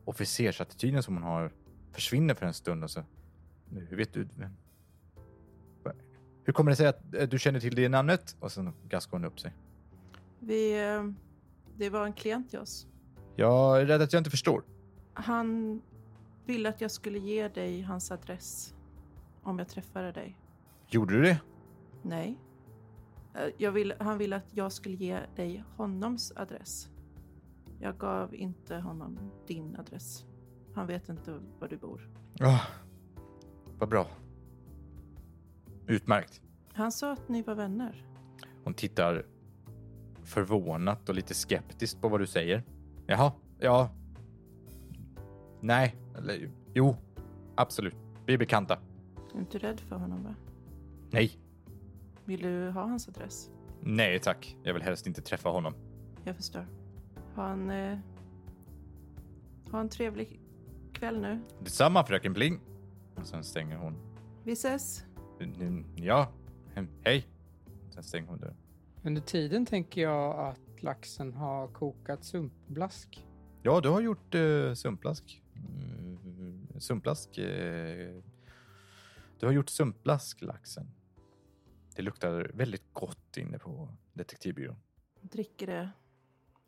officersattityden 0.06 1.04
som 1.04 1.14
hon 1.14 1.24
har 1.24 1.52
försvinner 1.92 2.34
för 2.34 2.46
en 2.46 2.54
stund. 2.54 2.84
Och 2.84 2.92
så, 2.92 3.04
hur 3.72 3.98
vet 3.98 4.14
du? 4.14 4.28
vem- 4.36 4.56
Hur 6.44 6.54
kommer 6.54 6.72
det 6.72 6.76
sig 6.76 6.88
att 6.88 7.14
eh, 7.16 7.28
du 7.28 7.40
känner 7.40 7.60
till 7.60 7.76
det 7.76 7.90
namnet? 7.90 8.38
Och 8.40 8.52
sen 8.52 8.74
gaskar 8.90 9.12
hon 9.12 9.26
upp 9.26 9.40
sig. 9.40 9.54
Vi... 10.40 10.88
Eh, 10.88 11.04
det 11.78 11.90
var 11.90 12.06
en 12.06 12.14
klient 12.14 12.50
till 12.50 12.60
oss. 12.60 12.88
Jag 13.36 13.82
är 13.82 13.86
rädd 13.86 14.02
att 14.02 14.14
jag 14.14 14.20
inte 14.20 14.30
förstår. 14.30 14.64
Han 15.14 15.82
ville 16.46 16.70
att 16.70 16.82
jag 16.82 16.92
skulle 16.92 17.20
ge 17.20 17.48
dig 17.48 17.82
hans 17.82 18.12
adress 18.12 18.76
om 19.44 19.60
jag 19.60 19.68
träffade 19.68 20.12
dig. 20.12 20.38
Gjorde 20.88 21.14
du 21.14 21.22
det? 21.22 21.42
Nej. 22.02 22.38
Eh, 23.60 23.72
vill, 23.72 23.94
han 24.00 24.18
ville 24.18 24.36
att 24.36 24.48
jag 24.52 24.72
skulle 24.72 24.96
ge 24.96 25.20
dig 25.36 25.64
honoms 25.76 26.34
adress. 26.36 26.90
Jag 27.80 27.98
gav 27.98 28.36
inte 28.36 28.76
honom 28.76 29.20
din 29.48 29.76
adress. 29.76 30.26
Han 30.80 30.88
vet 30.88 31.10
inte 31.10 31.40
var 31.60 31.68
du 31.68 31.78
bor. 31.78 32.10
Ja, 32.34 32.60
vad 33.80 33.90
bra. 33.90 34.08
Utmärkt. 35.88 36.42
Han 36.74 36.92
sa 36.92 37.12
att 37.12 37.30
ni 37.30 37.42
var 37.42 37.56
vänner. 37.56 38.06
Hon 38.64 38.74
tittar 38.74 39.26
förvånat 40.24 41.10
och 41.10 41.16
lite 41.16 41.34
skeptiskt 41.34 42.02
på 42.02 42.10
vad 42.10 42.20
du 42.20 42.28
säger. 42.28 42.64
Jaha, 43.08 43.32
ja. 43.60 43.90
Nej, 45.62 45.96
eller 46.18 46.52
jo, 46.74 46.96
absolut. 47.56 47.96
Vi 48.26 48.34
är 48.34 48.38
bekanta. 48.38 48.74
Är 48.74 49.34
du 49.34 49.40
inte 49.40 49.58
rädd 49.58 49.80
för 49.80 49.96
honom 49.96 50.24
va? 50.24 50.36
Nej, 51.12 51.40
Vill 52.26 52.42
du 52.42 52.70
ha 52.70 52.82
hans 52.82 53.08
adress? 53.08 53.50
nej 53.82 54.20
tack. 54.20 54.58
Jag 54.64 54.74
vill 54.74 54.84
helst 54.84 55.08
inte 55.08 55.22
träffa 55.22 55.50
honom. 55.50 55.74
Jag 56.24 56.36
förstår. 56.36 56.66
Ha 57.36 57.50
en... 57.50 57.70
Eh, 57.70 57.98
ha 59.72 59.80
en 59.80 59.90
trevlig 59.90 60.40
kväll 61.00 61.22
nu. 61.22 61.39
Detsamma 61.60 62.06
fröken 62.06 62.34
Pling. 62.34 62.60
Och 63.16 63.28
sen 63.28 63.43
stänger 63.43 63.78
hon. 63.78 63.97
Vi 64.43 64.52
ses. 64.52 65.06
Ja, 65.95 66.32
hej. 67.04 67.28
Sen 67.89 68.04
stänger 68.04 68.28
hon 68.28 68.39
dörren. 68.39 68.58
Under 69.04 69.22
tiden 69.22 69.66
tänker 69.66 70.02
jag 70.02 70.39
att 70.50 70.84
laxen 70.84 71.34
har 71.34 71.68
kokat 71.68 72.24
sumpblask. 72.24 73.28
Ja, 73.64 73.82
du 73.82 73.89
har 73.89 74.02
gjort 74.02 74.36
uh, 74.36 74.74
sumplask. 74.74 75.43
Mm, 75.56 76.68
sumplask. 76.80 77.38
eh, 77.38 78.16
du 79.39 79.45
har 79.45 79.54
gjort 79.54 79.70
sumplask, 79.70 80.41
laxen. 80.41 80.91
Det 81.95 82.02
luktar 82.02 82.52
väldigt 82.54 82.93
gott 82.93 83.38
inne 83.38 83.60
på 83.60 83.89
detektivbyrån. 84.14 84.76
Dricker 85.22 85.68
det 85.68 85.89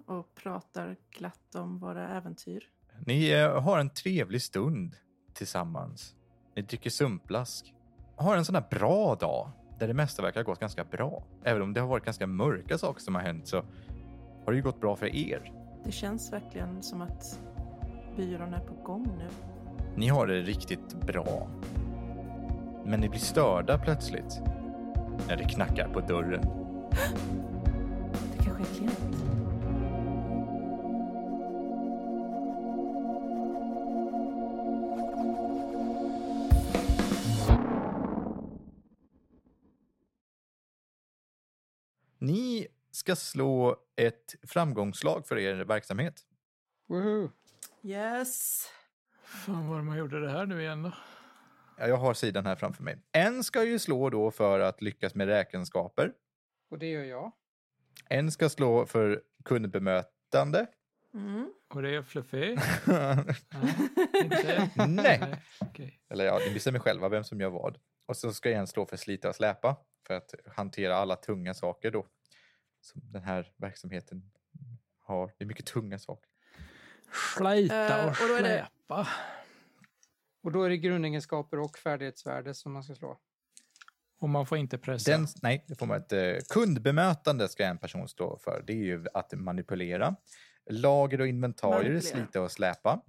och 0.05 0.35
pratar 0.35 0.97
glatt 1.09 1.55
om 1.55 1.79
våra 1.79 2.09
äventyr. 2.17 2.69
Ni 3.05 3.31
eh, 3.31 3.61
har 3.61 3.79
en 3.79 3.89
trevlig 3.89 4.41
stund 4.41 4.95
tillsammans. 5.33 6.15
Ni 6.55 6.61
dricker 6.61 6.89
sumplask. 6.89 7.73
Har 8.15 8.37
en 8.37 8.45
sån 8.45 8.55
här 8.55 8.65
bra 8.69 9.15
dag 9.15 9.51
där 9.79 9.87
det 9.87 9.93
mesta 9.93 10.21
verkar 10.21 10.39
ha 10.39 10.45
gått 10.45 10.59
ganska 10.59 10.83
bra. 10.83 11.23
Även 11.43 11.61
om 11.61 11.73
det 11.73 11.79
har 11.79 11.87
varit 11.87 12.05
ganska 12.05 12.27
mörka 12.27 12.77
saker 12.77 13.01
som 13.01 13.15
har 13.15 13.21
hänt 13.21 13.47
så 13.47 13.57
har 14.45 14.51
det 14.51 14.55
ju 14.55 14.61
gått 14.61 14.81
bra 14.81 14.95
för 14.95 15.15
er. 15.15 15.51
Det 15.85 15.91
känns 15.91 16.33
verkligen 16.33 16.83
som 16.83 17.01
att 17.01 17.39
byrån 18.17 18.53
är 18.53 18.59
på 18.59 18.73
gång 18.73 19.07
nu. 19.17 19.27
Ni 19.95 20.07
har 20.07 20.27
det 20.27 20.41
riktigt 20.41 20.93
bra. 20.93 21.47
Men 22.85 22.99
ni 22.99 23.09
blir 23.09 23.19
störda 23.19 23.77
plötsligt 23.77 24.41
när 25.27 25.37
det 25.37 25.43
knackar 25.43 25.89
på 25.93 25.99
dörren. 25.99 26.41
Det 28.37 28.43
kanske 28.43 28.63
är 28.63 28.75
klient. 28.77 29.40
Ska 43.15 43.25
slå 43.25 43.75
ett 43.95 44.35
framgångslag 44.47 45.27
för 45.27 45.37
er 45.37 45.55
verksamhet. 45.55 46.21
Woohoo! 46.87 47.31
Yes. 47.83 48.65
Fan 49.23 49.67
vad 49.67 49.83
man 49.83 49.97
gjorde 49.97 50.19
det 50.21 50.29
här 50.29 50.45
nu 50.45 50.61
igen 50.61 50.83
då. 50.83 50.91
Ja, 51.77 51.87
Jag 51.87 51.97
har 51.97 52.13
sidan 52.13 52.45
här 52.45 52.55
framför 52.55 52.83
mig. 52.83 52.97
En 53.11 53.43
ska 53.43 53.63
ju 53.63 53.79
slå 53.79 54.09
då 54.09 54.31
för 54.31 54.59
att 54.59 54.81
lyckas 54.81 55.15
med 55.15 55.27
räkenskaper. 55.27 56.13
Och 56.69 56.79
det 56.79 56.91
gör 56.91 57.03
jag. 57.03 57.31
En 58.09 58.31
ska 58.31 58.49
slå 58.49 58.85
för 58.85 59.21
kundbemötande. 59.45 60.67
Mm. 61.13 61.53
Och 61.73 61.81
det 61.81 61.95
är 61.95 62.01
Fluffy? 62.01 62.57
Nej? 64.75 64.87
Nej. 64.87 65.35
Okej. 65.59 66.01
Eller 66.09 66.25
ja, 66.25 66.39
ni 66.47 66.53
bestämmer 66.53 66.79
själva 66.79 67.09
vem 67.09 67.23
som 67.23 67.41
gör 67.41 67.49
vad. 67.49 67.77
Och 68.07 68.17
så 68.17 68.33
ska 68.33 68.51
en 68.51 68.67
slå 68.67 68.85
för 68.85 68.97
slita 68.97 69.29
och 69.29 69.35
släpa 69.35 69.75
för 70.07 70.13
att 70.13 70.33
hantera 70.55 70.95
alla 70.95 71.15
tunga 71.15 71.53
saker 71.53 71.91
då. 71.91 72.05
Som 72.81 73.01
den 73.11 73.23
här 73.23 73.51
verksamheten 73.57 74.31
har. 74.99 75.27
Det 75.37 75.43
är 75.43 75.47
mycket 75.47 75.65
tunga 75.65 75.99
saker. 75.99 76.29
Slita 77.37 77.99
Eh, 77.99 78.05
och 78.05 78.09
och 78.09 78.27
då 78.27 78.33
är 78.35 78.43
det- 78.43 78.67
släpa. 78.77 79.07
Och 80.43 80.51
då 80.51 80.63
är 80.63 80.69
det 80.69 80.77
grundegenskaper 80.77 81.59
och 81.59 81.77
färdighetsvärde 81.77 82.53
som 82.53 82.71
man 82.73 82.83
ska 82.83 82.95
slå. 82.95 83.19
Och 84.19 84.29
man 84.29 84.45
får 84.45 84.57
inte 84.57 84.77
pressa. 84.77 85.11
Den, 85.11 85.27
nej, 85.41 85.65
det 85.67 85.75
får 85.75 85.85
man 85.85 85.97
inte. 85.97 86.41
Kundbemötande 86.49 87.49
ska 87.49 87.65
en 87.65 87.77
person 87.77 88.07
stå 88.07 88.37
för. 88.37 88.63
Det 88.67 88.73
är 88.73 88.77
ju 88.77 89.05
att 89.13 89.33
manipulera. 89.33 90.15
Lager 90.69 91.21
och 91.21 91.27
inventarier, 91.27 91.77
Manipulera. 91.89 92.01
slita 92.25 92.41
och 92.41 92.51
släpa. 92.51 93.01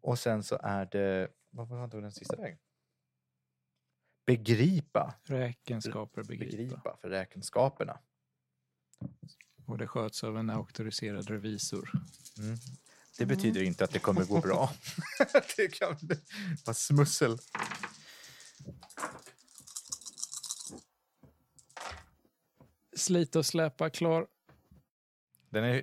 Och 0.00 0.18
sen 0.18 0.42
så 0.42 0.58
är 0.62 0.86
det, 0.86 1.28
vad 1.50 1.68
var 1.68 1.86
den 1.88 2.12
sista 2.12 2.36
vägen? 2.36 2.58
Begripa. 4.26 5.14
Räkenskaper 5.24 6.22
begripa. 6.22 6.56
Begripa 6.56 6.96
för 6.96 7.08
räkenskaperna. 7.08 7.98
Och 9.66 9.78
det 9.78 9.86
sköts 9.86 10.24
av 10.24 10.38
en 10.38 10.50
auktoriserad 10.50 11.30
revisor. 11.30 11.90
Mm. 12.38 12.56
Det 13.18 13.26
betyder 13.26 13.62
inte 13.62 13.84
att 13.84 13.90
det 13.90 13.98
kommer 13.98 14.24
gå 14.24 14.40
bra. 14.40 14.70
det 15.56 15.68
kan 15.68 15.96
vara 16.64 16.74
smussel. 16.74 17.38
Slita 22.96 23.38
och 23.38 23.46
släpa 23.46 23.90
klar. 23.90 24.26
Den 25.50 25.64
är 25.64 25.82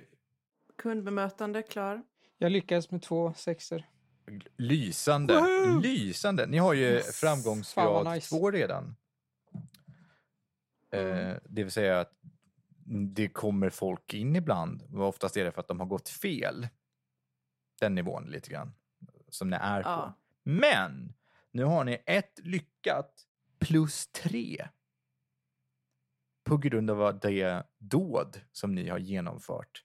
Kundbemötande 0.76 1.62
klar. 1.62 2.02
Jag 2.38 2.52
lyckades 2.52 2.90
med 2.90 3.02
två 3.02 3.34
sexer. 3.36 3.88
lysande. 4.56 5.34
Woohoo! 5.34 5.80
Lysande. 5.80 6.46
Ni 6.46 6.58
har 6.58 6.74
ju 6.74 7.00
framgångsgrad 7.00 8.14
nice. 8.14 8.28
två 8.28 8.50
redan. 8.50 8.96
Mm. 10.92 11.28
Eh, 11.28 11.36
det 11.44 11.62
vill 11.62 11.72
säga 11.72 12.00
att 12.00 12.12
det 13.14 13.28
kommer 13.28 13.70
folk 13.70 14.14
in 14.14 14.36
ibland. 14.36 14.82
Och 14.94 15.08
oftast 15.08 15.36
är 15.36 15.44
det 15.44 15.52
för 15.52 15.60
att 15.60 15.68
de 15.68 15.80
har 15.80 15.86
gått 15.86 16.08
fel. 16.08 16.68
Den 17.80 17.94
nivån 17.94 18.24
lite 18.24 18.50
grann. 18.50 18.74
Som 19.28 19.50
ni 19.50 19.56
är 19.60 19.82
på. 19.82 19.88
Ja. 19.88 20.18
Men 20.42 21.14
nu 21.50 21.64
har 21.64 21.84
ni 21.84 22.02
ett 22.06 22.38
lyckat 22.38 23.26
plus 23.58 24.06
tre. 24.06 24.68
På 26.44 26.56
grund 26.56 26.90
av 26.90 27.18
det 27.18 27.66
dåd 27.78 28.40
som 28.52 28.74
ni 28.74 28.88
har 28.88 28.98
genomfört. 28.98 29.84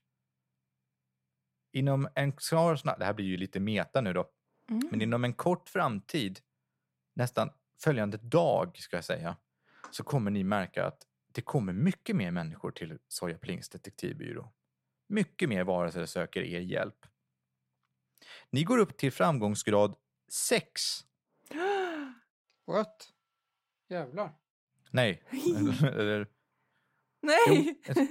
Inom 1.72 2.08
en 2.16 2.34
snar, 2.40 3.00
det 3.00 3.06
här 3.06 3.14
blir 3.14 3.26
ju 3.26 3.38
lite 3.38 3.60
meta 3.60 4.02
nu 4.02 4.14
då, 4.14 4.30
Mm. 4.70 4.88
men 4.92 5.02
inom 5.02 5.24
en 5.24 5.34
kort 5.34 5.70
framtid, 5.70 6.40
nästan 7.14 7.50
följande 7.84 8.18
dag 8.18 8.78
ska 8.78 8.98
jag 8.98 9.06
säga, 9.06 9.38
så 9.92 10.04
kommer 10.04 10.32
ni 10.32 10.44
märka 10.44 10.86
att 10.86 11.08
det 11.34 11.42
kommer 11.42 11.74
mycket 11.74 12.16
mer 12.16 12.32
människor 12.32 12.72
till 12.72 12.98
Soja 13.08 13.38
Plings 13.38 13.70
detektivbyrå. 13.70 14.52
Mycket 15.08 15.50
mer 15.50 15.64
varelser 15.64 16.06
söker 16.06 16.42
er 16.42 16.60
hjälp. 16.60 17.06
Ni 18.52 18.64
går 18.64 18.78
upp 18.78 18.98
till 18.98 19.12
framgångsgrad 19.12 19.96
6. 20.32 20.82
What? 22.68 23.10
Jävlar. 23.90 24.34
Nej. 24.92 25.24
Eller, 25.84 26.28
Nej! 27.22 27.82
Jo, 27.96 28.08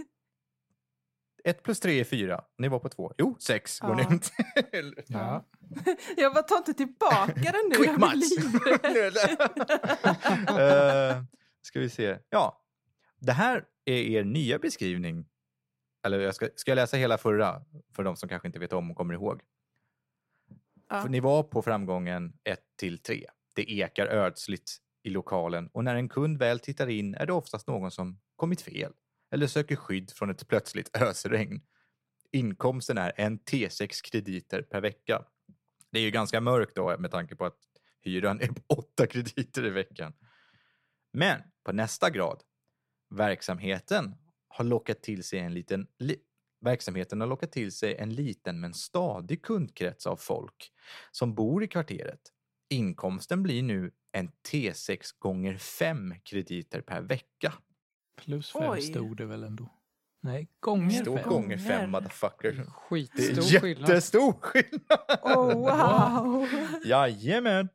1 1.45 1.63
plus 1.63 1.81
3 1.81 2.01
är 2.01 2.05
4. 2.05 2.45
Ni 2.59 2.69
var 2.69 2.79
på 2.79 2.89
2. 2.89 3.15
Jo, 3.19 3.37
6 3.41 3.79
går 3.81 4.01
Ja. 4.01 4.09
ni 4.11 4.19
till. 4.19 4.95
Ja. 5.07 5.45
Jag 6.17 6.35
bara, 6.35 6.43
ta 6.43 6.57
inte 6.57 6.75
tillbaka 6.75 7.35
den 7.35 7.69
nu. 7.69 7.75
Quick 7.75 7.97
match! 7.97 8.25
uh, 10.51 11.25
ska 11.63 11.81
vi 11.81 11.91
se. 11.91 12.19
Ja, 12.31 12.65
det 13.19 13.33
här 13.33 13.65
är 13.85 13.99
er 13.99 14.25
nya 14.25 14.59
beskrivning. 14.59 15.27
Eller 16.07 16.21
jag 16.21 16.35
ska, 16.35 16.49
ska 16.55 16.71
jag 16.71 16.77
läsa 16.77 16.97
hela 16.97 17.19
förra 17.19 17.63
för 17.97 18.05
de 18.05 18.17
som 18.17 18.29
kanske 18.29 18.49
inte 18.49 18.59
vet 18.59 18.73
om 18.73 18.91
och 18.91 18.97
kommer 18.97 19.15
ihåg? 19.15 19.41
Ja. 20.89 21.03
För 21.03 21.09
ni 21.09 21.21
var 21.21 21.43
på 21.43 21.63
framgången 21.63 22.33
1 22.45 22.61
till 22.77 22.99
3. 22.99 23.27
Det 23.55 23.73
ekar 23.73 24.07
ödsligt 24.07 24.77
i 25.03 25.11
lokalen 25.11 25.69
och 25.73 25.85
när 25.85 25.95
en 25.95 26.09
kund 26.09 26.39
väl 26.39 26.59
tittar 26.59 26.89
in 26.89 27.15
är 27.15 27.27
det 27.27 27.33
oftast 27.33 27.67
någon 27.67 27.91
som 27.91 28.21
kommit 28.37 28.61
fel 28.61 28.93
eller 29.31 29.47
söker 29.47 29.77
skydd 29.77 30.11
från 30.11 30.31
ett 30.31 30.49
plötsligt 30.49 30.97
ösregn. 31.03 31.61
Inkomsten 32.33 32.99
är 32.99 33.13
en 33.17 33.39
T6 33.39 34.11
krediter 34.11 34.63
per 34.63 34.81
vecka. 34.81 35.25
Det 35.91 35.99
är 35.99 36.03
ju 36.03 36.11
ganska 36.11 36.41
mörkt 36.41 36.77
då 36.77 36.99
med 36.99 37.11
tanke 37.11 37.37
på 37.37 37.45
att 37.45 37.59
hyran 38.01 38.41
är 38.41 38.47
på 38.47 38.63
8 38.69 39.07
krediter 39.07 39.67
i 39.67 39.71
veckan. 39.71 40.13
Men 41.13 41.43
på 41.65 41.73
nästa 41.73 42.11
grad, 42.11 42.43
verksamheten 43.11 44.15
har 44.49 44.65
lockat 44.65 45.03
till 45.03 45.25
sig 45.25 45.39
en 45.39 45.55
liten 45.55 45.87
li, 45.99 46.17
verksamheten 46.61 47.21
har 47.21 47.29
lockat 47.29 47.53
till 47.53 47.73
sig 47.73 47.97
en 47.97 48.15
liten 48.15 48.61
men 48.61 48.75
stadig 48.75 49.43
kundkrets 49.43 50.07
av 50.07 50.17
folk 50.17 50.73
som 51.11 51.35
bor 51.35 51.65
i 51.65 51.69
kvarteret. 51.69 52.21
Inkomsten 52.71 53.43
blir 53.43 53.63
nu 53.63 53.91
en 54.13 54.31
T6 54.51 55.01
gånger 55.19 55.57
5 55.57 56.15
krediter 56.25 56.81
per 56.81 57.01
vecka. 57.03 57.53
Plus 58.17 58.53
fem 58.53 58.71
Oj. 58.71 58.83
stod 58.83 59.17
det 59.17 59.25
väl 59.27 59.43
ändå? 59.45 59.75
Nej, 60.21 60.49
gånger 60.61 61.03
Stå 61.03 61.17
fem. 61.19 61.29
gånger 61.29 61.57
5 61.59 61.67
Gånger. 61.69 61.87
motherfucker. 61.87 62.53
Det 62.53 62.65
Skitstor 62.67 63.57
är 63.57 63.61
skillnad. 63.61 63.89
jättestor 63.91 64.33
skillnad! 64.41 65.19
Oh, 65.23 65.55
wow! 65.55 66.49
Jajamän! 66.85 67.69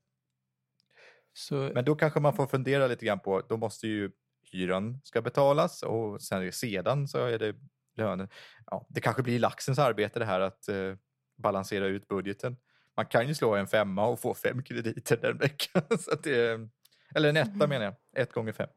Så 1.33 1.55
Men 1.73 1.85
då 1.85 1.95
kanske 1.95 2.19
man 2.19 2.33
får 2.35 2.47
fundera 2.47 2.87
lite 2.87 3.05
grann 3.05 3.19
på, 3.19 3.41
då 3.41 3.57
måste 3.57 3.87
ju 3.87 4.11
hyran 4.53 5.01
ska 5.03 5.21
betalas 5.21 5.83
och 5.83 6.21
sen 6.21 6.51
sedan 6.51 7.07
så 7.07 7.25
är 7.25 7.39
det 7.39 7.55
lönen. 7.95 8.29
Ja, 8.65 8.85
det 8.89 9.01
kanske 9.01 9.23
blir 9.23 9.39
laxens 9.39 9.79
arbete 9.79 10.19
det 10.19 10.25
här 10.25 10.39
att 10.39 10.67
eh, 10.67 10.95
balansera 11.37 11.85
ut 11.87 12.07
budgeten. 12.07 12.57
Man 12.95 13.05
kan 13.05 13.27
ju 13.27 13.35
slå 13.35 13.55
en 13.55 13.67
femma 13.67 14.05
och 14.07 14.19
få 14.19 14.33
fem 14.33 14.63
krediter 14.63 15.17
den 15.17 15.37
veckan. 15.37 15.81
Så 15.99 16.13
att 16.13 16.23
det, 16.23 16.69
eller 17.15 17.29
en 17.29 17.37
etta 17.37 17.51
Mhm. 17.51 17.69
menar 17.69 17.85
jag, 17.85 17.95
ett 18.23 18.33
gånger 18.33 18.51
fem. 18.53 18.69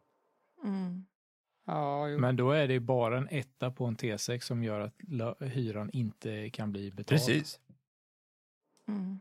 Mm. 0.64 1.06
Ja, 1.66 2.08
jo. 2.08 2.18
Men 2.18 2.36
då 2.36 2.50
är 2.50 2.68
det 2.68 2.80
bara 2.80 3.18
en 3.18 3.28
etta 3.30 3.70
på 3.70 3.84
en 3.84 3.96
T6 3.96 4.40
som 4.40 4.64
gör 4.64 4.80
att 4.80 4.94
hyran 5.40 5.90
inte 5.92 6.50
kan 6.50 6.72
bli 6.72 6.90
betald. 6.90 7.08
Precis. 7.08 7.60
Mm. 8.88 9.18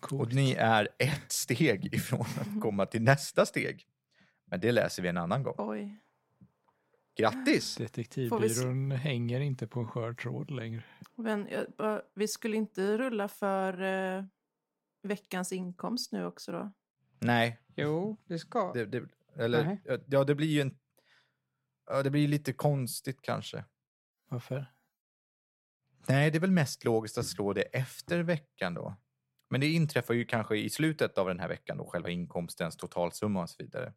Coolt. 0.00 0.22
Och 0.28 0.34
ni 0.34 0.52
är 0.52 0.88
ett 0.98 1.32
steg 1.32 1.94
ifrån 1.94 2.20
att 2.40 2.60
komma 2.62 2.86
till 2.86 3.02
nästa 3.02 3.46
steg. 3.46 3.86
Men 4.52 4.60
det 4.60 4.72
läser 4.72 5.02
vi 5.02 5.08
en 5.08 5.16
annan 5.16 5.42
gång. 5.42 5.54
Oj. 5.58 5.98
Grattis! 7.16 7.76
Detektivbyrån 7.76 8.90
hänger 8.90 9.40
inte 9.40 9.66
på 9.66 9.80
en 9.80 9.88
skör 9.88 10.14
tråd 10.14 10.50
längre. 10.50 10.84
Men 11.14 11.48
jag, 11.76 12.02
vi 12.14 12.28
skulle 12.28 12.56
inte 12.56 12.98
rulla 12.98 13.28
för 13.28 13.82
eh, 13.82 14.24
veckans 15.02 15.52
inkomst 15.52 16.12
nu 16.12 16.24
också 16.24 16.52
då? 16.52 16.72
Nej, 17.18 17.60
Jo, 17.76 18.16
det 18.26 18.38
ska. 18.38 18.72
det, 18.72 18.86
det, 18.86 19.08
eller, 19.36 19.64
Nej. 19.64 20.02
ja, 20.06 20.24
det 20.24 20.34
blir 20.34 20.48
ju 20.48 20.60
en... 20.60 20.78
Ja, 21.86 22.02
det 22.02 22.10
blir 22.10 22.28
lite 22.28 22.52
konstigt 22.52 23.22
kanske. 23.22 23.64
Varför? 24.28 24.66
Nej, 26.08 26.30
det 26.30 26.38
är 26.38 26.40
väl 26.40 26.50
mest 26.50 26.84
logiskt 26.84 27.18
att 27.18 27.26
slå 27.26 27.52
det 27.52 27.62
efter 27.62 28.22
veckan 28.22 28.74
då. 28.74 28.96
Men 29.50 29.60
det 29.60 29.68
inträffar 29.68 30.14
ju 30.14 30.24
kanske 30.24 30.56
i 30.56 30.70
slutet 30.70 31.18
av 31.18 31.28
den 31.28 31.40
här 31.40 31.48
veckan 31.48 31.76
då, 31.76 31.86
själva 31.86 32.10
inkomstens 32.10 32.76
totalsumma 32.76 33.42
och 33.42 33.50
så 33.50 33.56
vidare. 33.58 33.92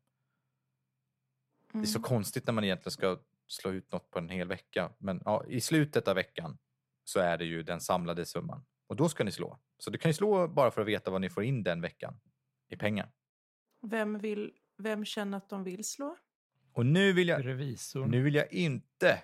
Det 1.82 1.82
är 1.82 1.86
så 1.86 1.98
Mm. 2.00 2.04
konstigt 2.08 2.46
när 2.48 2.54
man 2.54 2.64
egentligen 2.64 2.92
ska 2.92 3.20
slå 3.48 3.72
ut 3.72 3.92
något 3.92 4.10
på 4.10 4.20
en 4.20 4.30
hel 4.30 4.48
vecka. 4.48 4.92
Men 4.98 5.22
ja, 5.26 5.46
i 5.48 5.62
slutet 5.62 6.08
av 6.08 6.16
veckan 6.16 6.58
så 7.04 7.20
är 7.20 7.38
det 7.38 7.46
ju 7.46 7.64
den 7.64 7.82
samlade 7.82 8.26
summan. 8.26 8.66
Och 8.88 8.96
då 8.96 9.10
ska 9.10 9.24
ni 9.24 9.32
slå. 9.32 9.60
Så 9.78 9.90
du 9.90 9.98
kan 9.98 10.10
ju 10.10 10.14
slå 10.14 10.48
bara 10.48 10.72
för 10.72 10.82
att 10.82 10.88
veta 10.88 11.12
vad 11.12 11.22
ni 11.22 11.30
får 11.30 11.44
in 11.44 11.64
den 11.64 11.82
veckan 11.82 12.20
i 12.70 12.78
pengar. 12.78 13.12
Vem, 13.82 14.18
vill, 14.20 14.54
vem 14.78 15.06
känner 15.06 15.38
att 15.38 15.50
de 15.50 15.64
vill 15.64 15.84
slå? 15.84 16.18
Och 16.74 16.86
nu 16.86 17.14
vill 17.14 17.28
jag, 17.28 17.46
Revisorn. 17.46 18.12
nu 18.12 18.22
vill 18.24 18.36
jag 18.36 18.54
inte... 18.54 19.24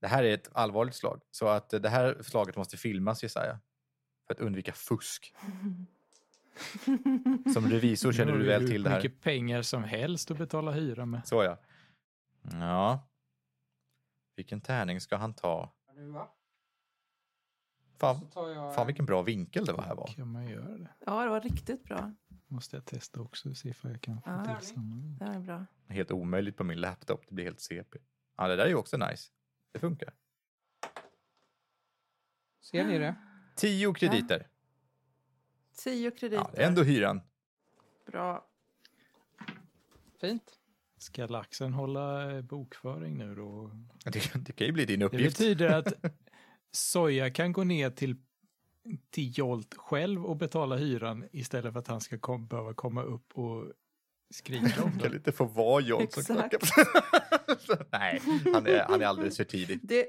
Det 0.00 0.06
här 0.06 0.24
är 0.24 0.34
ett 0.34 0.48
allvarligt 0.52 0.94
slag. 0.94 1.22
Så 1.30 1.48
att 1.48 1.70
det 1.70 1.88
här 1.88 2.22
slaget 2.22 2.56
måste 2.56 2.76
filmas 2.76 3.22
Jesaja. 3.22 3.60
För 4.26 4.34
att 4.34 4.40
undvika 4.40 4.72
fusk. 4.72 5.34
Som 7.54 7.68
revisor 7.70 8.12
känner 8.12 8.32
du 8.32 8.46
väl 8.46 8.66
till 8.68 8.82
det 8.82 8.90
här. 8.90 8.96
mycket 9.02 9.20
pengar 9.20 9.62
som 9.62 9.84
helst 9.84 10.30
att 10.30 10.38
betala 10.38 10.70
hyra 10.72 11.06
med. 11.06 11.26
Så 11.26 11.42
ja. 11.44 11.58
Ja. 12.52 13.08
Vilken 14.36 14.60
tärning 14.60 15.00
ska 15.00 15.16
han 15.16 15.34
ta? 15.34 15.72
Nu, 15.94 16.06
va? 16.10 16.28
Så 17.92 17.98
Fan, 17.98 18.50
jag... 18.54 18.74
fan 18.74 18.86
vilken 18.86 19.06
bra 19.06 19.22
vinkel 19.22 19.64
det 19.64 19.72
var 19.72 19.82
här 19.82 19.94
var. 19.94 20.06
Kan 20.06 20.32
man 20.32 20.48
göra 20.48 20.78
det? 20.78 20.88
ja, 21.06 21.24
det 21.24 21.30
var 21.30 21.40
riktigt 21.40 21.84
bra. 21.84 22.12
Måste 22.48 22.76
jag 22.76 22.84
testa 22.84 23.20
också 23.20 23.48
och 23.50 23.56
se 23.56 23.68
ifall 23.68 23.90
jag 23.90 24.00
kan 24.00 24.22
få 24.22 24.30
Ja. 24.30 24.56
till 24.58 24.66
samma. 24.68 24.96
Det 25.18 25.24
var 25.24 25.40
bra. 25.40 25.66
Helt 25.88 26.10
omöjligt 26.10 26.56
på 26.56 26.64
min 26.64 26.80
laptop. 26.80 27.24
Det 27.28 27.34
blir 27.34 27.44
helt 27.44 27.60
CP. 27.60 27.98
Ja, 28.36 28.48
det 28.48 28.56
där 28.56 28.64
är 28.64 28.68
ju 28.68 28.74
också 28.74 28.96
nice. 28.96 29.30
Det 29.72 29.78
funkar. 29.78 30.14
Ser 32.62 32.84
ni 32.86 32.98
det? 32.98 33.14
Tio 33.56 33.94
krediter. 33.94 34.48
Tio 35.76 36.10
krediter. 36.10 36.36
Ja, 36.44 36.50
det 36.54 36.64
ändå 36.64 36.82
hyran. 36.82 37.20
Bra. 38.06 38.46
Fint. 40.20 40.52
Ska 40.98 41.26
laxen 41.26 41.72
hålla 41.72 42.32
eh, 42.36 42.42
bokföring 42.42 43.18
nu 43.18 43.34
då? 43.34 43.70
Det, 44.04 44.32
det 44.34 44.52
kan 44.52 44.66
ju 44.66 44.72
bli 44.72 44.84
din 44.84 45.00
Det 45.00 45.06
uppgift. 45.06 45.38
betyder 45.38 45.68
att 45.68 45.92
Soja 46.70 47.30
kan 47.30 47.52
gå 47.52 47.64
ner 47.64 47.90
till, 47.90 48.16
till 49.10 49.38
Jolt 49.38 49.74
själv 49.74 50.26
och 50.26 50.36
betala 50.36 50.76
hyran 50.76 51.24
istället 51.32 51.72
för 51.72 51.80
att 51.80 51.88
han 51.88 52.00
ska 52.00 52.18
kom, 52.18 52.46
behöva 52.46 52.74
komma 52.74 53.02
upp 53.02 53.38
och 53.38 53.72
Skrika 54.30 54.82
om 54.84 54.98
Kan 54.98 55.10
det. 55.10 55.16
inte 55.16 55.32
få 55.32 55.44
vara 55.44 55.80
John 55.82 56.06
som 56.10 56.24
knackar. 56.24 56.60
Nej, 57.92 58.20
han 58.54 58.66
är, 58.66 58.84
han 58.88 59.02
är 59.02 59.06
alldeles 59.06 59.36
för 59.36 59.44
tidig. 59.44 59.78
Det... 59.82 60.06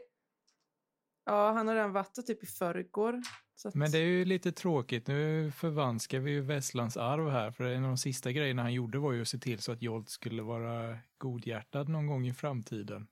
Ja, 1.28 1.52
han 1.52 1.68
har 1.68 1.76
redan 1.76 1.94
varit 1.94 2.28
typ 2.28 2.44
i 2.44 2.46
förrgår. 2.46 3.22
Att... 3.66 3.76
Men 3.76 3.92
det 3.92 3.98
är 3.98 4.06
ju 4.06 4.26
lite 4.26 4.52
tråkigt. 4.52 5.08
Nu 5.08 5.52
förvanskar 5.52 6.20
vi 6.20 6.32
ju 6.32 6.42
Vesslans 6.42 6.98
arv 6.98 7.30
här. 7.30 7.52
För 7.52 7.64
en 7.64 7.84
av 7.84 7.90
de 7.90 7.98
sista 7.98 8.32
grejerna 8.32 8.62
han 8.62 8.74
gjorde 8.74 9.00
var 9.00 9.12
ju 9.12 9.22
att 9.22 9.28
se 9.28 9.38
till 9.38 9.60
så 9.60 9.72
att 9.72 9.82
Jolt 9.82 10.10
skulle 10.10 10.42
vara 10.42 10.98
godhjärtad 11.18 11.90
någon 11.90 12.08
gång 12.08 12.28
i 12.28 12.34
framtiden. 12.34 13.08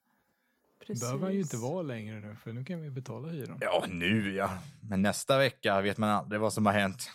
Det 0.87 0.99
behöver 0.99 1.23
han 1.23 1.33
ju 1.33 1.41
inte 1.41 1.57
vara 1.57 1.81
längre 1.81 2.19
nu, 2.19 2.35
för 2.35 2.53
nu 2.53 2.65
kan 2.65 2.81
vi 2.81 2.89
betala 2.89 3.27
hyran. 3.27 3.57
Ja, 3.61 3.85
nu 3.89 4.35
ja. 4.35 4.49
Men 4.81 5.01
nästa 5.01 5.37
vecka 5.37 5.81
vet 5.81 5.97
man 5.97 6.09
aldrig 6.09 6.41
vad 6.41 6.53
som 6.53 6.65
har 6.65 6.73
hänt. 6.73 7.11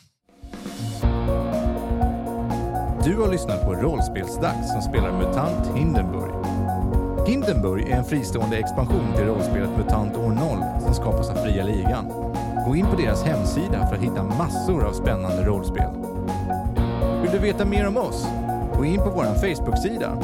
Du 3.04 3.16
har 3.16 3.30
lyssnat 3.30 3.62
på 3.64 3.74
Rollspelsdags 3.74 4.72
som 4.72 4.82
spelar 4.82 5.18
MUTANT 5.18 5.76
Hindenburg. 5.76 6.46
Hindenburg 7.28 7.88
är 7.88 7.96
en 7.96 8.04
fristående 8.04 8.58
expansion 8.58 9.14
till 9.16 9.24
rollspelet 9.24 9.70
MUTANT 9.78 10.16
år 10.16 10.30
0 10.30 10.79
som 10.94 11.02
skapas 11.02 11.30
av 11.30 11.34
Fria 11.34 11.64
Ligan. 11.64 12.06
Gå 12.66 12.76
in 12.76 12.86
på 12.86 12.96
deras 12.96 13.24
hemsida 13.24 13.86
för 13.86 13.96
att 13.96 14.02
hitta 14.02 14.22
massor 14.22 14.84
av 14.84 14.92
spännande 14.92 15.44
rollspel. 15.44 15.90
Vill 17.22 17.30
du 17.32 17.38
veta 17.38 17.64
mer 17.64 17.88
om 17.88 17.96
oss? 17.96 18.26
Gå 18.76 18.84
in 18.84 18.98
på 18.98 19.10
vår 19.10 19.24
Facebook-sida. 19.24 20.18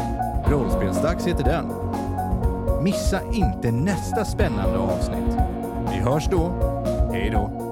Rollspelsdags 0.47 1.27
heter 1.27 1.45
den. 1.45 1.67
Missa 2.83 3.21
inte 3.33 3.73
nästa 3.73 4.25
spännande 4.25 4.79
avsnitt. 4.79 5.37
Vi 5.93 5.99
hörs 5.99 6.29
då. 6.31 6.53
Hej 7.13 7.31
då! 7.31 7.66